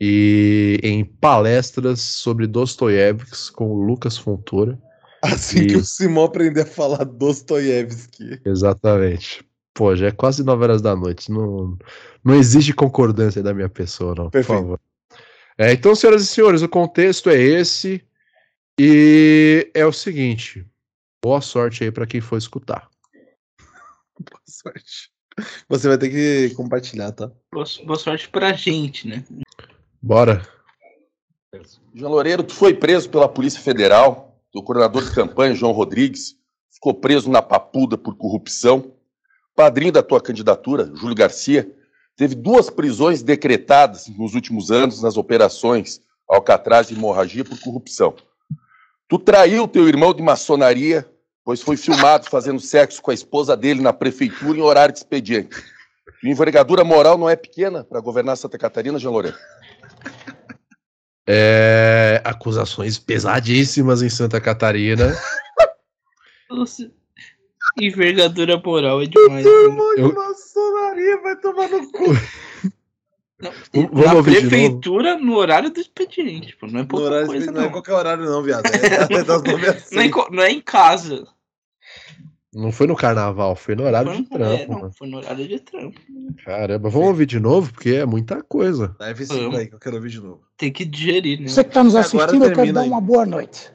e 0.00 0.78
em 0.82 1.04
palestras 1.04 2.00
sobre 2.00 2.46
Dostoiévski 2.46 3.52
com 3.52 3.70
o 3.70 3.82
Lucas 3.82 4.16
Fontoura. 4.16 4.78
Assim 5.22 5.60
E- 5.60 5.66
que 5.66 5.76
o 5.76 5.84
Simão 5.84 6.24
aprender 6.24 6.60
a 6.62 6.66
falar 6.66 7.04
Dostoiévski. 7.04 8.40
Exatamente. 8.44 9.44
Pô, 9.74 9.94
já 9.94 10.08
é 10.08 10.12
quase 10.12 10.42
9 10.44 10.62
horas 10.64 10.82
da 10.82 10.94
noite. 10.94 11.30
Não, 11.30 11.76
não 12.24 12.34
exige 12.34 12.72
concordância 12.72 13.42
da 13.42 13.54
minha 13.54 13.68
pessoa, 13.68 14.14
não. 14.14 14.30
Perfeito. 14.30 14.60
Por 14.60 14.62
favor. 14.62 14.80
É, 15.56 15.72
então, 15.72 15.94
senhoras 15.94 16.22
e 16.22 16.26
senhores, 16.26 16.62
o 16.62 16.68
contexto 16.68 17.28
é 17.30 17.36
esse. 17.40 18.04
E 18.78 19.68
é 19.74 19.84
o 19.84 19.92
seguinte. 19.92 20.64
Boa 21.22 21.40
sorte 21.40 21.82
aí 21.82 21.90
para 21.90 22.06
quem 22.06 22.20
for 22.20 22.36
escutar. 22.38 22.88
Boa 24.18 24.40
sorte. 24.46 25.10
Você 25.68 25.88
vai 25.88 25.98
ter 25.98 26.10
que 26.10 26.54
compartilhar, 26.54 27.12
tá? 27.12 27.30
Boa, 27.52 27.64
boa 27.84 27.98
sorte 27.98 28.28
pra 28.28 28.52
gente, 28.52 29.06
né? 29.06 29.24
Bora. 30.00 30.46
João 31.94 32.12
Loureiro, 32.12 32.42
tu 32.42 32.54
foi 32.54 32.74
preso 32.74 33.08
pela 33.08 33.28
Polícia 33.28 33.60
Federal. 33.60 34.40
O 34.54 34.62
coordenador 34.62 35.04
de 35.04 35.14
campanha, 35.14 35.54
João 35.54 35.72
Rodrigues, 35.72 36.36
ficou 36.70 36.94
preso 36.94 37.30
na 37.30 37.42
papuda 37.42 37.96
por 37.96 38.16
corrupção. 38.16 38.92
Padrinho 39.54 39.92
da 39.92 40.02
tua 40.02 40.20
candidatura, 40.20 40.90
Júlio 40.94 41.14
Garcia, 41.14 41.70
teve 42.16 42.34
duas 42.34 42.70
prisões 42.70 43.22
decretadas 43.22 44.08
nos 44.08 44.34
últimos 44.34 44.70
anos 44.70 45.02
nas 45.02 45.16
operações 45.16 46.00
Alcatraz 46.28 46.90
e 46.90 46.94
hemorragia 46.94 47.44
por 47.44 47.58
corrupção. 47.58 48.14
Tu 49.08 49.18
traiu 49.18 49.66
teu 49.66 49.88
irmão 49.88 50.12
de 50.12 50.22
maçonaria, 50.22 51.10
pois 51.48 51.62
foi 51.62 51.78
filmado 51.78 52.28
fazendo 52.28 52.60
sexo 52.60 53.00
com 53.00 53.10
a 53.10 53.14
esposa 53.14 53.56
dele 53.56 53.80
na 53.80 53.90
prefeitura 53.90 54.58
em 54.58 54.60
horário 54.60 54.92
de 54.92 54.98
expediente. 54.98 55.56
Tua 56.20 56.30
envergadura 56.30 56.84
moral 56.84 57.16
não 57.16 57.26
é 57.26 57.36
pequena 57.36 57.82
para 57.82 58.00
governar 58.02 58.36
Santa 58.36 58.58
Catarina, 58.58 58.98
João 58.98 59.14
Loureiro. 59.14 59.38
É, 61.26 62.20
acusações 62.22 62.98
pesadíssimas 62.98 64.02
em 64.02 64.10
Santa 64.10 64.38
Catarina. 64.42 65.16
Nossa, 66.50 66.90
envergadura 67.80 68.60
moral 68.62 69.00
é 69.00 69.06
demais. 69.06 69.42
né? 69.42 69.50
Irmão 69.50 69.94
de 69.94 70.00
Eu- 70.02 70.14
maçonaria 70.14 71.22
vai 71.22 71.36
tomar 71.36 71.68
no 71.70 71.90
cu. 71.90 72.04
Não, 73.40 73.52
Vamos 73.72 74.04
na 74.04 74.12
ouvir 74.12 74.40
prefeitura, 74.40 75.16
no 75.16 75.34
horário 75.34 75.70
do 75.70 75.80
expediente, 75.80 76.54
pô, 76.56 76.66
não 76.66 76.80
é 76.80 76.84
pouca 76.84 77.24
coisa, 77.24 77.46
não. 77.46 77.52
não 77.54 77.68
é 77.68 77.70
qualquer 77.70 77.92
horário, 77.94 78.24
não, 78.26 78.42
viado. 78.42 78.66
É, 78.66 79.14
é 79.14 79.24
das 79.24 79.42
nove 79.42 79.66
às 79.66 79.90
Não 79.90 80.02
é, 80.02 80.10
não 80.30 80.42
é 80.42 80.50
em 80.50 80.60
casa. 80.60 81.26
Não 82.58 82.72
foi 82.72 82.86
no 82.88 82.96
carnaval, 82.96 83.54
foi 83.54 83.76
no 83.76 83.84
horário 83.84 84.12
Foi, 84.12 84.22
de 84.22 84.28
no- 84.30 84.44
é, 84.44 84.56
trampo. 84.56 84.72
não, 84.72 84.80
mano. 84.80 84.92
foi 84.92 85.08
no 85.08 85.16
horário 85.18 85.46
de 85.46 85.60
trampo. 85.60 86.00
Caramba, 86.44 86.88
vamos 86.90 87.08
ouvir 87.08 87.26
de 87.26 87.38
novo, 87.38 87.72
porque 87.72 87.90
é 87.90 88.04
muita 88.04 88.42
coisa. 88.42 88.96
Deve 88.98 89.24
Vamos. 89.26 89.58
aí, 89.58 89.66
que 89.68 89.74
eu 89.74 89.78
quero 89.78 89.96
ouvir 89.96 90.10
de 90.10 90.20
novo. 90.20 90.40
Tem 90.56 90.72
que 90.72 90.84
digerir, 90.84 91.40
né? 91.40 91.46
Você 91.48 91.62
que 91.62 91.70
está 91.70 91.84
nos 91.84 91.94
assistindo, 91.94 92.44
eu 92.44 92.52
quero 92.52 92.72
dar 92.72 92.80
aí. 92.80 92.88
uma 92.88 93.00
boa 93.00 93.24
noite. 93.24 93.70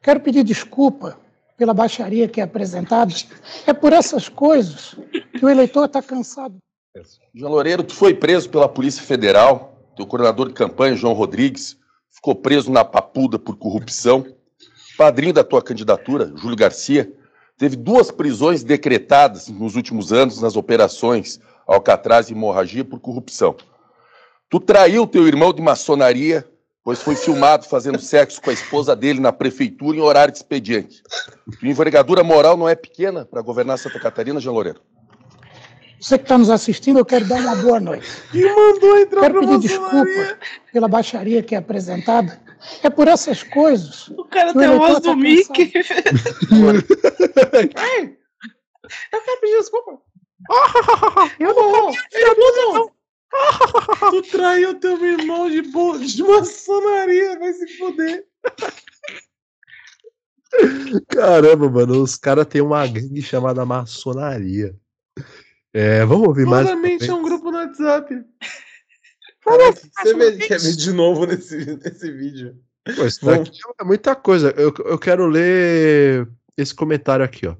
Quero 0.00 0.20
pedir 0.20 0.44
desculpa 0.44 1.18
pela 1.56 1.74
baixaria 1.74 2.28
que 2.28 2.40
é 2.40 2.44
apresentada. 2.44 3.12
É 3.66 3.72
por 3.72 3.92
essas 3.92 4.28
coisas 4.28 4.94
que 5.36 5.44
o 5.44 5.48
eleitor 5.48 5.86
está 5.86 6.00
cansado. 6.00 6.56
João 7.34 7.52
Loureiro, 7.52 7.82
tu 7.82 7.94
foi 7.94 8.14
preso 8.14 8.48
pela 8.48 8.68
Polícia 8.68 9.02
Federal. 9.02 9.76
Teu 9.96 10.06
coordenador 10.06 10.46
de 10.48 10.54
campanha, 10.54 10.94
João 10.94 11.14
Rodrigues, 11.14 11.76
ficou 12.10 12.36
preso 12.36 12.70
na 12.70 12.84
papuda 12.84 13.40
por 13.40 13.56
corrupção. 13.56 14.24
Padrinho 14.96 15.32
da 15.32 15.42
tua 15.42 15.60
candidatura, 15.60 16.32
Júlio 16.36 16.56
Garcia, 16.56 17.12
teve 17.58 17.76
duas 17.76 18.10
prisões 18.10 18.62
decretadas 18.62 19.48
nos 19.48 19.74
últimos 19.76 20.12
anos 20.12 20.40
nas 20.40 20.56
operações 20.56 21.40
Alcatraz 21.66 22.30
e 22.30 22.32
hemorragia 22.32 22.82
por 22.82 22.98
corrupção. 22.98 23.54
Tu 24.48 24.58
traiu 24.58 25.06
teu 25.06 25.28
irmão 25.28 25.52
de 25.52 25.60
maçonaria, 25.60 26.48
pois 26.82 27.02
foi 27.02 27.14
filmado 27.14 27.66
fazendo 27.66 28.00
sexo 28.00 28.40
com 28.40 28.48
a 28.48 28.54
esposa 28.54 28.96
dele 28.96 29.20
na 29.20 29.30
prefeitura 29.32 29.94
em 29.94 30.00
horário 30.00 30.32
de 30.32 30.38
expediente. 30.38 31.02
Tua 31.60 31.68
envergadura 31.68 32.24
moral 32.24 32.56
não 32.56 32.66
é 32.66 32.74
pequena 32.74 33.26
para 33.26 33.42
governar 33.42 33.78
Santa 33.78 34.00
Catarina, 34.00 34.40
João 34.40 34.54
Loureiro. 34.54 34.80
Você 36.00 36.16
que 36.16 36.24
está 36.24 36.38
nos 36.38 36.48
assistindo, 36.48 36.98
eu 36.98 37.04
quero 37.04 37.26
dar 37.26 37.40
uma 37.40 37.56
boa 37.56 37.80
noite. 37.80 38.08
Quem 38.32 38.54
mandou 38.54 38.98
entrar 38.98 39.20
Quero 39.20 39.40
pedir 39.40 39.78
maçonaria? 39.78 40.14
desculpa 40.14 40.38
pela 40.72 40.88
baixaria 40.88 41.42
que 41.42 41.54
é 41.54 41.58
apresentada. 41.58 42.40
É 42.82 42.90
por 42.90 43.08
essas 43.08 43.42
coisas. 43.42 44.08
O 44.08 44.24
cara 44.24 44.52
tem 44.52 44.64
a 44.64 44.76
voz 44.76 44.94
tá 44.94 45.00
do 45.00 45.16
Mickey. 45.16 45.72
Eu 49.12 49.20
quero 49.20 49.40
pedir 49.40 49.58
desculpa. 49.58 50.00
Eu 51.38 51.54
não, 51.54 51.92
eu 52.12 52.74
não. 52.74 52.90
Tu 54.10 54.22
traiu 54.30 54.80
teu 54.80 55.04
irmão 55.04 55.50
de, 55.50 55.60
bo... 55.62 55.98
de 55.98 56.22
maçonaria, 56.22 57.38
vai 57.38 57.52
se 57.52 57.66
foder. 57.76 58.24
Caramba, 61.08 61.68
mano, 61.68 62.02
os 62.02 62.16
caras 62.16 62.46
têm 62.46 62.62
uma 62.62 62.86
gangue 62.86 63.20
chamada 63.20 63.66
maçonaria. 63.66 64.74
É, 65.74 66.04
vamos 66.06 66.28
ouvir 66.28 66.46
mais. 66.46 66.66
uma 66.66 66.76
Claramente 66.76 67.10
é 67.10 67.14
um 67.14 67.22
grupo 67.22 67.50
no 67.50 67.58
WhatsApp. 67.58 68.24
Caraca, 69.48 69.80
você 70.02 70.14
vê, 70.14 70.36
quer 70.46 70.60
ver 70.60 70.76
de 70.76 70.92
novo 70.92 71.26
nesse, 71.26 71.56
nesse 71.82 72.10
vídeo. 72.12 72.56
Pô, 72.96 73.04
isso 73.04 73.24
daqui 73.24 73.50
é 73.80 73.84
muita 73.84 74.14
coisa. 74.16 74.50
Eu, 74.56 74.72
eu 74.84 74.98
quero 74.98 75.26
ler 75.26 76.28
esse 76.56 76.74
comentário 76.74 77.24
aqui, 77.24 77.46
ó. 77.46 77.56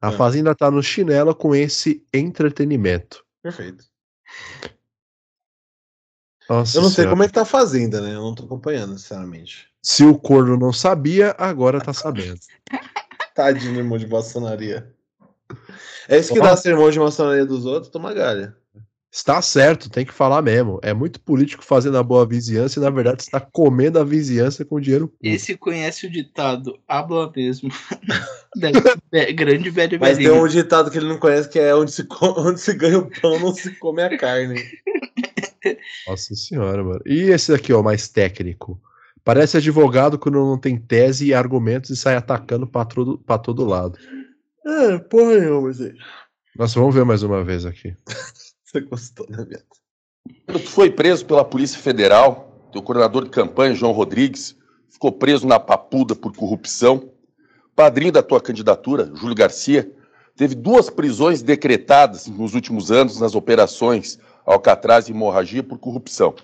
A 0.00 0.08
Ah. 0.08 0.12
Fazenda 0.12 0.54
tá 0.54 0.70
no 0.70 0.82
chinelo 0.82 1.34
com 1.34 1.54
esse 1.54 2.04
entretenimento. 2.12 3.24
Perfeito. 3.42 3.84
Nossa 6.48 6.76
Eu 6.76 6.82
não 6.82 6.88
sei 6.88 6.96
Senhora. 6.96 7.10
como 7.10 7.22
é 7.22 7.26
que 7.28 7.32
tá 7.34 7.42
a 7.42 7.46
Fazenda, 7.46 8.00
né? 8.00 8.10
Eu 8.14 8.22
não 8.22 8.34
tô 8.34 8.44
acompanhando, 8.44 8.98
sinceramente. 8.98 9.68
Se 9.82 10.04
o 10.04 10.18
corno 10.18 10.56
não 10.56 10.72
sabia, 10.72 11.34
agora 11.38 11.80
tá 11.80 11.92
sabendo. 11.92 12.38
Tadinho, 13.34 13.76
irmão 13.78 13.96
de 13.98 14.06
maçonaria. 14.06 14.92
É 16.08 16.18
isso 16.18 16.32
que 16.32 16.40
dá 16.40 16.56
ser 16.56 16.70
irmão 16.70 16.90
de 16.90 16.98
maçonaria 16.98 17.46
dos 17.46 17.64
outros, 17.64 17.90
toma 17.90 18.12
galha. 18.12 18.56
Está 19.12 19.42
certo, 19.42 19.90
tem 19.90 20.06
que 20.06 20.12
falar 20.12 20.40
mesmo. 20.40 20.80
É 20.82 20.94
muito 20.94 21.20
político 21.20 21.62
fazendo 21.62 21.98
a 21.98 22.02
boa 22.02 22.24
vizinhança 22.24 22.78
e, 22.78 22.82
na 22.82 22.88
verdade, 22.88 23.20
está 23.20 23.38
comendo 23.38 23.98
a 23.98 24.04
vizinhança 24.04 24.64
com 24.64 24.80
dinheiro 24.80 25.06
público. 25.06 25.36
Esse 25.36 25.54
conhece 25.54 26.06
o 26.06 26.10
ditado, 26.10 26.80
habla 26.88 27.30
mesmo. 27.36 27.68
da 28.56 28.70
grande 29.32 29.68
velho 29.68 30.00
Mas 30.00 30.16
tem 30.16 30.30
um 30.30 30.48
ditado 30.48 30.90
que 30.90 30.96
ele 30.96 31.08
não 31.08 31.18
conhece 31.18 31.46
que 31.46 31.58
é 31.58 31.74
onde 31.74 31.92
se, 31.92 32.08
onde 32.38 32.58
se 32.58 32.72
ganha 32.72 33.00
o 33.00 33.10
pão, 33.20 33.38
não 33.38 33.54
se 33.54 33.74
come 33.74 34.02
a 34.02 34.16
carne. 34.16 34.62
Nossa 36.08 36.34
senhora, 36.34 36.82
mano. 36.82 37.02
E 37.04 37.24
esse 37.24 37.52
aqui, 37.52 37.70
ó, 37.70 37.82
mais 37.82 38.08
técnico. 38.08 38.80
Parece 39.22 39.58
advogado 39.58 40.18
quando 40.18 40.38
não 40.38 40.58
tem 40.58 40.78
tese 40.78 41.26
e 41.26 41.34
argumentos 41.34 41.90
e 41.90 41.96
sai 41.96 42.16
atacando 42.16 42.66
pra 42.66 42.86
todo, 42.86 43.18
pra 43.18 43.36
todo 43.36 43.66
lado. 43.66 43.98
É, 44.64 44.96
porra 44.96 45.38
nenhuma, 45.38 45.68
mas 45.68 45.82
aí. 45.82 45.92
Nossa, 46.56 46.80
vamos 46.80 46.94
ver 46.94 47.04
mais 47.04 47.22
uma 47.22 47.44
vez 47.44 47.66
aqui. 47.66 47.94
Você 48.72 48.80
gostou, 48.80 49.26
né, 49.28 49.44
Beto? 49.44 49.66
Tu 50.46 50.58
foi 50.70 50.90
preso 50.90 51.26
pela 51.26 51.44
Polícia 51.44 51.78
Federal, 51.78 52.70
teu 52.72 52.80
coordenador 52.80 53.24
de 53.24 53.30
campanha, 53.30 53.74
João 53.74 53.92
Rodrigues, 53.92 54.56
ficou 54.88 55.12
preso 55.12 55.46
na 55.46 55.60
papuda 55.60 56.14
por 56.16 56.34
corrupção. 56.34 57.10
Padrinho 57.76 58.12
da 58.12 58.22
tua 58.22 58.40
candidatura, 58.40 59.10
Júlio 59.14 59.34
Garcia, 59.34 59.92
teve 60.34 60.54
duas 60.54 60.88
prisões 60.88 61.42
decretadas 61.42 62.26
nos 62.28 62.54
últimos 62.54 62.90
anos 62.90 63.20
nas 63.20 63.34
operações 63.34 64.18
Alcatraz 64.46 65.06
e 65.06 65.12
Hemorragia 65.12 65.62
por 65.62 65.78
corrupção. 65.78 66.34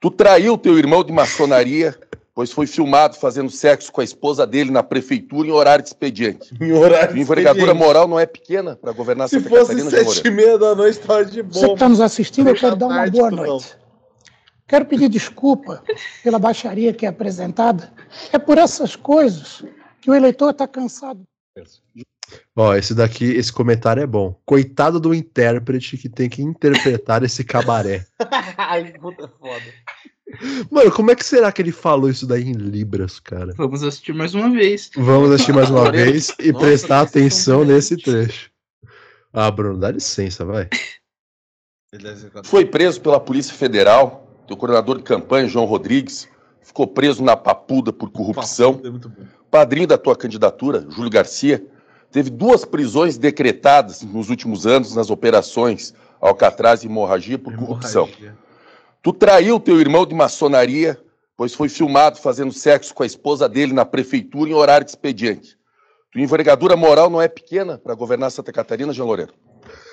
Tu 0.00 0.10
traiu 0.10 0.56
teu 0.56 0.78
irmão 0.78 1.04
de 1.04 1.12
maçonaria, 1.12 1.98
pois 2.34 2.50
foi 2.50 2.66
filmado 2.66 3.14
fazendo 3.16 3.48
sexo 3.48 3.92
com 3.92 4.00
a 4.00 4.04
esposa 4.04 4.46
dele 4.46 4.70
na 4.70 4.82
prefeitura 4.82 5.46
em 5.46 5.52
horário 5.52 5.82
de 5.82 5.90
expediente. 5.90 6.52
Em 6.60 6.72
horário 6.72 7.14
de 7.14 7.20
envergadura 7.20 7.72
moral 7.72 8.08
não 8.08 8.18
é 8.18 8.26
pequena 8.26 8.76
para 8.76 8.92
governar 8.92 9.28
Se 9.28 9.36
Santa 9.36 9.48
fosse 9.48 9.76
Catarina, 9.76 9.90
João 9.90 10.12
sete 10.12 10.26
e 10.26 10.30
meia 10.30 10.58
da 10.58 10.74
noite, 10.74 10.98
tava 10.98 11.24
de 11.24 11.42
Você 11.42 11.66
que 11.66 11.72
está 11.72 11.88
nos 11.88 12.00
assistindo, 12.00 12.48
eu 12.48 12.54
quero 12.54 12.76
dar 12.76 12.86
uma 12.86 13.06
boa 13.08 13.30
noite. 13.30 13.76
Quero 14.66 14.86
pedir 14.86 15.08
desculpa 15.08 15.82
pela 16.22 16.38
baixaria 16.38 16.92
que 16.92 17.06
é 17.06 17.08
apresentada. 17.08 17.92
É 18.32 18.38
por 18.38 18.58
essas 18.58 18.96
coisas 18.96 19.62
que 20.00 20.10
o 20.10 20.14
eleitor 20.14 20.50
está 20.50 20.66
cansado. 20.66 21.22
Ó, 22.56 22.74
esse 22.74 22.94
daqui, 22.94 23.26
esse 23.26 23.52
comentário 23.52 24.02
é 24.02 24.06
bom. 24.06 24.34
Coitado 24.46 24.98
do 24.98 25.14
intérprete 25.14 25.98
que 25.98 26.08
tem 26.08 26.28
que 26.28 26.42
interpretar 26.42 27.22
esse 27.22 27.44
cabaré. 27.44 28.06
Ai, 28.56 28.92
puta 28.92 29.28
foda. 29.28 29.62
Mano, 30.70 30.90
como 30.92 31.10
é 31.10 31.14
que 31.14 31.24
será 31.24 31.50
que 31.50 31.62
ele 31.62 31.72
falou 31.72 32.10
isso 32.10 32.26
daí 32.26 32.44
em 32.44 32.52
Libras, 32.52 33.18
cara? 33.18 33.52
Vamos 33.56 33.82
assistir 33.82 34.12
mais 34.12 34.34
uma 34.34 34.50
vez. 34.50 34.90
Vamos 34.96 35.30
assistir 35.30 35.52
mais 35.52 35.70
uma 35.70 35.90
vez 35.92 36.32
e 36.38 36.52
Nossa, 36.52 36.66
prestar 36.66 37.00
atenção 37.02 37.64
nesse 37.64 37.96
trecho. 37.96 38.50
Ah, 39.32 39.50
Bruno, 39.50 39.78
dá 39.78 39.90
licença, 39.90 40.44
vai. 40.44 40.68
Capaz. 41.92 42.48
Foi 42.48 42.64
preso 42.64 43.00
pela 43.00 43.20
Polícia 43.20 43.54
Federal, 43.54 44.42
teu 44.48 44.56
coordenador 44.56 44.98
de 44.98 45.04
campanha, 45.04 45.46
João 45.46 45.64
Rodrigues, 45.64 46.28
ficou 46.60 46.86
preso 46.86 47.22
na 47.22 47.36
papuda 47.36 47.92
por 47.92 48.10
corrupção. 48.10 48.80
É. 48.84 49.24
Padrinho 49.50 49.86
da 49.86 49.96
tua 49.96 50.16
candidatura, 50.16 50.84
Júlio 50.90 51.10
Garcia, 51.10 51.64
teve 52.10 52.30
duas 52.30 52.64
prisões 52.64 53.16
decretadas 53.16 54.02
nos 54.02 54.28
últimos 54.28 54.66
anos 54.66 54.94
nas 54.94 55.10
operações 55.10 55.94
Alcatraz 56.20 56.82
e 56.82 56.86
Hemorragia 56.86 57.38
por 57.38 57.54
corrupção. 57.54 58.04
Hemorragia. 58.06 58.43
Tu 59.04 59.12
traiu 59.12 59.60
teu 59.60 59.78
irmão 59.78 60.06
de 60.06 60.14
maçonaria, 60.14 60.98
pois 61.36 61.52
foi 61.52 61.68
filmado 61.68 62.16
fazendo 62.16 62.54
sexo 62.54 62.94
com 62.94 63.02
a 63.02 63.06
esposa 63.06 63.46
dele 63.46 63.74
na 63.74 63.84
prefeitura 63.84 64.48
em 64.48 64.54
horário 64.54 64.86
de 64.86 64.92
expediente. 64.92 65.58
Tua 66.10 66.22
envergadura 66.22 66.74
moral 66.74 67.10
não 67.10 67.20
é 67.20 67.28
pequena 67.28 67.76
para 67.76 67.94
governar 67.94 68.30
Santa 68.30 68.50
Catarina, 68.50 68.94
Jean 68.94 69.04
Loureiro. 69.04 69.34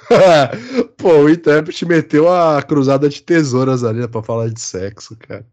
Pô, 0.95 1.09
o 1.23 1.29
intérprete 1.29 1.85
meteu 1.85 2.31
a 2.31 2.63
cruzada 2.63 3.09
de 3.09 3.21
tesouras 3.21 3.83
ali 3.83 3.99
né, 3.99 4.07
pra 4.07 4.23
falar 4.23 4.49
de 4.49 4.61
sexo, 4.61 5.17
cara. 5.17 5.45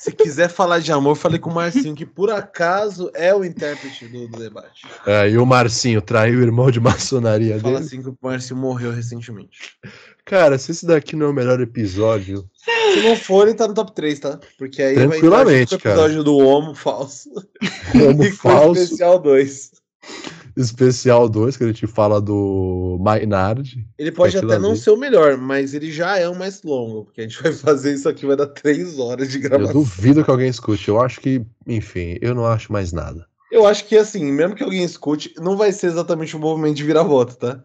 Se 0.00 0.12
quiser 0.12 0.48
falar 0.48 0.78
de 0.78 0.90
amor, 0.90 1.14
falei 1.14 1.38
com 1.38 1.50
o 1.50 1.54
Marcinho, 1.54 1.94
que 1.94 2.06
por 2.06 2.30
acaso 2.30 3.10
é 3.12 3.34
o 3.34 3.44
intérprete 3.44 4.06
do, 4.06 4.28
do 4.28 4.38
debate. 4.38 4.86
É, 5.06 5.28
e 5.28 5.36
o 5.36 5.44
Marcinho 5.44 6.00
traiu 6.00 6.38
o 6.38 6.42
irmão 6.42 6.70
de 6.70 6.80
maçonaria 6.80 7.60
Fala 7.60 7.74
dele. 7.74 7.86
assim 7.86 8.02
que 8.02 8.08
o 8.08 8.16
Marcinho 8.22 8.58
morreu 8.58 8.92
recentemente. 8.92 9.76
Cara, 10.24 10.56
se 10.56 10.70
esse 10.70 10.86
daqui 10.86 11.14
não 11.14 11.26
é 11.26 11.28
o 11.28 11.34
melhor 11.34 11.60
episódio, 11.60 12.48
Se 12.94 13.02
não 13.02 13.14
for, 13.14 13.46
ele 13.46 13.54
tá 13.54 13.68
no 13.68 13.74
top 13.74 13.92
3, 13.92 14.18
tá? 14.18 14.40
Porque 14.56 14.82
aí 14.82 15.06
vai 15.06 15.18
entrar 15.18 15.46
o 15.46 15.50
episódio 15.50 16.24
do 16.24 16.38
Homo 16.38 16.74
falso. 16.74 17.28
como 17.92 18.24
e 18.24 18.30
com 18.30 18.48
o 18.48 18.52
falso, 18.52 18.80
especial 18.80 19.18
2. 19.18 19.70
Especial 20.56 21.28
2, 21.28 21.56
que 21.56 21.64
a 21.64 21.66
gente 21.66 21.86
fala 21.86 22.20
do 22.20 22.98
Maynard. 23.00 23.86
Ele 23.98 24.10
pode 24.12 24.36
até 24.36 24.58
não 24.58 24.74
ser 24.76 24.90
o 24.90 24.96
melhor, 24.96 25.36
mas 25.36 25.74
ele 25.74 25.90
já 25.90 26.18
é 26.18 26.28
o 26.28 26.34
mais 26.36 26.62
longo, 26.62 27.04
porque 27.04 27.20
a 27.20 27.24
gente 27.24 27.42
vai 27.42 27.52
fazer 27.52 27.94
isso 27.94 28.08
aqui, 28.08 28.26
vai 28.26 28.36
dar 28.36 28.46
3 28.48 28.98
horas 28.98 29.30
de 29.30 29.36
Eu 29.38 29.42
gravação. 29.42 29.72
duvido 29.74 30.24
que 30.24 30.30
alguém 30.30 30.48
escute. 30.48 30.88
Eu 30.88 31.00
acho 31.00 31.20
que, 31.20 31.42
enfim, 31.66 32.16
eu 32.20 32.34
não 32.34 32.46
acho 32.46 32.72
mais 32.72 32.92
nada. 32.92 33.26
Eu 33.50 33.66
acho 33.66 33.86
que 33.86 33.96
assim, 33.96 34.30
mesmo 34.30 34.54
que 34.54 34.62
alguém 34.62 34.84
escute, 34.84 35.32
não 35.38 35.56
vai 35.56 35.72
ser 35.72 35.86
exatamente 35.88 36.36
um 36.36 36.40
movimento 36.40 36.76
de 36.76 36.84
vira-voto, 36.84 37.36
tá? 37.36 37.62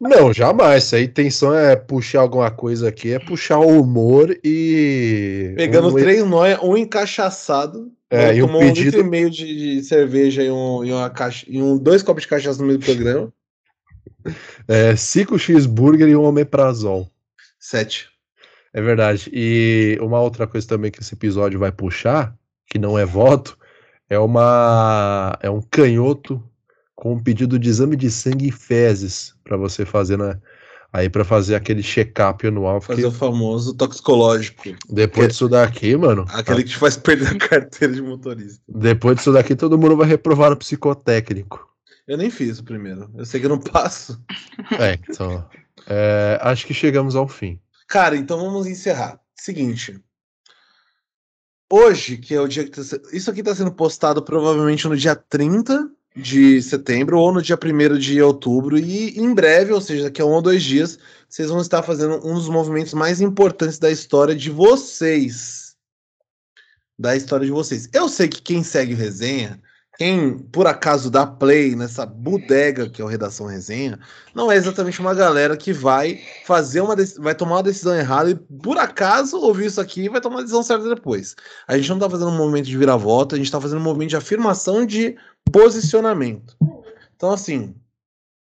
Não, 0.00 0.32
jamais. 0.32 0.84
Se 0.84 0.96
a 0.96 1.02
intenção 1.02 1.54
é 1.54 1.76
puxar 1.76 2.20
alguma 2.20 2.50
coisa 2.50 2.88
aqui, 2.88 3.12
é 3.12 3.18
puxar 3.18 3.58
o 3.58 3.80
humor 3.82 4.34
e. 4.42 5.52
Pegando 5.56 5.88
um- 5.88 5.94
três 5.94 6.24
noia, 6.24 6.58
um 6.64 6.76
encaixaçado, 6.76 7.90
É, 8.10 8.26
né, 8.26 8.36
e 8.36 8.42
um 8.42 8.46
tomou 8.46 8.60
pedido- 8.60 8.80
um 8.80 8.84
litro 8.84 9.00
e 9.00 9.04
meio 9.08 9.30
de, 9.30 9.76
de 9.76 9.84
cerveja 9.84 10.42
e, 10.42 10.50
um, 10.50 10.84
e, 10.84 10.92
uma 10.92 11.08
caixa, 11.08 11.46
e 11.48 11.62
um, 11.62 11.78
dois 11.78 12.02
copos 12.02 12.22
de 12.24 12.28
cachaça 12.28 12.60
no 12.60 12.66
meio 12.66 12.78
do 12.78 12.84
programa. 12.84 13.32
É, 14.66 14.96
cinco 14.96 15.38
cheeseburger 15.38 16.08
e 16.08 16.16
um 16.16 16.24
omeprazol. 16.24 17.08
Sete. 17.58 18.08
É 18.72 18.80
verdade. 18.80 19.30
E 19.32 19.96
uma 20.00 20.20
outra 20.20 20.46
coisa 20.46 20.66
também 20.66 20.90
que 20.90 21.00
esse 21.00 21.14
episódio 21.14 21.58
vai 21.58 21.72
puxar, 21.72 22.34
que 22.66 22.78
não 22.78 22.98
é 22.98 23.04
voto, 23.04 23.56
é 24.08 24.18
uma 24.18 25.38
é 25.40 25.48
um 25.48 25.62
canhoto 25.62 26.42
com 26.94 27.14
um 27.14 27.22
pedido 27.22 27.58
de 27.58 27.68
exame 27.68 27.96
de 27.96 28.10
sangue 28.10 28.48
e 28.48 28.52
fezes 28.52 29.34
para 29.42 29.56
você 29.56 29.84
fazer 29.86 30.18
na 30.18 30.38
aí 30.92 31.08
para 31.08 31.24
fazer 31.24 31.54
aquele 31.54 31.82
check-up 31.82 32.46
anual, 32.46 32.80
Fazer 32.80 33.06
o 33.06 33.12
famoso 33.12 33.74
toxicológico. 33.74 34.62
depois 34.88 35.28
disso 35.28 35.48
daqui, 35.48 35.96
mano, 35.96 36.24
Aquele 36.30 36.64
que 36.64 36.70
te 36.70 36.76
faz 36.76 36.96
perder 36.96 37.28
a 37.28 37.38
carteira 37.38 37.94
de 37.94 38.02
motorista. 38.02 38.60
depois 38.68 39.16
disso 39.18 39.32
daqui 39.32 39.54
todo 39.54 39.78
mundo 39.78 39.96
vai 39.96 40.06
reprovar 40.08 40.52
o 40.52 40.56
psicotécnico. 40.56 41.68
Eu 42.06 42.18
nem 42.18 42.28
fiz 42.30 42.58
o 42.58 42.64
primeiro. 42.64 43.08
Eu 43.16 43.24
sei 43.24 43.38
que 43.38 43.46
eu 43.46 43.50
não 43.50 43.60
passo. 43.60 44.20
É, 44.80 44.94
então, 44.94 45.48
é, 45.86 46.38
acho 46.42 46.66
que 46.66 46.74
chegamos 46.74 47.14
ao 47.14 47.28
fim. 47.28 47.60
Cara, 47.86 48.16
então 48.16 48.38
vamos 48.40 48.66
encerrar. 48.66 49.20
Seguinte. 49.36 50.02
Hoje, 51.72 52.16
que 52.16 52.34
é 52.34 52.40
o 52.40 52.48
dia 52.48 52.64
que 52.64 52.70
tá 52.70 52.82
Isso 53.12 53.30
aqui 53.30 53.42
tá 53.44 53.54
sendo 53.54 53.70
postado 53.70 54.22
provavelmente 54.22 54.88
no 54.88 54.96
dia 54.96 55.14
30 55.14 55.88
de 56.14 56.60
setembro 56.62 57.18
ou 57.18 57.32
no 57.32 57.42
dia 57.42 57.58
1 57.62 57.98
de 57.98 58.20
outubro. 58.22 58.78
E 58.78 59.18
em 59.18 59.32
breve, 59.32 59.72
ou 59.72 59.80
seja, 59.80 60.04
daqui 60.04 60.20
a 60.20 60.26
um 60.26 60.32
ou 60.32 60.42
dois 60.42 60.62
dias, 60.62 60.98
vocês 61.28 61.48
vão 61.48 61.60
estar 61.60 61.82
fazendo 61.82 62.16
um 62.26 62.34
dos 62.34 62.48
movimentos 62.48 62.94
mais 62.94 63.20
importantes 63.20 63.78
da 63.78 63.90
história 63.90 64.34
de 64.34 64.50
vocês. 64.50 65.76
Da 66.98 67.16
história 67.16 67.46
de 67.46 67.52
vocês. 67.52 67.88
Eu 67.92 68.08
sei 68.08 68.28
que 68.28 68.42
quem 68.42 68.62
segue 68.62 68.94
resenha, 68.94 69.60
quem 70.00 70.38
por 70.38 70.66
acaso 70.66 71.10
dá 71.10 71.26
play 71.26 71.76
nessa 71.76 72.06
bodega 72.06 72.88
que 72.88 73.02
é 73.02 73.04
o 73.04 73.06
Redação 73.06 73.46
Resenha, 73.46 73.98
não 74.34 74.50
é 74.50 74.56
exatamente 74.56 74.98
uma 74.98 75.12
galera 75.12 75.58
que 75.58 75.74
vai 75.74 76.18
fazer 76.46 76.80
uma 76.80 76.96
vai 77.18 77.34
tomar 77.34 77.56
uma 77.56 77.62
decisão 77.62 77.94
errada 77.94 78.30
e 78.30 78.34
por 78.34 78.78
acaso 78.78 79.36
ouvir 79.36 79.66
isso 79.66 79.78
aqui 79.78 80.08
vai 80.08 80.18
tomar 80.18 80.36
uma 80.36 80.42
decisão 80.42 80.62
certa 80.62 80.88
depois. 80.88 81.36
A 81.68 81.76
gente 81.76 81.90
não 81.90 81.98
tá 81.98 82.08
fazendo 82.08 82.30
um 82.30 82.36
movimento 82.38 82.64
de 82.64 82.78
vira-volta, 82.78 83.34
a 83.34 83.38
gente 83.38 83.52
tá 83.52 83.60
fazendo 83.60 83.78
um 83.78 83.84
movimento 83.84 84.08
de 84.08 84.16
afirmação 84.16 84.86
de 84.86 85.18
posicionamento. 85.52 86.56
Então 87.16 87.30
assim, 87.32 87.74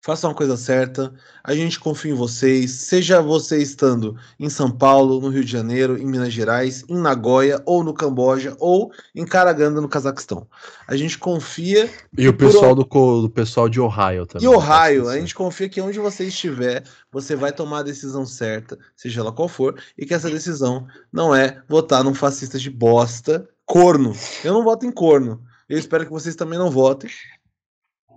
façam 0.04 0.30
a 0.30 0.34
coisa 0.34 0.56
certa, 0.56 1.12
a 1.44 1.54
gente 1.54 1.78
confia 1.78 2.10
em 2.10 2.14
vocês, 2.14 2.70
seja 2.72 3.20
você 3.20 3.62
estando 3.62 4.16
em 4.40 4.48
São 4.48 4.70
Paulo, 4.70 5.20
no 5.20 5.28
Rio 5.28 5.44
de 5.44 5.50
Janeiro, 5.52 5.96
em 5.98 6.06
Minas 6.06 6.32
Gerais, 6.32 6.84
em 6.88 6.96
Nagoya 6.98 7.62
ou 7.66 7.84
no 7.84 7.92
Camboja 7.94 8.56
ou 8.58 8.90
em 9.14 9.24
Karaganda 9.24 9.80
no 9.80 9.88
Cazaquistão. 9.88 10.46
A 10.88 10.96
gente 10.96 11.18
confia 11.18 11.88
E 12.16 12.26
o 12.28 12.32
por 12.32 12.46
pessoal 12.46 12.74
do, 12.74 12.84
co- 12.84 13.20
do 13.20 13.30
pessoal 13.30 13.68
de 13.68 13.80
Ohio 13.80 14.26
também. 14.26 14.44
e 14.46 14.50
Ohio, 14.50 15.08
a 15.08 15.18
gente 15.18 15.34
confia 15.34 15.68
que 15.68 15.80
onde 15.80 15.98
você 16.00 16.24
estiver, 16.24 16.82
você 17.12 17.36
vai 17.36 17.52
tomar 17.52 17.80
a 17.80 17.84
decisão 17.84 18.24
certa, 18.26 18.78
seja 18.96 19.20
ela 19.20 19.32
qual 19.32 19.48
for, 19.48 19.78
e 19.96 20.04
que 20.06 20.14
essa 20.14 20.30
decisão 20.30 20.86
não 21.12 21.34
é 21.34 21.62
votar 21.68 22.02
num 22.02 22.14
fascista 22.14 22.58
de 22.58 22.70
bosta, 22.70 23.48
corno. 23.66 24.14
Eu 24.42 24.52
não 24.54 24.64
voto 24.64 24.84
em 24.86 24.90
corno. 24.90 25.42
Eu 25.72 25.78
espero 25.78 26.04
que 26.04 26.12
vocês 26.12 26.36
também 26.36 26.58
não 26.58 26.70
votem. 26.70 27.08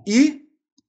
E 0.06 0.42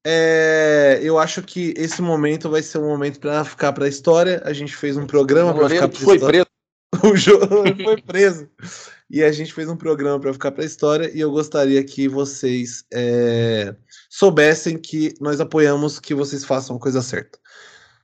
é, 0.04 0.98
eu 1.00 1.16
acho 1.16 1.40
que 1.40 1.72
esse 1.76 2.02
momento 2.02 2.50
vai 2.50 2.60
ser 2.60 2.78
um 2.78 2.88
momento 2.88 3.20
para 3.20 3.44
ficar 3.44 3.72
para 3.72 3.84
a 3.84 3.88
história. 3.88 4.42
A 4.44 4.52
gente 4.52 4.74
fez 4.74 4.96
um 4.96 5.06
programa 5.06 5.54
para 5.54 5.68
ficar 5.68 5.86
tu 5.86 6.00
foi 6.00 6.16
história. 6.16 6.44
preso. 6.44 6.46
O 7.12 7.14
Jô 7.14 7.38
foi 7.84 8.02
preso. 8.02 8.48
E 9.08 9.22
a 9.22 9.30
gente 9.30 9.52
fez 9.52 9.68
um 9.68 9.76
programa 9.76 10.18
para 10.18 10.32
ficar 10.32 10.50
para 10.50 10.64
a 10.64 10.66
história 10.66 11.08
e 11.14 11.20
eu 11.20 11.30
gostaria 11.30 11.84
que 11.84 12.08
vocês 12.08 12.84
é, 12.92 13.76
soubessem 14.10 14.76
que 14.76 15.14
nós 15.20 15.40
apoiamos 15.40 16.00
que 16.00 16.14
vocês 16.14 16.44
façam 16.44 16.74
a 16.74 16.80
coisa 16.80 17.00
certa. 17.00 17.38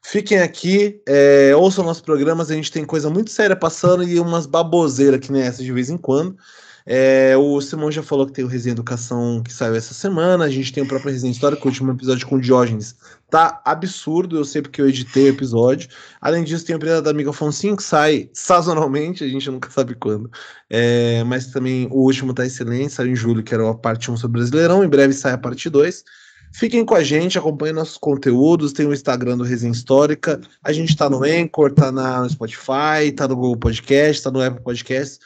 Fiquem 0.05 0.39
aqui, 0.39 1.03
é, 1.09 1.53
ouçam 1.57 1.85
nossos 1.85 2.03
programas, 2.03 2.49
a 2.49 2.55
gente 2.55 2.71
tem 2.71 2.85
coisa 2.85 3.11
muito 3.11 3.31
séria 3.31 3.57
passando 3.57 4.05
e 4.05 4.21
umas 4.21 4.47
baboseiras 4.47 5.19
que 5.19 5.33
nem 5.33 5.43
essa 5.43 5.65
de 5.65 5.73
vez 5.73 5.91
em 5.91 5.99
quando. 5.99 6.37
É, 6.85 7.37
o 7.37 7.61
Simão 7.61 7.91
já 7.91 8.03
falou 8.03 8.26
que 8.26 8.33
tem 8.33 8.45
o 8.45 8.49
Resenha 8.49 8.72
Educação 8.72 9.43
que 9.43 9.53
saiu 9.53 9.74
essa 9.74 9.95
semana. 9.95 10.45
A 10.45 10.51
gente 10.51 10.72
tem 10.72 10.83
o 10.83 10.89
próprio 10.89 11.12
Resenha 11.12 11.33
Histórica, 11.33 11.62
o 11.64 11.68
último 11.68 11.93
episódio 11.93 12.26
com 12.26 12.37
o 12.37 12.41
Diógenes. 12.41 12.97
Tá 13.30 13.62
absurdo, 13.64 14.37
eu 14.37 14.45
sei 14.45 14.61
porque 14.61 14.80
eu 14.80 14.89
editei 14.89 15.24
o 15.24 15.28
episódio. 15.28 15.89
Além 16.20 16.45
disso, 16.45 16.66
tem 16.66 16.76
o 16.76 16.78
Pirata 16.78 17.03
da 17.03 17.11
Amiga 17.11 17.33
Foncinho, 17.33 17.76
que 17.76 17.83
sai 17.83 18.28
sazonalmente, 18.33 19.24
a 19.24 19.28
gente 19.28 19.51
nunca 19.51 19.70
sabe 19.70 19.95
quando. 19.95 20.30
É, 20.68 21.24
mas 21.24 21.47
também 21.47 21.87
o 21.91 22.03
último 22.03 22.35
tá 22.35 22.45
excelente, 22.45 22.93
saiu 22.93 23.12
em 23.12 23.16
julho, 23.16 23.43
que 23.43 23.55
era 23.55 23.68
a 23.70 23.74
parte 23.74 24.11
1 24.11 24.16
sobre 24.16 24.39
Brasileirão. 24.39 24.85
Em 24.85 24.89
breve 24.89 25.14
sai 25.14 25.33
a 25.33 25.39
parte 25.39 25.70
2. 25.70 26.05
Fiquem 26.53 26.85
com 26.85 26.95
a 26.95 27.03
gente, 27.03 27.39
acompanhem 27.39 27.74
nossos 27.74 27.97
conteúdos, 27.97 28.74
tem 28.74 28.87
o 28.87 28.93
Instagram 28.93 29.39
do 29.39 29.45
Resenha 29.45 29.72
Histórica. 29.72 30.39
A 30.62 30.70
gente 30.70 30.95
tá 30.95 31.09
no 31.09 31.24
Anchor, 31.24 31.72
tá 31.72 31.91
na, 31.91 32.20
no 32.20 32.28
Spotify, 32.28 33.11
tá 33.16 33.26
no 33.26 33.35
Google 33.35 33.57
Podcast, 33.57 34.22
tá 34.22 34.30
no 34.30 34.43
Apple 34.43 34.62
Podcast, 34.62 35.18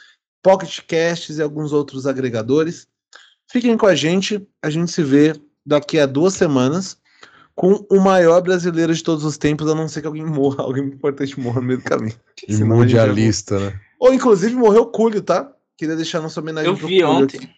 Pocket 0.47 0.79
Casts 0.87 1.39
e 1.39 1.41
alguns 1.41 1.73
outros 1.73 2.07
agregadores. 2.07 2.87
Fiquem 3.51 3.75
com 3.75 3.85
a 3.85 3.93
gente, 3.93 4.47
a 4.63 4.69
gente 4.69 4.89
se 4.89 5.03
vê 5.03 5.35
daqui 5.65 5.99
a 5.99 6.05
duas 6.05 6.35
semanas 6.35 6.97
com 7.53 7.85
o 7.91 7.99
maior 7.99 8.41
brasileiro 8.41 8.93
de 8.93 9.03
todos 9.03 9.25
os 9.25 9.37
tempos, 9.37 9.69
a 9.69 9.75
não 9.75 9.89
ser 9.89 9.99
que 9.99 10.07
alguém 10.07 10.25
morra, 10.25 10.63
alguém 10.63 10.85
importante 10.85 11.37
morra 11.37 11.59
no 11.59 11.67
meio 11.67 11.79
do 11.79 11.83
caminho. 11.83 12.15
E 12.47 12.63
mundialista, 12.63 13.59
né? 13.59 13.77
Ou 13.99 14.13
inclusive 14.13 14.55
morreu 14.55 14.83
o 14.83 14.87
Cúlio, 14.87 15.21
tá? 15.21 15.51
Queria 15.77 15.97
deixar 15.97 16.21
nossa 16.21 16.39
homenagem 16.39 16.71
Eu 16.71 16.77
pro 16.77 16.87
vi 16.87 17.01
Cúlio 17.01 17.09
ontem. 17.09 17.37
aqui, 17.39 17.49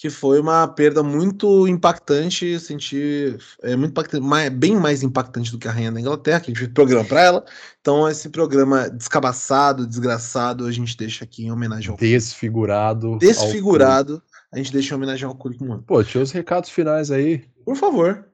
que 0.00 0.08
foi 0.08 0.38
uma 0.38 0.68
perda 0.68 1.02
muito 1.02 1.66
impactante, 1.66 2.46
eu 2.46 2.60
senti 2.60 3.36
é 3.64 3.74
muito 3.74 3.90
impactante, 3.90 4.24
mais- 4.24 4.48
bem 4.48 4.76
mais 4.76 5.02
impactante 5.02 5.50
do 5.50 5.58
que 5.58 5.66
a 5.66 5.72
Rainha 5.72 5.90
da 5.90 6.00
Inglaterra, 6.00 6.38
que 6.38 6.46
a 6.46 6.54
gente 6.54 6.60
fez 6.60 6.72
programa 6.72 7.04
pra 7.04 7.20
ela. 7.20 7.44
Então 7.80 8.08
esse 8.08 8.28
programa 8.28 8.88
descabaçado, 8.88 9.84
desgraçado, 9.84 10.66
a 10.66 10.70
gente 10.70 10.96
deixa 10.96 11.24
aqui 11.24 11.46
em 11.46 11.50
homenagem 11.50 11.90
ao 11.90 11.96
Desfigurado. 11.96 13.08
ao 13.14 13.18
desfigurado, 13.18 14.22
a 14.52 14.56
gente 14.58 14.72
deixa 14.72 14.94
em 14.94 14.96
homenagem 14.96 15.26
ao 15.26 15.34
Cúlio 15.34 15.58
Mano. 15.66 15.82
Pô, 15.84 16.02
tinha 16.04 16.22
os 16.22 16.30
recados 16.30 16.70
finais 16.70 17.10
aí. 17.10 17.44
Por 17.64 17.74
favor. 17.74 18.24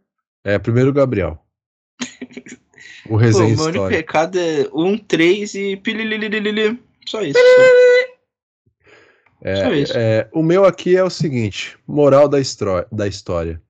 É, 0.44 0.58
primeiro 0.58 0.90
o 0.90 0.92
Gabriel. 0.92 1.42
O 3.06 3.10
Pô, 3.10 3.16
resenha 3.16 3.54
meu 3.54 3.64
único 3.66 3.86
recado 3.86 4.38
é 4.38 4.66
1, 4.72 4.96
3 4.98 5.54
e 5.54 5.76
pililililili. 5.76 6.82
Só 7.06 7.20
isso. 7.22 7.38
Só 7.38 7.93
isso. 9.74 9.92
é, 9.96 10.28
o 10.32 10.42
meu 10.42 10.64
aqui 10.64 10.96
é 10.96 11.04
o 11.04 11.10
seguinte: 11.10 11.76
moral 11.86 12.28
da, 12.28 12.38
da 12.90 13.06
história. 13.06 13.60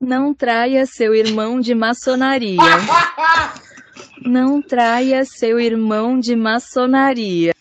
Não 0.00 0.34
traia 0.34 0.84
seu 0.84 1.14
irmão 1.14 1.58
de 1.60 1.74
maçonaria. 1.74 2.58
Não 4.24 4.60
traia 4.62 5.24
seu 5.24 5.58
irmão 5.60 6.18
de 6.18 6.34
maçonaria. 6.34 7.52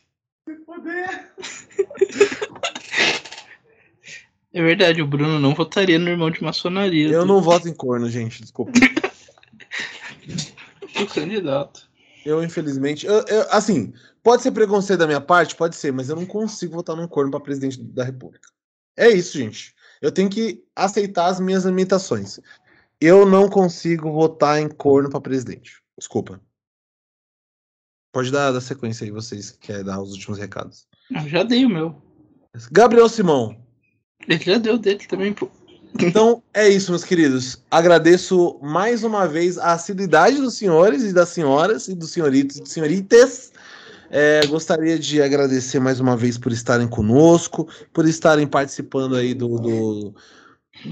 É 4.54 4.62
verdade, 4.62 5.02
o 5.02 5.08
Bruno 5.08 5.40
não 5.40 5.54
votaria 5.54 5.98
no 5.98 6.10
irmão 6.10 6.30
de 6.30 6.44
maçonaria. 6.44 7.10
Eu 7.10 7.26
não 7.26 7.42
voto 7.42 7.68
em 7.68 7.74
corno, 7.74 8.10
gente, 8.10 8.42
desculpa. 8.42 8.72
O 11.02 11.08
candidato. 11.08 11.90
Eu, 12.24 12.44
infelizmente, 12.44 13.06
eu- 13.06 13.26
eu- 13.28 13.48
assim, 13.50 13.92
pode 14.24 14.42
ser 14.42 14.52
preconceito 14.52 15.00
da 15.00 15.08
minha 15.08 15.22
parte, 15.22 15.56
pode 15.56 15.76
ser, 15.76 15.92
mas 15.92 16.10
eu 16.10 16.16
não 16.16 16.26
consigo 16.26 16.74
votar 16.74 16.96
num 16.96 17.08
corno 17.08 17.30
para 17.30 17.40
presidente 17.42 17.80
da 17.80 18.04
República. 18.04 18.50
É 18.96 19.10
isso, 19.10 19.38
gente. 19.38 19.76
Eu 20.02 20.12
tenho 20.12 20.30
que 20.30 20.64
aceitar 20.76 21.28
as 21.28 21.40
minhas 21.40 21.66
limitações. 21.66 22.40
Eu 23.00 23.26
não 23.26 23.50
consigo 23.50 24.12
votar 24.12 24.60
em 24.60 24.70
corno 24.70 25.10
para 25.10 25.20
presidente. 25.20 25.82
Desculpa. 25.98 26.42
Pode 28.12 28.32
dar, 28.32 28.52
dar 28.52 28.62
sequência 28.62 29.04
aí, 29.04 29.12
vocês 29.12 29.52
que 29.52 29.58
querem 29.68 29.84
dar 29.84 30.02
os 30.02 30.12
últimos 30.12 30.38
recados. 30.38 30.88
Eu 31.12 31.28
já 31.28 31.44
dei 31.44 31.66
o 31.66 31.70
meu. 31.70 32.02
Gabriel 32.72 33.10
Simão. 33.10 33.58
Ele 34.28 34.44
já 34.44 34.58
deu 34.58 34.78
dele 34.78 35.06
também, 35.08 35.34
pô. 35.34 35.50
Então 36.00 36.42
é 36.54 36.68
isso, 36.70 36.92
meus 36.92 37.04
queridos. 37.04 37.64
Agradeço 37.70 38.60
mais 38.62 39.04
uma 39.04 39.28
vez 39.28 39.58
a 39.58 39.74
assiduidade 39.74 40.38
dos 40.38 40.56
senhores 40.56 41.04
e 41.04 41.14
das 41.14 41.30
senhoras 41.30 41.88
e 41.88 41.96
dos 41.96 42.12
senhoritos 42.12 42.58
e 42.58 42.62
dos 42.62 42.72
senhoritas. 42.72 43.52
É, 44.16 44.46
gostaria 44.46 45.00
de 45.00 45.24
agradecer 45.24 45.80
mais 45.80 46.00
uma 46.00 46.16
vez 46.16 46.38
por 46.38 46.52
estarem 46.52 46.88
conosco, 46.88 47.68
por 47.92 48.08
estarem 48.08 48.46
participando 48.46 49.16
aí 49.16 49.34
do, 49.34 49.48
do- 49.58 50.16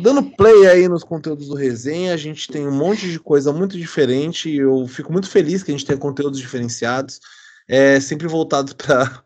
dando 0.02 0.24
play 0.36 0.66
aí 0.68 0.88
nos 0.88 1.04
conteúdos 1.04 1.48
do 1.48 1.54
resenha. 1.56 2.16
A 2.16 2.18
gente 2.18 2.48
tem 2.48 2.68
um 2.68 2.72
monte 2.76 3.12
de 3.12 3.20
coisa 3.20 3.54
muito 3.54 3.78
diferente. 3.78 4.50
e 4.50 4.58
Eu 4.58 4.88
fico 4.88 5.12
muito 5.14 5.30
feliz 5.30 5.62
que 5.62 5.70
a 5.70 5.78
gente 5.78 5.86
tenha 5.86 6.00
conteúdos 6.00 6.40
diferenciados, 6.40 7.20
é, 7.68 8.00
sempre 8.00 8.28
voltados 8.28 8.74
para 8.74 9.24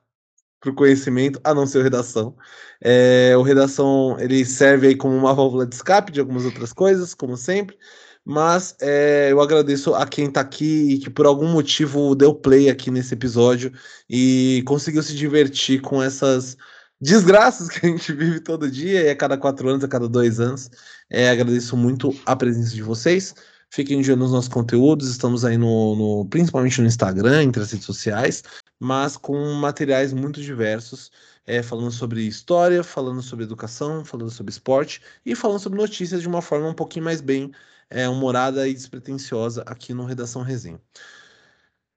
o 0.66 0.74
conhecimento, 0.74 1.40
a 1.42 1.54
não 1.54 1.66
ser 1.66 1.78
o 1.78 1.84
redação. 1.84 2.36
É, 2.84 3.34
o 3.38 3.44
redação 3.44 4.18
ele 4.20 4.44
serve 4.44 4.88
aí 4.88 4.96
como 4.98 5.16
uma 5.16 5.34
válvula 5.34 5.66
de 5.66 5.74
escape 5.74 6.12
de 6.12 6.20
algumas 6.20 6.44
outras 6.44 6.74
coisas, 6.74 7.14
como 7.14 7.38
sempre. 7.38 7.78
Mas 8.26 8.76
é, 8.82 9.32
eu 9.32 9.40
agradeço 9.40 9.94
a 9.94 10.08
quem 10.08 10.32
tá 10.32 10.42
aqui 10.42 10.94
e 10.94 10.98
que 11.00 11.10
por 11.12 11.28
algum 11.28 11.48
motivo 11.48 12.16
deu 12.16 12.34
play 12.34 12.70
aqui 12.70 12.90
nesse 12.90 13.14
episódio 13.14 13.72
e 14.10 14.64
conseguiu 14.66 15.04
se 15.04 15.16
divertir 15.16 15.80
com 15.82 16.02
essas 16.02 16.58
desgraças 17.00 17.70
que 17.70 17.86
a 17.86 17.90
gente 17.90 18.12
vive 18.14 18.40
todo 18.40 18.70
dia, 18.70 19.04
e 19.04 19.10
a 19.10 19.16
cada 19.16 19.38
quatro 19.38 19.70
anos, 19.70 19.84
a 19.84 19.88
cada 19.88 20.10
dois 20.10 20.40
anos. 20.40 20.70
É, 21.10 21.30
agradeço 21.30 21.78
muito 21.78 22.14
a 22.26 22.36
presença 22.36 22.74
de 22.74 22.82
vocês. 22.82 23.36
Fiquem 23.70 24.02
de 24.02 24.12
olho 24.12 24.20
nos 24.22 24.32
nossos 24.32 24.50
conteúdos, 24.50 25.10
estamos 25.10 25.44
aí 25.46 25.58
no, 25.58 25.96
no- 25.96 26.26
principalmente 26.30 26.80
no 26.82 26.88
Instagram, 26.88 27.44
entre 27.44 27.62
as 27.62 27.72
redes 27.72 27.86
sociais, 27.86 28.44
mas 28.80 29.18
com 29.18 29.54
materiais 29.54 30.14
muito 30.14 30.42
diversos, 30.42 31.12
é, 31.46 31.62
falando 31.62 31.92
sobre 31.92 32.22
história, 32.22 32.84
falando 32.84 33.22
sobre 33.22 33.44
educação, 33.46 34.06
falando 34.06 34.32
sobre 34.32 34.52
esporte 34.52 35.02
e 35.26 35.36
falando 35.36 35.60
sobre 35.60 35.78
notícias 35.80 36.22
de 36.22 36.28
uma 36.28 36.42
forma 36.42 36.70
um 36.70 36.74
pouquinho 36.74 37.06
mais 37.06 37.22
bem 37.22 37.52
é, 37.90 38.08
humorada 38.10 38.68
e 38.68 38.74
despretensiosa 38.74 39.64
aqui 39.66 39.94
no 39.94 40.06
Redação 40.06 40.42
Resenha. 40.42 40.80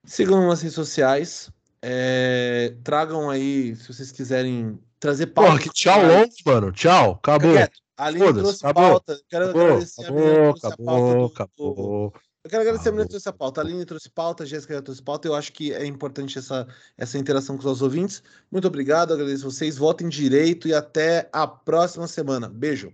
Sigam 0.05 0.47
nas 0.47 0.61
redes 0.63 0.75
sociais, 0.75 1.51
é, 1.83 2.75
tragam 2.83 3.29
aí, 3.31 3.77
se 3.77 3.93
vocês 3.93 4.11
quiserem 4.13 4.79
trazer 4.99 5.29
pauta. 5.29 5.51
Porra, 5.51 5.63
que 5.63 5.71
tchau 5.71 6.01
longo, 6.07 6.33
mano. 6.47 6.73
Tchau. 6.73 7.13
Acabou. 7.23 7.51
Fica 7.51 7.67
quieto. 7.67 7.79
A 7.97 8.07
Aline 8.07 8.27
Foda-se, 8.27 8.43
trouxe 8.45 8.67
acabou. 8.67 8.91
pauta. 8.91 9.21
Quero 9.29 9.45
Acabou, 9.47 9.67
agradecer 9.67 10.03
acabou, 10.03 10.51
acabou, 10.51 11.27
acabou. 11.27 12.13
eu 12.45 12.51
quero 12.51 12.63
agradecer 12.63 12.89
a 12.89 12.93
Acabou. 12.93 13.09
trouxe 13.09 13.29
a 13.29 13.33
pauta. 13.33 13.61
A 13.61 13.65
Aline 13.65 13.85
trouxe 13.85 14.09
pauta, 14.11 14.45
a 14.45 14.47
Jéssica 14.47 14.75
já 14.75 14.83
trouxe 14.83 15.03
pauta. 15.03 15.27
Eu 15.29 15.35
acho 15.35 15.53
que 15.53 15.73
é 15.75 15.85
importante 15.85 16.39
essa, 16.39 16.67
essa 16.97 17.19
interação 17.19 17.57
com 17.57 17.61
os 17.61 17.67
nossos 17.67 17.83
ouvintes. 17.83 18.23
Muito 18.51 18.69
obrigado, 18.69 19.13
agradeço 19.13 19.51
vocês. 19.51 19.77
Votem 19.77 20.09
direito 20.09 20.69
e 20.69 20.75
até 20.75 21.29
a 21.33 21.47
próxima 21.47 22.07
semana. 22.07 22.49
Beijo. 22.49 22.93